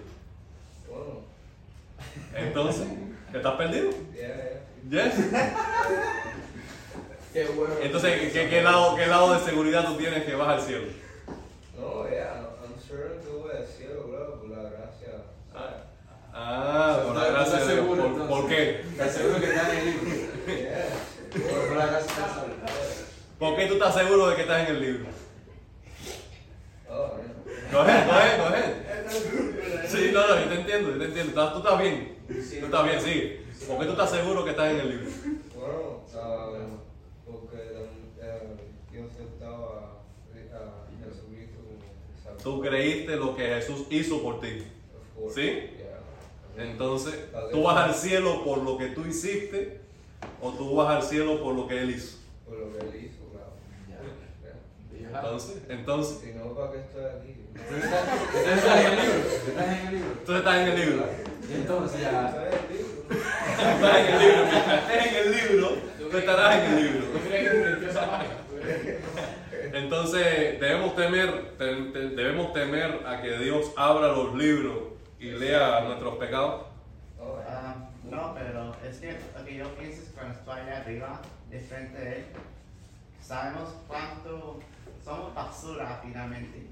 bueno, 0.90 1.24
Entonces, 2.36 2.88
¿estás 3.34 3.56
perdido? 3.58 3.92
yeah, 4.14 4.60
yeah. 4.90 5.06
Yes. 5.06 5.16
Qué 7.34 7.46
bueno. 7.46 7.74
Entonces, 7.82 8.32
¿qué, 8.34 8.50
qué 8.50 8.62
lado, 8.62 8.96
¿qué 8.96 9.06
lado 9.06 9.34
de 9.34 9.40
seguridad 9.46 9.86
tú 9.86 9.96
tienes 9.98 10.24
que 10.24 10.34
vas 10.36 10.48
al 10.48 10.62
cielo? 10.62 10.88
No, 11.78 12.10
yeah, 12.10 12.48
I'm 12.64 12.74
sure 12.88 13.20
que 13.22 13.30
voy 13.30 13.52
al 13.56 13.68
cielo, 13.68 14.08
bro, 14.08 14.40
por 14.42 14.50
la 14.50 14.64
gracia. 14.70 15.14
Ah, 16.34 17.02
por 17.06 17.16
la 17.16 17.28
Estás- 17.28 17.34
gracia 17.34 17.54
estás 17.54 17.68
de 17.68 17.74
Dios. 17.74 17.86
seguro, 17.86 18.02
¿Por, 18.04 18.12
entonces. 18.12 18.38
por 18.38 18.50
qué? 18.50 18.82
Te 18.96 19.04
aseguro 19.04 19.40
que 19.40 19.46
está 19.48 19.72
en 19.72 19.78
el 19.78 19.86
libro. 19.86 20.16
Yeah. 20.48 20.86
Por 21.68 21.76
la 21.78 22.02
salvo. 22.02 22.46
¿Por 23.40 23.56
qué 23.56 23.66
tú 23.68 23.74
estás 23.74 23.94
seguro 23.96 24.30
de 24.30 24.36
que 24.36 24.42
estás 24.42 24.62
en 24.70 24.76
el 24.76 24.82
libro? 24.82 25.06
Oh, 26.90 27.82
ahead, 27.82 28.38
go 28.40 28.46
ahead. 28.48 28.74
Sí, 29.88 30.10
no, 30.14 30.28
no, 30.28 30.40
yo 30.40 30.46
te 30.50 30.56
entiendo, 30.56 30.92
yo 30.92 30.98
te 30.98 31.06
entiendo. 31.06 31.30
Estás- 31.32 31.54
Tú 31.54 31.60
estás 31.60 31.80
bien. 31.80 32.18
Tú 32.28 32.66
estás 32.66 32.84
bien, 32.86 33.02
sigue. 33.02 33.42
¿Por 33.68 33.80
qué 33.80 33.86
tú 33.86 33.92
estás 33.92 34.10
seguro 34.12 34.44
que 34.46 34.52
estás 34.52 34.72
en 34.72 34.80
el 34.80 34.90
libro? 34.90 35.12
Bueno, 35.56 36.02
ah, 36.16 36.50
porque 37.28 37.58
eh, 38.22 38.40
Dios 38.92 39.12
estaba 39.20 40.02
a 40.34 41.04
Jesucristo 41.04 41.58
como. 41.64 42.38
Tú 42.38 42.62
creíste 42.62 43.16
lo 43.16 43.36
que 43.36 43.48
Jesús 43.48 43.86
hizo 43.90 44.22
por 44.22 44.40
ti. 44.40 44.64
Of 44.96 45.22
course. 45.22 45.42
¿Sí? 45.42 45.74
Entonces, 46.58 47.14
¿tú 47.52 47.64
vas 47.64 47.78
al 47.78 47.94
cielo 47.94 48.44
por 48.44 48.64
lo 48.64 48.78
que 48.78 48.88
tú 48.88 49.06
hiciste 49.06 49.80
o 50.42 50.52
tú 50.52 50.76
vas 50.76 50.96
al 50.96 51.04
cielo 51.04 51.42
por 51.42 51.54
lo 51.54 51.68
que 51.68 51.80
Él 51.80 51.92
hizo? 51.92 52.18
Por 52.48 52.58
lo 52.58 52.72
que 52.72 52.80
él 52.86 53.06
hizo. 53.06 53.18
Entonces, 55.18 55.58
entonces, 55.70 56.18
Si 56.24 56.32
no, 56.34 56.54
¿para 56.54 56.72
qué 56.72 56.80
estoy 56.80 57.06
aquí? 57.06 57.36
Entonces 57.56 57.92
estás 58.56 58.80
en 58.80 58.86
el 58.86 58.96
libro. 59.02 59.30
Estás 59.48 59.68
en 59.68 59.88
el 59.88 59.94
libro. 59.94 60.14
tú 60.26 60.34
estás 60.36 60.58
en 60.58 60.68
el 60.68 60.76
libro. 60.80 61.06
Y 61.50 61.54
entonces 61.54 62.02
ya. 62.02 62.32
¿Sabes 62.32 62.54
el 62.54 62.78
libro? 62.78 62.98
Estás 63.10 63.98
en 63.98 64.06
el 64.06 64.20
libro. 64.20 64.44
Estés 64.78 65.06
en 65.08 65.16
el 65.16 65.32
libro, 65.32 65.68
tú 66.10 66.18
estarás 66.18 66.56
en 66.64 66.74
el 66.74 66.84
libro. 66.86 67.08
Entonces 69.74 70.60
debemos 70.60 70.96
temer, 70.96 71.56
te- 71.58 71.76
te- 71.92 72.10
debemos 72.10 72.54
temer 72.54 73.02
a 73.06 73.22
que 73.22 73.38
Dios 73.40 73.72
abra 73.76 74.08
los 74.10 74.34
libros 74.36 74.78
y 75.20 75.32
lea 75.32 75.82
nuestros 75.82 76.16
pecados. 76.18 76.66
Ah, 77.50 77.76
no, 78.04 78.34
pero 78.36 78.76
es 78.88 78.98
que 78.98 79.18
lo 79.38 79.46
que 79.46 79.56
yo 79.56 79.68
pienso 79.76 80.02
es 80.04 80.10
cuando 80.14 80.34
estoy 80.34 80.60
allá 80.62 80.78
arriba, 80.78 81.22
de 81.50 81.60
frente 81.60 81.98
de 82.00 82.16
él, 82.18 82.26
sabemos 83.22 83.74
cuánto 83.88 84.60
somos 85.04 85.34
basura 85.36 86.00
finalmente. 86.04 86.68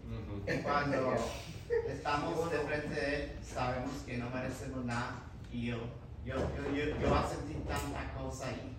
Y 0.47 0.57
cuando 0.61 1.15
estamos 1.87 2.51
de 2.51 2.57
frente 2.59 2.99
de 3.01 3.15
él, 3.15 3.31
sabemos 3.43 3.91
que 4.05 4.17
no 4.17 4.29
merecemos 4.29 4.85
nada. 4.85 5.15
Y 5.51 5.67
yo, 5.67 5.77
yo, 6.25 6.35
yo, 6.35 6.75
yo, 6.75 6.85
yo 6.99 7.09
voy 7.09 7.17
a 7.17 7.27
sentir 7.27 7.57
tanta 7.65 8.13
cosa 8.17 8.47
ahí. 8.49 8.74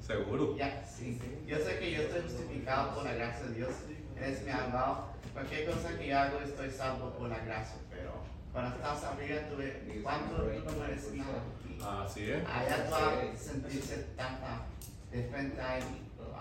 Seguro. 0.00 0.56
Ya, 0.56 0.84
sí. 0.84 1.18
Yo 1.46 1.58
sé 1.58 1.78
que 1.78 1.92
yo 1.92 2.02
estoy 2.02 2.22
justificado 2.22 2.94
por 2.94 3.04
la 3.04 3.14
gracia 3.14 3.46
de 3.46 3.54
Dios. 3.54 3.70
Él 4.16 4.24
es 4.32 4.44
mi 4.44 4.50
abogado. 4.50 5.08
Cualquier 5.32 5.66
cosa 5.66 5.98
que 5.98 6.08
yo 6.08 6.18
hago, 6.18 6.40
estoy 6.40 6.70
salvo 6.70 7.10
por 7.10 7.28
la 7.28 7.38
gracia. 7.38 7.76
Pero 7.90 8.12
cuando 8.52 8.76
estás 8.76 9.04
arriba, 9.04 9.40
tú 9.50 9.56
cuánto 10.02 10.36
tú 10.36 10.64
no 10.64 10.78
mereces 10.80 11.14
nada. 11.14 12.04
Así 12.04 12.30
es. 12.30 12.46
allá 12.46 12.86
tú 12.86 12.90
vas 12.90 13.02
a 13.02 13.36
sentirse 13.36 13.96
tanta 14.16 14.62
de 15.10 15.24
frente 15.24 15.60
a 15.60 15.78
él. 15.78 15.84
Wow. 16.18 16.36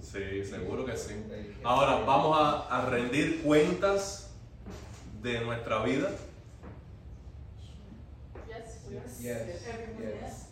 Sí, 0.00 0.44
seguro 0.44 0.86
que 0.86 0.96
sí. 0.96 1.14
Ahora 1.64 2.04
vamos 2.04 2.38
a, 2.38 2.68
a 2.68 2.88
rendir 2.88 3.42
cuentas 3.42 4.30
de 5.22 5.40
nuestra 5.40 5.82
vida. 5.82 6.10
Yes, 8.46 8.86
we 8.88 8.96
are. 8.96 9.46
Yes, 9.46 9.66
Everyone, 9.66 10.20
yes. 10.22 10.45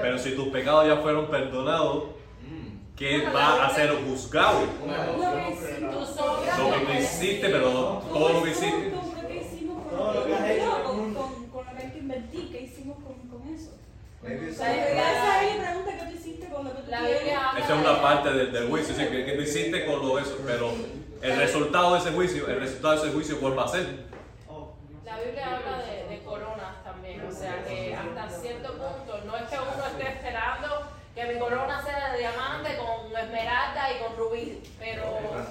Pero 0.00 0.18
si 0.18 0.36
tus 0.36 0.48
pecados 0.48 0.86
ya 0.86 0.96
fueron 0.96 1.26
perdonados. 1.26 2.04
¿qué 2.98 3.28
va 3.28 3.64
a 3.64 3.70
ser 3.74 3.90
juzgado? 4.04 4.58
Lo 4.58 4.64
que 6.72 6.80
tú 6.86 6.92
hiciste, 6.98 7.48
pero 7.48 8.02
todo 8.12 8.32
lo 8.32 8.42
que 8.42 8.50
hiciste. 8.50 8.92
Todo 9.90 10.14
lo 10.14 10.26
que 10.26 10.34
has 10.34 10.50
hecho 10.50 10.82
con, 10.84 11.14
lo 11.14 11.92
que 11.92 11.98
invertí, 11.98 12.48
¿qué 12.50 12.60
hicimos 12.62 12.96
con, 12.98 13.54
eso? 13.54 13.70
Esa 14.24 14.74
es 14.74 14.96
la 14.96 15.64
pregunta 15.64 15.96
que 15.96 16.04
tú 16.10 16.16
hiciste 16.18 16.48
con 16.48 16.64
lo 16.64 16.74
que 16.74 16.82
tú 16.82 16.90
La 16.90 16.98
tienes. 16.98 17.18
Biblia 17.20 17.48
habla 17.50 17.60
Esa 17.64 17.74
es 17.74 17.80
una 17.80 17.92
de- 17.94 18.00
parte 18.00 18.32
del, 18.32 18.52
del 18.52 18.68
juicio, 18.68 18.94
sí, 18.94 19.06
que, 19.06 19.24
que 19.24 19.32
tú 19.32 19.42
hiciste 19.42 19.86
con 19.86 20.06
lo 20.06 20.18
eso, 20.18 20.36
pero 20.44 20.70
el 21.22 21.36
resultado 21.36 21.92
de 21.94 22.00
ese 22.00 22.10
juicio, 22.10 22.48
el 22.48 22.60
resultado 22.60 22.94
de 22.94 23.00
ese 23.06 23.12
juicio, 23.14 23.40
¿cuál 23.40 23.58
va 23.58 23.64
a 23.64 23.68
ser? 23.68 23.86
La 25.04 25.18
Biblia 25.20 25.56
habla 25.56 25.84
de, 25.86 26.08
de 26.16 26.22
coronas 26.24 26.82
también, 26.84 27.24
o 27.24 27.32
sea 27.32 27.64
que 27.64 27.94
cierto 28.58 28.72
punto 28.78 29.20
no 29.24 29.36
es 29.36 29.42
que 29.44 29.56
uno 29.58 29.86
esté 29.86 30.08
esperando 30.08 30.82
que 31.14 31.24
mi 31.24 31.38
corona 31.40 31.82
sea 31.82 32.12
de 32.12 32.18
diamante 32.18 32.76
con 32.76 33.16
esmeralda 33.16 33.92
y 33.92 33.98
con 34.04 34.16
rubí, 34.16 34.62
pero 34.78 35.02
una 35.30 35.44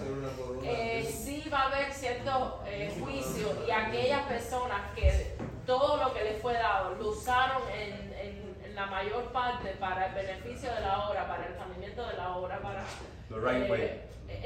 eh, 0.64 1.04
sí 1.04 1.50
va 1.52 1.60
a 1.64 1.66
haber 1.68 1.92
cierto 1.94 2.64
eh, 2.66 2.96
juicio 3.00 3.50
y 3.68 3.72
aquellas 3.72 4.22
personas 4.28 4.80
que 4.96 5.36
todo 5.66 5.98
lo 5.98 6.14
que 6.14 6.24
les 6.24 6.42
fue 6.42 6.54
dado 6.54 6.96
lo 6.96 7.10
usaron 7.10 7.62
en, 7.74 8.14
en- 8.14 8.58
en 8.64 8.76
la 8.76 8.86
mayor 8.86 9.24
parte 9.34 9.72
para 9.80 10.06
el 10.08 10.14
beneficio 10.14 10.72
de 10.74 10.82
la 10.82 11.10
obra, 11.10 11.28
para 11.28 11.48
el 11.48 11.56
rendimiento 11.58 12.06
de 12.08 12.14
la 12.16 12.36
obra, 12.38 12.60
para 12.62 12.84
right 13.30 13.66
eh, 13.66 13.72
way. 13.72 14.02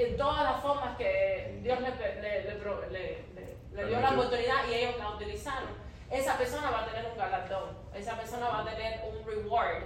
en 0.07 0.17
todas 0.17 0.43
las 0.43 0.61
formas 0.61 0.95
que 0.97 1.59
Dios 1.61 1.79
le, 1.81 1.89
le- 2.21 2.43
le 2.89 3.25
le- 3.73 3.85
dio 3.87 3.99
la 3.99 4.09
oportunidad 4.11 4.67
y 4.69 4.73
ellos 4.73 4.97
la 4.97 5.09
utilizaron. 5.11 5.69
Esa 6.11 6.37
persona 6.37 6.69
va 6.69 6.81
a 6.81 6.85
tener 6.87 7.05
un 7.09 7.17
galardón, 7.17 7.69
esa 7.95 8.17
persona 8.17 8.49
va 8.49 8.59
a 8.61 8.65
tener 8.65 9.01
un 9.09 9.25
reward 9.25 9.83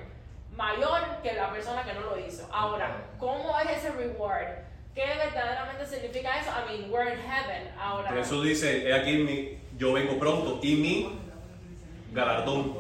mayor 0.56 1.22
que 1.22 1.34
la 1.34 1.52
persona 1.52 1.84
que 1.84 1.94
no 1.94 2.02
lo 2.02 2.20
hizo. 2.20 2.48
Ahora, 2.52 3.06
¿cómo 3.20 3.60
es 3.60 3.78
ese 3.78 3.92
reward? 3.92 4.48
¿Qué 4.96 5.06
verdaderamente 5.06 5.86
significa 5.86 6.40
eso? 6.40 6.50
I 6.50 6.80
mean, 6.80 6.92
we're 6.92 7.14
in 7.14 7.20
heaven. 7.20 7.72
Ahora, 7.78 8.12
Jesús 8.12 8.44
dice, 8.44 8.88
he 8.88 8.94
aquí 8.94 9.18
mi, 9.18 9.60
yo 9.78 9.94
vengo 9.94 10.18
pronto 10.18 10.60
y 10.64 10.76
mi 10.76 11.20
galardón 12.12 12.76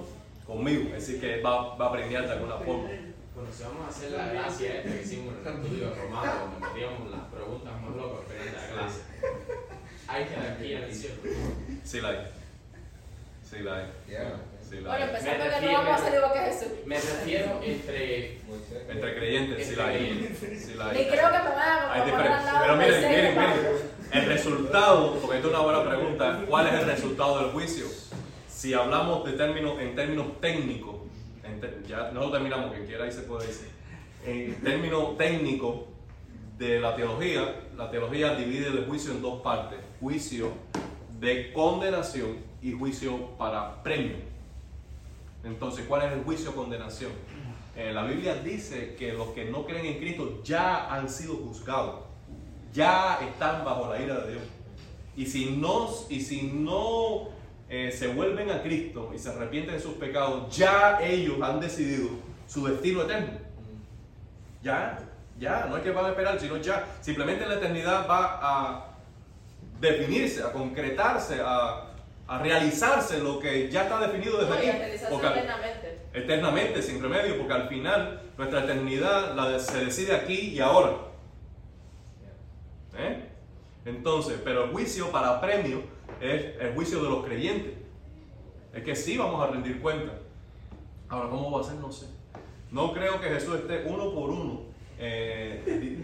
conmigo, 0.48 0.96
es 0.96 1.06
decir, 1.06 1.20
que 1.20 1.42
va, 1.42 1.76
va 1.76 1.88
a 1.88 1.92
premiar 1.92 2.26
de 2.26 2.32
alguna 2.32 2.58
forma. 2.58 2.90
Bueno, 3.36 3.50
si 3.52 3.64
vamos 3.64 3.86
a 3.86 3.90
hacer 3.90 4.12
la 4.12 4.28
gracia 4.28 4.78
esta 4.78 4.90
que 4.92 5.02
hicimos 5.04 5.36
en 5.36 5.48
el 5.48 5.66
estudio 5.66 5.94
romano, 5.94 6.32
donde 6.40 6.68
metíamos 6.68 7.12
las 7.12 7.22
preguntas 7.26 7.74
más 7.82 7.96
locas 7.96 8.32
hay 8.32 8.48
en 8.48 8.54
la 8.56 8.68
clase, 8.68 9.02
hay 10.08 10.26
jerarquía 10.26 10.78
en 10.78 10.84
el 10.86 10.96
cielo. 10.96 11.16
Sí 11.84 12.02
la 12.02 12.10
hay. 12.10 12.45
Sí 13.56 13.64
la 13.64 13.76
hay. 13.78 13.86
Yeah. 14.08 14.36
Sí 14.68 14.76
la 14.82 14.90
bueno, 14.90 14.94
hay. 15.06 15.10
empezando 15.10 15.32
Me 15.32 15.44
que 15.44 15.50
no 15.50 15.56
refiero- 15.56 15.74
vamos 15.78 15.92
a 15.92 15.96
hacer 15.96 16.14
igual 16.16 16.34
que 16.34 16.40
Jesús. 16.40 16.68
Me 16.86 16.96
refiero 16.96 17.60
entre. 17.64 18.38
Entre 18.90 19.16
creyentes, 19.16 19.68
sí 19.68 19.76
la 19.76 19.88
hay. 19.88 20.36
Sí 20.60 20.74
la 20.76 20.92
Ni 20.92 20.98
hay. 21.00 21.06
creo 21.08 21.32
que 21.32 21.38
me 21.38 21.50
vayan 21.56 21.60
a 21.60 21.94
Hay 21.94 22.02
Pero 22.62 22.76
miren, 22.78 23.10
miren, 23.10 23.38
miren. 23.38 23.96
El 24.12 24.26
resultado, 24.28 25.16
porque 25.20 25.38
esta 25.38 25.48
es 25.50 25.54
una 25.54 25.64
buena 25.64 25.84
pregunta, 25.84 26.42
¿cuál 26.48 26.68
es 26.68 26.74
el 26.74 26.86
resultado 26.86 27.40
del 27.40 27.52
juicio? 27.52 27.86
Si 28.48 28.74
hablamos 28.74 29.26
de 29.26 29.34
términos, 29.34 29.80
en 29.80 29.96
términos 29.96 30.40
técnicos, 30.40 30.96
en 31.44 31.60
te- 31.60 31.82
ya 31.88 32.12
no 32.12 32.22
lo 32.22 32.32
terminamos, 32.32 32.72
quien 32.74 32.86
quiera 32.86 33.04
ahí 33.06 33.12
se 33.12 33.22
puede 33.22 33.48
decir. 33.48 33.68
En 34.26 34.56
términos 34.64 35.18
técnicos 35.18 35.82
de 36.58 36.80
la 36.80 36.96
teología, 36.96 37.56
la 37.78 37.90
teología 37.92 38.36
divide 38.36 38.68
el 38.68 38.86
juicio 38.86 39.12
en 39.12 39.22
dos 39.22 39.42
partes: 39.42 39.80
juicio 40.00 40.54
de 41.20 41.52
condenación 41.54 42.38
y 42.62 42.72
juicio 42.72 43.32
para 43.38 43.84
premio. 43.84 44.16
Entonces, 45.44 45.86
¿cuál 45.88 46.08
es 46.08 46.14
el 46.14 46.24
juicio 46.24 46.50
de 46.50 46.56
condenación? 46.56 47.12
Eh, 47.76 47.92
la 47.94 48.04
Biblia 48.04 48.36
dice 48.36 48.96
que 48.96 49.14
los 49.14 49.30
que 49.30 49.46
no 49.46 49.66
creen 49.66 49.86
en 49.86 49.98
Cristo 50.00 50.42
ya 50.44 50.94
han 50.94 51.10
sido 51.10 51.36
juzgados, 51.36 52.02
ya 52.74 53.20
están 53.22 53.64
bajo 53.66 53.92
la 53.92 54.02
ira 54.02 54.20
de 54.22 54.34
Dios. 54.34 54.44
Y 55.16 55.26
si 55.26 55.52
no, 55.52 55.90
y 56.10 56.22
si 56.22 56.44
no 56.44 57.30
eh, 57.70 57.92
se 57.92 58.08
vuelven 58.08 58.50
a 58.52 58.62
Cristo 58.62 59.12
y 59.14 59.20
se 59.20 59.30
arrepienten 59.30 59.76
de 59.76 59.82
sus 59.82 59.94
pecados, 59.94 60.56
ya 60.56 61.00
ellos 61.02 61.42
han 61.42 61.60
decidido 61.60 62.10
su 62.48 62.66
destino 62.66 63.04
eterno. 63.04 63.34
Ya, 64.64 65.00
ya, 65.40 65.68
no 65.70 65.78
es 65.78 65.84
que 65.84 65.92
van 65.92 66.06
a 66.06 66.10
esperar, 66.10 66.40
sino 66.40 66.58
ya. 66.58 66.88
Simplemente 67.02 67.46
la 67.46 67.56
eternidad 67.56 68.08
va 68.10 68.40
a 68.42 68.86
definirse, 69.80 70.42
a 70.44 70.52
concretarse, 70.52 71.42
a, 71.44 71.85
a 72.28 72.40
realizarse 72.40 73.20
lo 73.20 73.40
que 73.40 73.70
ya 73.70 73.84
está 73.84 74.00
definido 74.00 74.38
desde 74.38 74.50
No, 74.50 74.56
aquí. 74.56 74.66
Porque 75.12 75.28
eternamente, 76.14 76.82
sin 76.82 77.02
remedio, 77.02 77.38
porque 77.38 77.54
al 77.54 77.68
final 77.70 78.22
nuestra 78.38 78.64
eternidad 78.64 79.36
la 79.36 79.50
de- 79.50 79.60
se 79.60 79.86
decide 79.86 80.16
aquí 80.16 80.34
y 80.54 80.60
ahora. 80.60 80.92
¿Eh? 82.98 83.24
Entonces, 83.86 84.40
pero 84.44 84.66
el 84.66 84.72
juicio 84.72 85.12
para 85.12 85.40
premio 85.42 85.84
es 86.22 86.60
el 86.60 86.74
juicio 86.74 87.04
de 87.04 87.10
los 87.10 87.26
creyentes. 87.26 87.74
Es 88.74 88.84
que 88.84 88.96
sí 88.96 89.18
vamos 89.18 89.42
a 89.48 89.52
rendir 89.52 89.80
cuenta. 89.82 90.14
Ahora, 91.10 91.30
¿cómo 91.30 91.52
va 91.52 91.62
a 91.62 91.64
ser? 91.64 91.76
No 91.76 91.92
sé. 91.92 92.08
No 92.72 92.92
creo 92.94 93.22
que 93.22 93.28
Jesús 93.28 93.56
esté 93.58 93.84
uno 93.86 94.12
por 94.14 94.30
uno 94.32 94.64
eh, 94.98 95.62
di- 95.66 96.02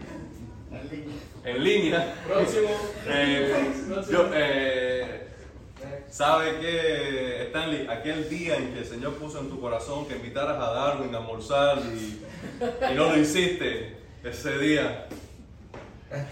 en 0.74 0.88
línea. 0.90 1.14
en 1.44 1.64
línea. 1.64 2.14
Próximo. 2.26 2.68
Eh, 3.08 3.72
yo, 4.10 4.30
eh, 4.32 5.21
¿Sabe 6.12 6.58
que, 6.60 7.44
Stanley? 7.48 7.86
Aquel 7.88 8.28
día 8.28 8.56
en 8.56 8.74
que 8.74 8.80
el 8.80 8.84
Señor 8.84 9.14
puso 9.14 9.40
en 9.40 9.48
tu 9.48 9.58
corazón 9.58 10.06
que 10.06 10.16
invitaras 10.16 10.58
a 10.58 10.70
Darwin 10.72 11.14
a 11.14 11.18
almorzar 11.18 11.78
y, 11.78 12.20
y 12.90 12.94
no 12.94 13.08
lo 13.08 13.18
hiciste, 13.18 13.96
ese 14.22 14.58
día 14.58 15.06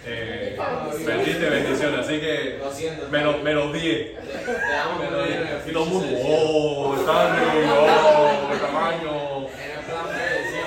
eh, 0.04 0.58
perdiste 1.06 1.48
bendiciones. 1.48 2.00
Así 2.00 2.20
que 2.20 2.58
Lo 2.62 2.70
siento. 2.70 3.08
menos, 3.08 3.42
menos 3.42 3.72
10. 3.72 3.82
Te, 3.82 4.52
damos 4.70 5.00
Menos 5.00 5.24
dinero 5.24 5.44
10. 5.46 5.62
en 5.62 5.66
Y 5.66 5.70
el 5.70 5.76
mundo, 5.88 6.18
¡oh! 6.26 6.96
Stanley, 7.00 7.70
¡oh! 7.70 8.48
¡Qué 8.52 8.58
tamaño! 8.58 9.46
El 9.46 9.80
plan 9.86 10.06
decía, 10.12 10.66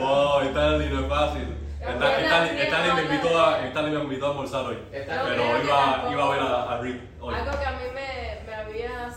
¡Wow! 0.00 0.40
Stanley, 0.48 0.88
no 0.90 1.00
es 1.02 1.08
fácil. 1.08 1.51
Sta- 1.96 2.20
Stanley, 2.20 2.62
Stanley 2.62 2.92
me 2.94 3.02
invitó 3.02 3.44
a, 3.44 3.66
Stanley 3.66 3.92
me 3.92 4.02
invitó 4.04 4.26
a 4.26 4.28
almorzar 4.30 4.64
hoy. 4.66 4.78
Está- 4.92 5.22
Pero 5.24 5.42
iba, 5.62 6.08
iba 6.10 6.24
a 6.24 6.30
ver 6.30 6.40
a, 6.40 6.72
a 6.72 6.78
Rick 6.80 7.00
hoy. 7.20 7.34
Algo 7.34 7.58
que 7.58 7.66
a 7.66 7.70
mí 7.72 7.84
me, 7.94 8.40
me 8.46 8.54
había 8.54 9.10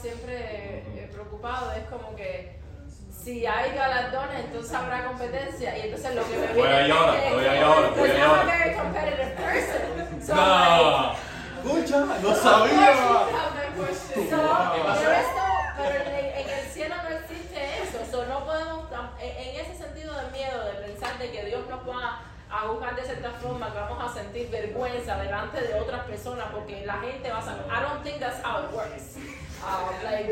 preocupado 1.11 1.71
es 1.73 1.84
como 1.86 2.15
que 2.15 2.59
si 3.11 3.45
hay 3.45 3.71
galardones, 3.76 4.45
entonces 4.45 4.73
habrá 4.73 5.05
competencia. 5.05 5.78
Y 5.78 5.82
entonces 5.82 6.15
lo 6.15 6.23
que 6.28 6.38
me 6.38 6.47
Voy 6.47 6.55
viene 6.55 6.76
ahí 6.76 6.91
ahora, 6.91 7.13
voy 7.34 7.45
ahí 7.45 7.59
ahora, 7.59 7.88
voy 7.95 8.09
ahí 8.11 8.21
ahora. 8.21 8.43
very 8.45 8.76
competitive 8.76 9.36
person. 9.36 10.21
So, 10.26 10.36
No. 10.36 11.15
Escucha, 11.65 12.05
no 12.21 12.36
sabía. 12.36 12.93
So, 12.95 13.30
pero 13.76 15.11
esto, 15.11 15.41
pero 15.78 16.09
en, 16.11 16.26
en 16.26 16.49
el 16.49 16.65
cielo 16.71 16.95
no 17.03 17.09
existe 17.17 17.59
eso. 17.84 17.99
So, 18.11 18.26
no 18.28 18.45
podemos, 18.45 18.86
en 19.19 19.59
ese 19.59 19.76
sentido 19.76 20.13
de 20.13 20.30
miedo, 20.32 20.63
de 20.63 20.71
pensar 20.88 21.17
de 21.17 21.32
que 21.32 21.45
Dios 21.45 21.61
nos 21.67 21.80
va 21.89 22.21
a 22.49 22.67
juzgar 22.67 22.95
de 22.95 23.03
cierta 23.03 23.31
forma, 23.31 23.71
que 23.71 23.79
vamos 23.79 24.03
a 24.03 24.13
sentir 24.13 24.49
vergüenza 24.49 25.17
delante 25.17 25.61
de 25.61 25.79
otras 25.79 26.05
personas, 26.05 26.45
porque 26.51 26.85
la 26.85 26.99
gente 26.99 27.29
va 27.29 27.39
a 27.39 27.41
saber. 27.41 27.65
I 27.67 27.81
don't 27.81 28.03
think 28.03 28.19
that's 28.19 28.41
how 28.43 28.63
it 28.63 28.71
works. 28.73 29.17
Um, 29.65 30.03
like, 30.03 30.29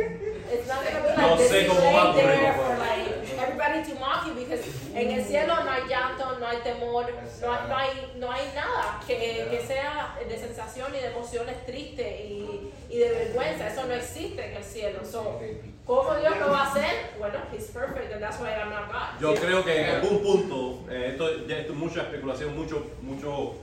it's 0.51 0.67
not 0.67 0.83
gonna 0.83 1.01
be 1.01 1.07
like 1.07 1.17
No 1.17 1.37
this 1.37 1.51
sé 1.51 1.67
cómo 1.67 1.91
va 1.91 2.11
a 2.11 2.13
there 2.13 2.53
for 2.53 2.77
like 2.77 3.39
everybody 3.39 3.83
to 3.83 3.99
mock 3.99 4.27
you, 4.27 4.33
because 4.35 4.61
en 4.93 5.11
el 5.11 5.23
cielo 5.25 5.63
no 5.63 5.71
hay 5.71 5.87
llanto, 5.87 6.37
no 6.39 6.45
hay 6.45 6.57
temor, 6.57 7.07
no 7.41 7.51
hay, 7.51 7.67
no 7.67 7.75
hay, 7.75 8.11
no 8.17 8.31
hay 8.31 8.51
nada 8.53 8.99
que, 9.07 9.47
que 9.49 9.63
sea 9.65 10.17
de 10.27 10.37
sensación 10.37 10.93
y 10.93 10.99
de 10.99 11.07
emociones 11.07 11.65
tristes 11.65 12.19
y, 12.21 12.72
y 12.93 12.99
de 12.99 13.09
vergüenza. 13.09 13.67
Eso 13.67 13.85
no 13.87 13.93
existe 13.93 14.51
en 14.51 14.57
el 14.57 14.63
cielo. 14.63 14.99
So, 15.03 15.39
¿Cómo 15.85 16.15
Dios 16.15 16.37
lo 16.39 16.49
va 16.51 16.61
a 16.63 16.71
hacer? 16.71 17.11
Bueno, 17.19 17.39
He's 17.51 17.65
perfect 17.71 18.13
and 18.13 18.21
that's 18.21 18.39
why 18.39 18.49
I'm 18.49 18.69
not 18.69 18.87
God. 18.91 19.19
Yo 19.19 19.33
creo 19.35 19.63
que 19.65 19.81
en 19.81 19.89
algún 19.95 20.19
punto, 20.23 20.79
eh, 20.89 21.09
esto 21.11 21.45
ya 21.47 21.57
es 21.59 21.69
mucha 21.71 22.03
especulación, 22.03 22.55
mucho, 22.55 22.85
mucho 23.01 23.55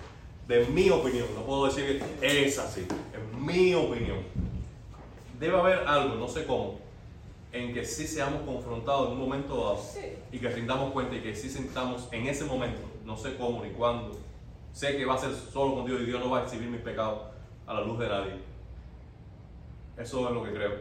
de 0.47 0.67
mi 0.67 0.91
opinión, 0.91 1.27
no 1.35 1.43
puedo 1.47 1.67
decir 1.67 2.03
que 2.21 2.47
es 2.47 2.59
así, 2.59 2.81
es 2.83 3.39
mi 3.39 3.73
opinión. 3.75 4.19
Debe 5.39 5.59
haber 5.59 5.79
algo, 5.87 6.17
no 6.17 6.29
sé 6.29 6.45
cómo, 6.45 6.79
en 7.53 7.73
que 7.73 7.85
sí 7.85 8.07
seamos 8.07 8.43
confrontados 8.43 9.07
en 9.07 9.13
un 9.15 9.21
momento 9.21 9.57
dado 9.57 9.79
Sí. 9.81 10.01
y 10.31 10.39
que 10.39 10.49
rindamos 10.49 10.93
cuenta 10.93 11.15
y 11.17 11.21
que 11.21 11.35
sí 11.35 11.49
sintamos 11.49 12.09
en 12.13 12.27
ese 12.27 12.45
momento, 12.45 12.83
no 13.05 13.17
sé 13.17 13.37
cómo 13.37 13.65
ni 13.65 13.71
cuándo, 13.71 14.19
sé 14.75 14.97
que 14.97 15.05
va 15.07 15.15
a 15.15 15.19
ser 15.19 15.31
solo 15.33 15.77
con 15.77 15.87
Dios 15.87 16.01
y 16.03 16.05
Dios 16.05 16.21
no 16.21 16.31
va 16.31 16.41
a 16.41 16.43
exhibir 16.43 16.69
mis 16.69 16.83
pecados 16.83 17.23
a 17.67 17.73
la 17.75 17.81
luz 17.81 17.99
de 17.99 18.09
nadie. 18.09 18.50
Eso 20.01 20.29
es 20.29 20.35
lo 20.35 20.43
que 20.45 20.53
creo. 20.53 20.73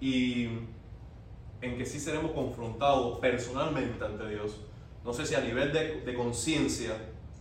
Y 0.00 0.44
en 1.60 1.78
que 1.78 1.86
sí 1.86 1.98
seremos 2.00 2.32
confrontados 2.32 3.18
personalmente 3.20 4.04
ante 4.04 4.28
Dios. 4.28 4.60
No 5.04 5.12
sé 5.12 5.26
si 5.26 5.34
a 5.34 5.40
nivel 5.40 5.72
de, 5.72 6.00
de 6.02 6.14
conciencia, 6.14 6.92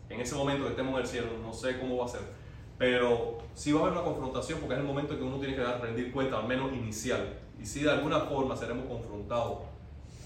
en 0.09 0.19
ese 0.21 0.35
momento 0.35 0.63
que 0.65 0.71
estemos 0.71 0.93
en 0.95 1.01
el 1.01 1.07
cielo, 1.07 1.27
no 1.41 1.53
sé 1.53 1.79
cómo 1.79 1.97
va 1.97 2.05
a 2.05 2.09
ser, 2.09 2.21
pero 2.77 3.37
sí 3.53 3.71
va 3.71 3.79
a 3.79 3.83
haber 3.83 3.93
una 3.97 4.03
confrontación 4.03 4.59
porque 4.59 4.73
es 4.75 4.79
el 4.81 4.85
momento 4.85 5.13
en 5.13 5.19
que 5.19 5.25
uno 5.25 5.37
tiene 5.37 5.55
que 5.55 5.61
dar, 5.61 5.81
rendir 5.81 6.11
cuenta, 6.11 6.37
al 6.39 6.47
menos 6.47 6.73
inicial. 6.73 7.37
Y 7.61 7.65
si 7.65 7.81
de 7.81 7.91
alguna 7.91 8.21
forma 8.21 8.55
seremos 8.57 8.85
confrontados 8.87 9.59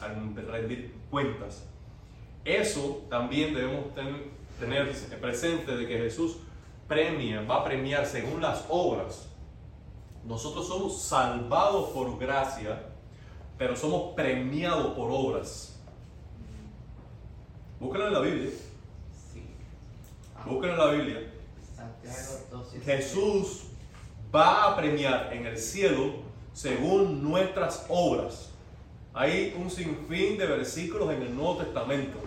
al 0.01 0.33
rendir 0.47 0.93
cuentas. 1.09 1.67
Eso 2.45 3.05
también 3.09 3.53
debemos 3.53 3.93
ten- 3.95 4.31
tener 4.59 4.91
presente 5.19 5.75
de 5.75 5.87
que 5.87 5.97
Jesús 5.97 6.37
premia, 6.87 7.41
va 7.41 7.57
a 7.57 7.63
premiar 7.65 8.05
según 8.05 8.41
las 8.41 8.65
obras. 8.69 9.29
Nosotros 10.25 10.67
somos 10.67 11.01
salvados 11.01 11.89
por 11.89 12.17
gracia, 12.17 12.83
pero 13.57 13.75
somos 13.75 14.13
premiados 14.15 14.93
por 14.95 15.09
obras. 15.11 15.79
Búsquenlo 17.79 18.07
en 18.07 18.13
la 18.13 18.19
Biblia. 18.19 18.49
Búsquenlo 20.45 20.73
en 20.73 20.79
la 20.79 20.91
Biblia. 20.91 21.33
Santiago 21.75 22.45
2, 22.51 22.83
Jesús 22.83 23.63
va 24.33 24.65
a 24.65 24.75
premiar 24.75 25.31
en 25.33 25.45
el 25.45 25.57
cielo 25.57 26.13
según 26.53 27.23
nuestras 27.23 27.85
obras. 27.89 28.49
Hay 29.13 29.55
un 29.57 29.69
sinfín 29.69 30.37
de 30.37 30.45
versículos 30.45 31.13
en 31.13 31.21
el 31.21 31.35
Nuevo 31.35 31.57
Testamento 31.57 32.17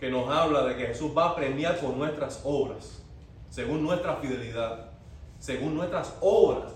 que 0.00 0.10
nos 0.10 0.28
habla 0.28 0.64
de 0.64 0.76
que 0.76 0.86
Jesús 0.86 1.12
va 1.16 1.30
a 1.30 1.36
premiar 1.36 1.78
por 1.78 1.96
nuestras 1.96 2.40
obras, 2.44 3.02
según 3.50 3.82
nuestra 3.84 4.16
fidelidad, 4.16 4.90
según 5.38 5.74
nuestras 5.76 6.14
obras. 6.20 6.72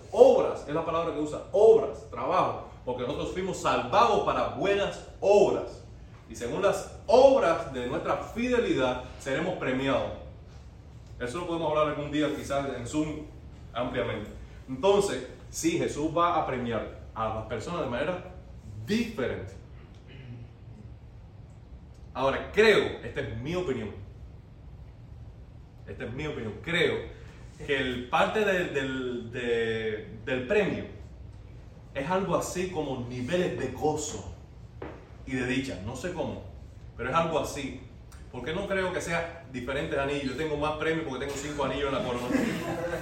Es 0.66 0.74
la 0.74 0.84
palabra 0.84 1.14
que 1.14 1.20
usa, 1.20 1.42
obras, 1.52 2.08
trabajo, 2.10 2.68
porque 2.84 3.02
nosotros 3.02 3.32
fuimos 3.32 3.60
salvados 3.60 4.24
para 4.24 4.48
buenas 4.50 5.08
obras. 5.20 5.84
Y 6.28 6.34
según 6.34 6.62
las 6.62 6.98
obras 7.06 7.72
de 7.72 7.86
nuestra 7.86 8.16
fidelidad 8.16 9.04
seremos 9.18 9.54
premiados. 9.54 10.12
Eso 11.20 11.38
lo 11.38 11.46
podemos 11.46 11.70
hablar 11.70 11.88
algún 11.88 12.10
día, 12.10 12.34
quizás 12.34 12.66
en 12.76 12.86
Zoom, 12.86 13.26
ampliamente. 13.72 14.30
Entonces, 14.68 15.26
sí, 15.50 15.78
Jesús 15.78 16.10
va 16.16 16.36
a 16.36 16.46
premiar 16.46 17.00
a 17.14 17.28
las 17.34 17.46
personas 17.46 17.82
de 17.82 17.86
manera 17.86 18.34
diferente. 18.84 19.54
Ahora, 22.12 22.50
creo, 22.52 23.00
esta 23.04 23.20
es 23.20 23.36
mi 23.38 23.54
opinión, 23.54 23.90
esta 25.86 26.04
es 26.04 26.12
mi 26.12 26.26
opinión, 26.26 26.54
creo 26.62 27.15
que 27.64 27.76
el 27.76 28.08
parte 28.08 28.44
del, 28.44 28.74
del- 28.74 29.32
de- 29.32 30.08
del 30.24 30.46
premio 30.46 30.84
es 31.94 32.08
algo 32.10 32.36
así 32.36 32.70
como 32.70 33.06
niveles 33.08 33.58
de 33.58 33.68
gozo 33.68 34.32
y 35.26 35.32
de 35.36 35.46
dicha, 35.46 35.80
no 35.86 35.96
sé 35.96 36.12
cómo, 36.12 36.42
pero 36.96 37.10
es 37.10 37.14
algo 37.14 37.38
así. 37.38 37.80
Porque 38.32 38.52
no 38.52 38.66
creo 38.68 38.92
que 38.92 39.00
sea 39.00 39.44
diferentes 39.50 39.98
anillos. 39.98 40.24
Yo 40.24 40.36
tengo 40.36 40.58
más 40.58 40.72
premios 40.72 41.06
porque 41.08 41.24
tengo 41.24 41.38
cinco 41.40 41.64
anillos 41.64 41.88
en 41.88 41.94
la 41.94 42.04
corona. 42.04 42.26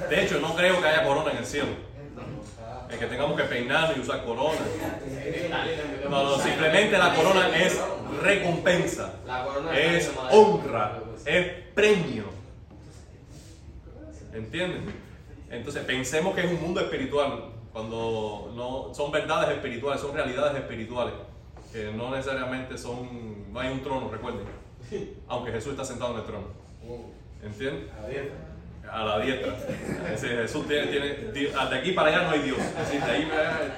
De 0.08 0.22
hecho, 0.22 0.38
no 0.38 0.54
creo 0.54 0.80
que 0.80 0.86
haya 0.86 1.04
corona 1.04 1.32
en 1.32 1.38
el 1.38 1.46
cielo. 1.46 1.68
El 2.88 2.98
que 2.98 3.06
tengamos 3.06 3.36
que 3.40 3.44
peinarnos 3.48 3.96
y 3.96 4.00
usar 4.00 4.24
corona. 4.24 4.60
No, 6.08 6.22
no, 6.22 6.38
simplemente 6.38 6.96
la 6.96 7.14
corona 7.14 7.48
es 7.56 7.80
recompensa, 8.22 9.14
es 9.72 10.06
de 10.06 10.12
honra, 10.30 11.00
es 11.24 11.46
premio. 11.74 12.24
¿Entienden? 14.34 14.84
Entonces 15.50 15.84
pensemos 15.84 16.34
que 16.34 16.42
es 16.44 16.50
un 16.50 16.60
mundo 16.60 16.80
espiritual, 16.80 17.44
cuando 17.72 18.52
no 18.56 18.94
son 18.94 19.10
verdades 19.12 19.50
espirituales, 19.50 20.00
son 20.00 20.14
realidades 20.14 20.56
espirituales, 20.56 21.14
que 21.72 21.92
no 21.92 22.10
necesariamente 22.10 22.76
son, 22.76 23.52
no 23.52 23.60
hay 23.60 23.72
un 23.72 23.82
trono, 23.82 24.10
recuerden, 24.10 24.42
aunque 25.28 25.52
Jesús 25.52 25.72
está 25.72 25.84
sentado 25.84 26.12
en 26.14 26.20
el 26.20 26.24
trono. 26.26 26.46
¿Entienden? 27.42 27.88
A 28.90 29.04
la 29.04 29.18
diestra. 29.20 29.56
Jesús 30.18 30.66
tiene, 30.68 30.86
tiene, 30.88 31.08
de 31.32 31.76
aquí 31.78 31.92
para 31.92 32.08
allá 32.08 32.22
no 32.24 32.30
hay 32.30 32.40
Dios. 32.40 32.58
Es 32.58 32.76
decir, 32.78 33.00
de 33.02 33.10
ahí 33.10 33.30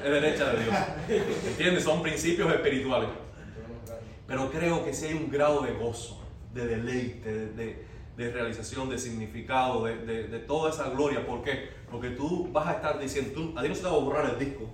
es 0.04 0.10
derecha 0.10 0.52
de 0.52 0.64
Dios. 0.64 0.74
¿Entiendes? 1.46 1.84
Son 1.84 2.02
principios 2.02 2.52
espirituales. 2.52 3.08
Pero 4.26 4.50
creo 4.50 4.84
que 4.84 4.92
sí 4.92 5.06
hay 5.06 5.14
un 5.14 5.30
grado 5.30 5.60
de 5.62 5.72
gozo, 5.72 6.20
de 6.52 6.66
deleite, 6.66 7.32
de, 7.32 7.46
de- 7.52 7.86
de 8.16 8.30
realización, 8.30 8.88
de 8.88 8.98
significado, 8.98 9.84
de, 9.84 9.96
de- 9.98 10.28
de 10.28 10.38
toda 10.38 10.70
esa 10.70 10.88
gloria. 10.90 11.26
¿Por 11.26 11.42
qué? 11.42 11.70
Porque 11.90 12.10
tú 12.10 12.48
vas 12.50 12.66
a 12.66 12.72
estar 12.72 12.98
diciendo, 12.98 13.32
tú, 13.34 13.58
a 13.58 13.62
Dios 13.62 13.70
no 13.70 13.74
se 13.76 13.82
te 13.82 13.88
va 13.88 13.96
a 13.96 14.04
borrar 14.04 14.30
el 14.30 14.38
disco. 14.38 14.64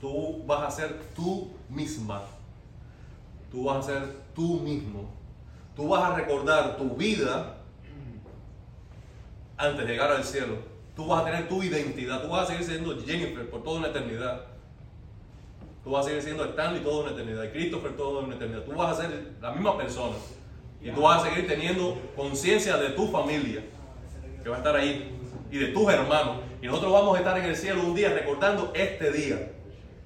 Tú 0.00 0.42
vas 0.46 0.62
a 0.66 0.70
ser 0.70 1.00
tú 1.14 1.50
misma. 1.68 2.22
Tú 3.50 3.64
vas 3.64 3.78
a 3.78 3.82
ser 3.92 4.16
tú 4.34 4.60
mismo. 4.60 5.08
Tú 5.76 5.88
vas 5.88 6.02
a 6.04 6.14
recordar 6.16 6.76
tu 6.76 6.90
vida 6.96 7.56
antes 9.56 9.86
de 9.86 9.92
llegar 9.92 10.10
al 10.10 10.24
cielo. 10.24 10.56
Tú 10.96 11.06
vas 11.06 11.22
a 11.22 11.24
tener 11.24 11.48
tu 11.48 11.62
identidad. 11.62 12.22
Tú 12.22 12.28
vas 12.28 12.44
a 12.44 12.52
seguir 12.52 12.64
siendo 12.66 13.00
Jennifer 13.04 13.48
por 13.48 13.62
toda 13.62 13.78
una 13.78 13.88
eternidad. 13.88 14.42
Tú 15.84 15.90
vas 15.90 16.04
a 16.04 16.08
seguir 16.08 16.22
siendo 16.22 16.44
Stanley 16.44 16.82
toda 16.82 17.04
una 17.04 17.12
eternidad. 17.12 17.44
Y 17.44 17.48
Christopher 17.50 17.96
toda 17.96 18.22
una 18.22 18.34
eternidad. 18.36 18.62
Tú 18.64 18.72
vas 18.72 18.98
a 18.98 19.02
ser 19.02 19.32
la 19.40 19.52
misma 19.52 19.76
persona. 19.76 20.16
Y 20.82 20.90
tú 20.90 21.02
vas 21.02 21.22
a 21.22 21.28
seguir 21.28 21.46
teniendo 21.46 22.00
conciencia 22.16 22.76
de 22.76 22.90
tu 22.90 23.08
familia. 23.08 23.62
Que 24.42 24.48
va 24.48 24.56
a 24.56 24.58
estar 24.58 24.76
ahí. 24.76 25.18
Y 25.50 25.58
de 25.58 25.68
tus 25.68 25.92
hermanos. 25.92 26.38
Y 26.60 26.66
nosotros 26.66 26.92
vamos 26.92 27.16
a 27.16 27.18
estar 27.18 27.38
en 27.38 27.44
el 27.44 27.56
cielo 27.56 27.82
un 27.82 27.94
día 27.94 28.12
recordando 28.12 28.72
este 28.74 29.12
día 29.12 29.52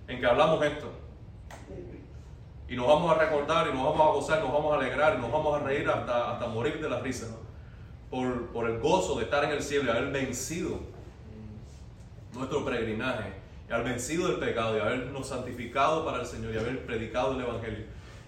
en 0.09 0.20
que 0.20 0.27
hablamos 0.27 0.64
esto. 0.64 0.91
Y 2.68 2.74
nos 2.74 2.87
vamos 2.87 3.14
a 3.14 3.18
recordar 3.18 3.68
y 3.68 3.74
nos 3.74 3.85
vamos 3.85 4.01
a 4.01 4.11
gozar, 4.11 4.43
nos 4.43 4.53
vamos 4.53 4.72
a 4.72 4.77
alegrar 4.77 5.16
y 5.18 5.20
nos 5.20 5.31
vamos 5.31 5.61
a 5.61 5.64
reír 5.64 5.89
hasta, 5.89 6.33
hasta 6.33 6.47
morir 6.49 6.81
de 6.81 6.89
la 6.89 7.01
risa. 7.01 7.27
Por, 8.11 8.49
por 8.49 8.68
el 8.68 8.79
gozo 8.81 9.16
de 9.16 9.24
estar 9.24 9.45
en 9.45 9.51
el 9.51 9.62
cielo 9.62 9.87
y 9.87 9.89
haber 9.91 10.11
vencido 10.11 10.81
nuestro 12.35 12.64
peregrinaje 12.64 13.33
y 13.68 13.72
haber 13.72 13.87
vencido 13.87 14.29
el 14.29 14.39
pecado 14.39 14.77
y 14.77 14.81
habernos 14.81 15.29
santificado 15.29 16.05
para 16.05 16.20
el 16.20 16.27
Señor 16.27 16.55
y 16.55 16.59
haber 16.59 16.85
predicado 16.87 17.35
el 17.35 17.41
Evangelio. 17.41 17.85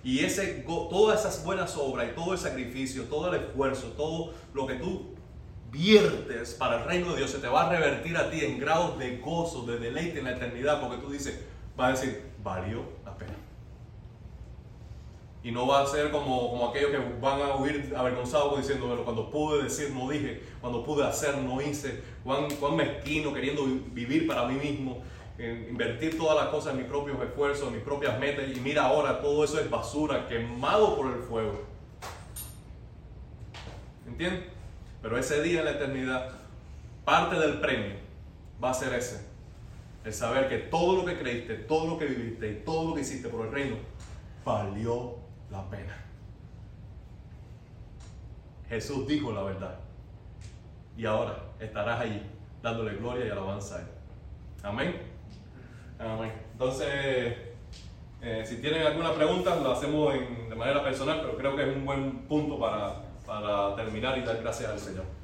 Y 0.09 0.21
ese, 0.25 0.65
todas 0.89 1.21
esas 1.21 1.45
buenas 1.45 1.77
obras 1.77 2.09
y 2.11 2.15
todo 2.15 2.33
el 2.33 2.39
sacrificio, 2.39 3.03
todo 3.11 3.31
el 3.31 3.43
esfuerzo, 3.43 3.89
todo 3.89 4.33
lo 4.55 4.67
que 4.67 4.77
tú 4.77 5.03
viertes 5.71 6.55
para 6.55 6.79
el 6.79 6.85
reino 6.87 7.11
de 7.11 7.19
Dios 7.19 7.31
se 7.31 7.41
te 7.41 7.47
va 7.47 7.67
a 7.67 7.71
revertir 7.71 8.17
a 8.17 8.31
ti 8.31 8.43
en 8.43 8.59
grados 8.59 8.99
de 8.99 9.19
gozo, 9.19 9.67
de 9.67 9.79
deleite 9.79 10.21
en 10.21 10.25
la 10.25 10.31
eternidad, 10.31 10.81
porque 10.81 10.97
tú 10.97 11.11
dices, 11.11 11.45
vas 11.77 11.89
a 11.89 12.01
decir, 12.01 12.23
valió 12.43 12.85
la 13.05 13.19
pena. 13.19 13.35
Y 15.43 15.53
no 15.53 15.67
va 15.67 15.83
a 15.83 15.87
ser 15.87 16.11
como, 16.11 16.53
como 16.53 16.69
aquellos 16.71 16.91
que 16.91 16.99
van 17.21 17.43
a 17.43 17.57
huir 17.57 17.93
avergonzados 17.95 18.57
diciendo, 18.57 18.87
bueno, 18.87 19.05
cuando 19.05 19.31
pude 19.31 19.65
decir 19.65 19.91
no 19.91 20.09
dije, 20.09 20.43
cuando 20.63 20.83
pude 20.85 21.07
hacer 21.07 21.37
no 21.37 21.61
hice, 21.61 22.03
cuán, 22.25 22.49
cuán 22.59 22.77
mezquino 22.77 23.35
queriendo 23.35 23.67
vi- 23.67 23.85
vivir 23.93 24.27
para 24.27 24.47
mí 24.49 24.55
mismo. 24.55 25.03
En 25.39 25.69
invertir 25.69 26.19
todas 26.19 26.37
las 26.37 26.49
cosas 26.49 26.73
en 26.73 26.81
mis 26.81 26.89
propios 26.89 27.21
esfuerzos, 27.23 27.69
en 27.69 27.75
mis 27.75 27.85
propias 27.85 28.19
metas, 28.19 28.45
y 28.49 28.61
mira 28.61 28.85
ahora 28.85 29.21
todo 29.21 29.45
eso 29.45 29.61
es 29.61 29.71
basura, 29.71 30.27
quemado 30.27 30.97
por 30.97 31.07
el 31.13 31.23
fuego. 31.23 31.65
¿Entiendes? 34.07 34.45
Pero 35.01 35.17
ese 35.17 35.43
día 35.43 35.61
en 35.61 35.65
la 35.67 35.71
eternidad, 35.73 36.33
parte 37.05 37.39
del 37.39 37.61
premio 37.61 37.95
va 38.63 38.71
a 38.71 38.75
ser 38.75 38.93
ese. 38.95 39.27
El 40.05 40.13
saber 40.13 40.49
que 40.49 40.59
todo 40.59 40.97
lo 40.97 41.05
que 41.05 41.17
creíste, 41.17 41.55
todo 41.55 41.87
lo 41.87 41.99
que 41.99 42.07
viviste 42.07 42.51
y 42.51 42.55
todo 42.65 42.89
lo 42.89 42.95
que 42.95 43.03
hiciste 43.03 43.29
por 43.29 43.47
el 43.47 43.53
reino, 43.53 43.77
valió 44.45 45.17
la 45.51 45.69
pena. 45.71 45.97
Jesús 48.69 49.07
dijo 49.07 49.33
la 49.33 49.43
verdad. 49.43 49.79
Y 50.97 51.07
ahora 51.07 51.39
estarás 51.61 52.01
allí 52.01 52.23
dándole 52.61 52.97
gloria 52.97 53.27
y 53.27 53.31
alabanza 53.31 53.77
a 53.77 53.81
Él. 53.81 53.87
Amén. 54.63 55.18
Entonces, 56.53 57.35
eh, 58.21 58.45
si 58.47 58.57
tienen 58.57 58.87
alguna 58.87 59.13
pregunta, 59.13 59.57
lo 59.57 59.73
hacemos 59.73 60.13
de 60.13 60.55
manera 60.55 60.83
personal, 60.83 61.21
pero 61.21 61.37
creo 61.37 61.57
que 61.57 61.71
es 61.71 61.77
un 61.77 61.85
buen 61.85 62.19
punto 62.27 62.59
para 62.59 63.77
terminar 63.77 64.19
y 64.19 64.23
dar 64.23 64.39
gracias 64.39 64.71
al 64.71 64.79
Señor. 64.79 65.18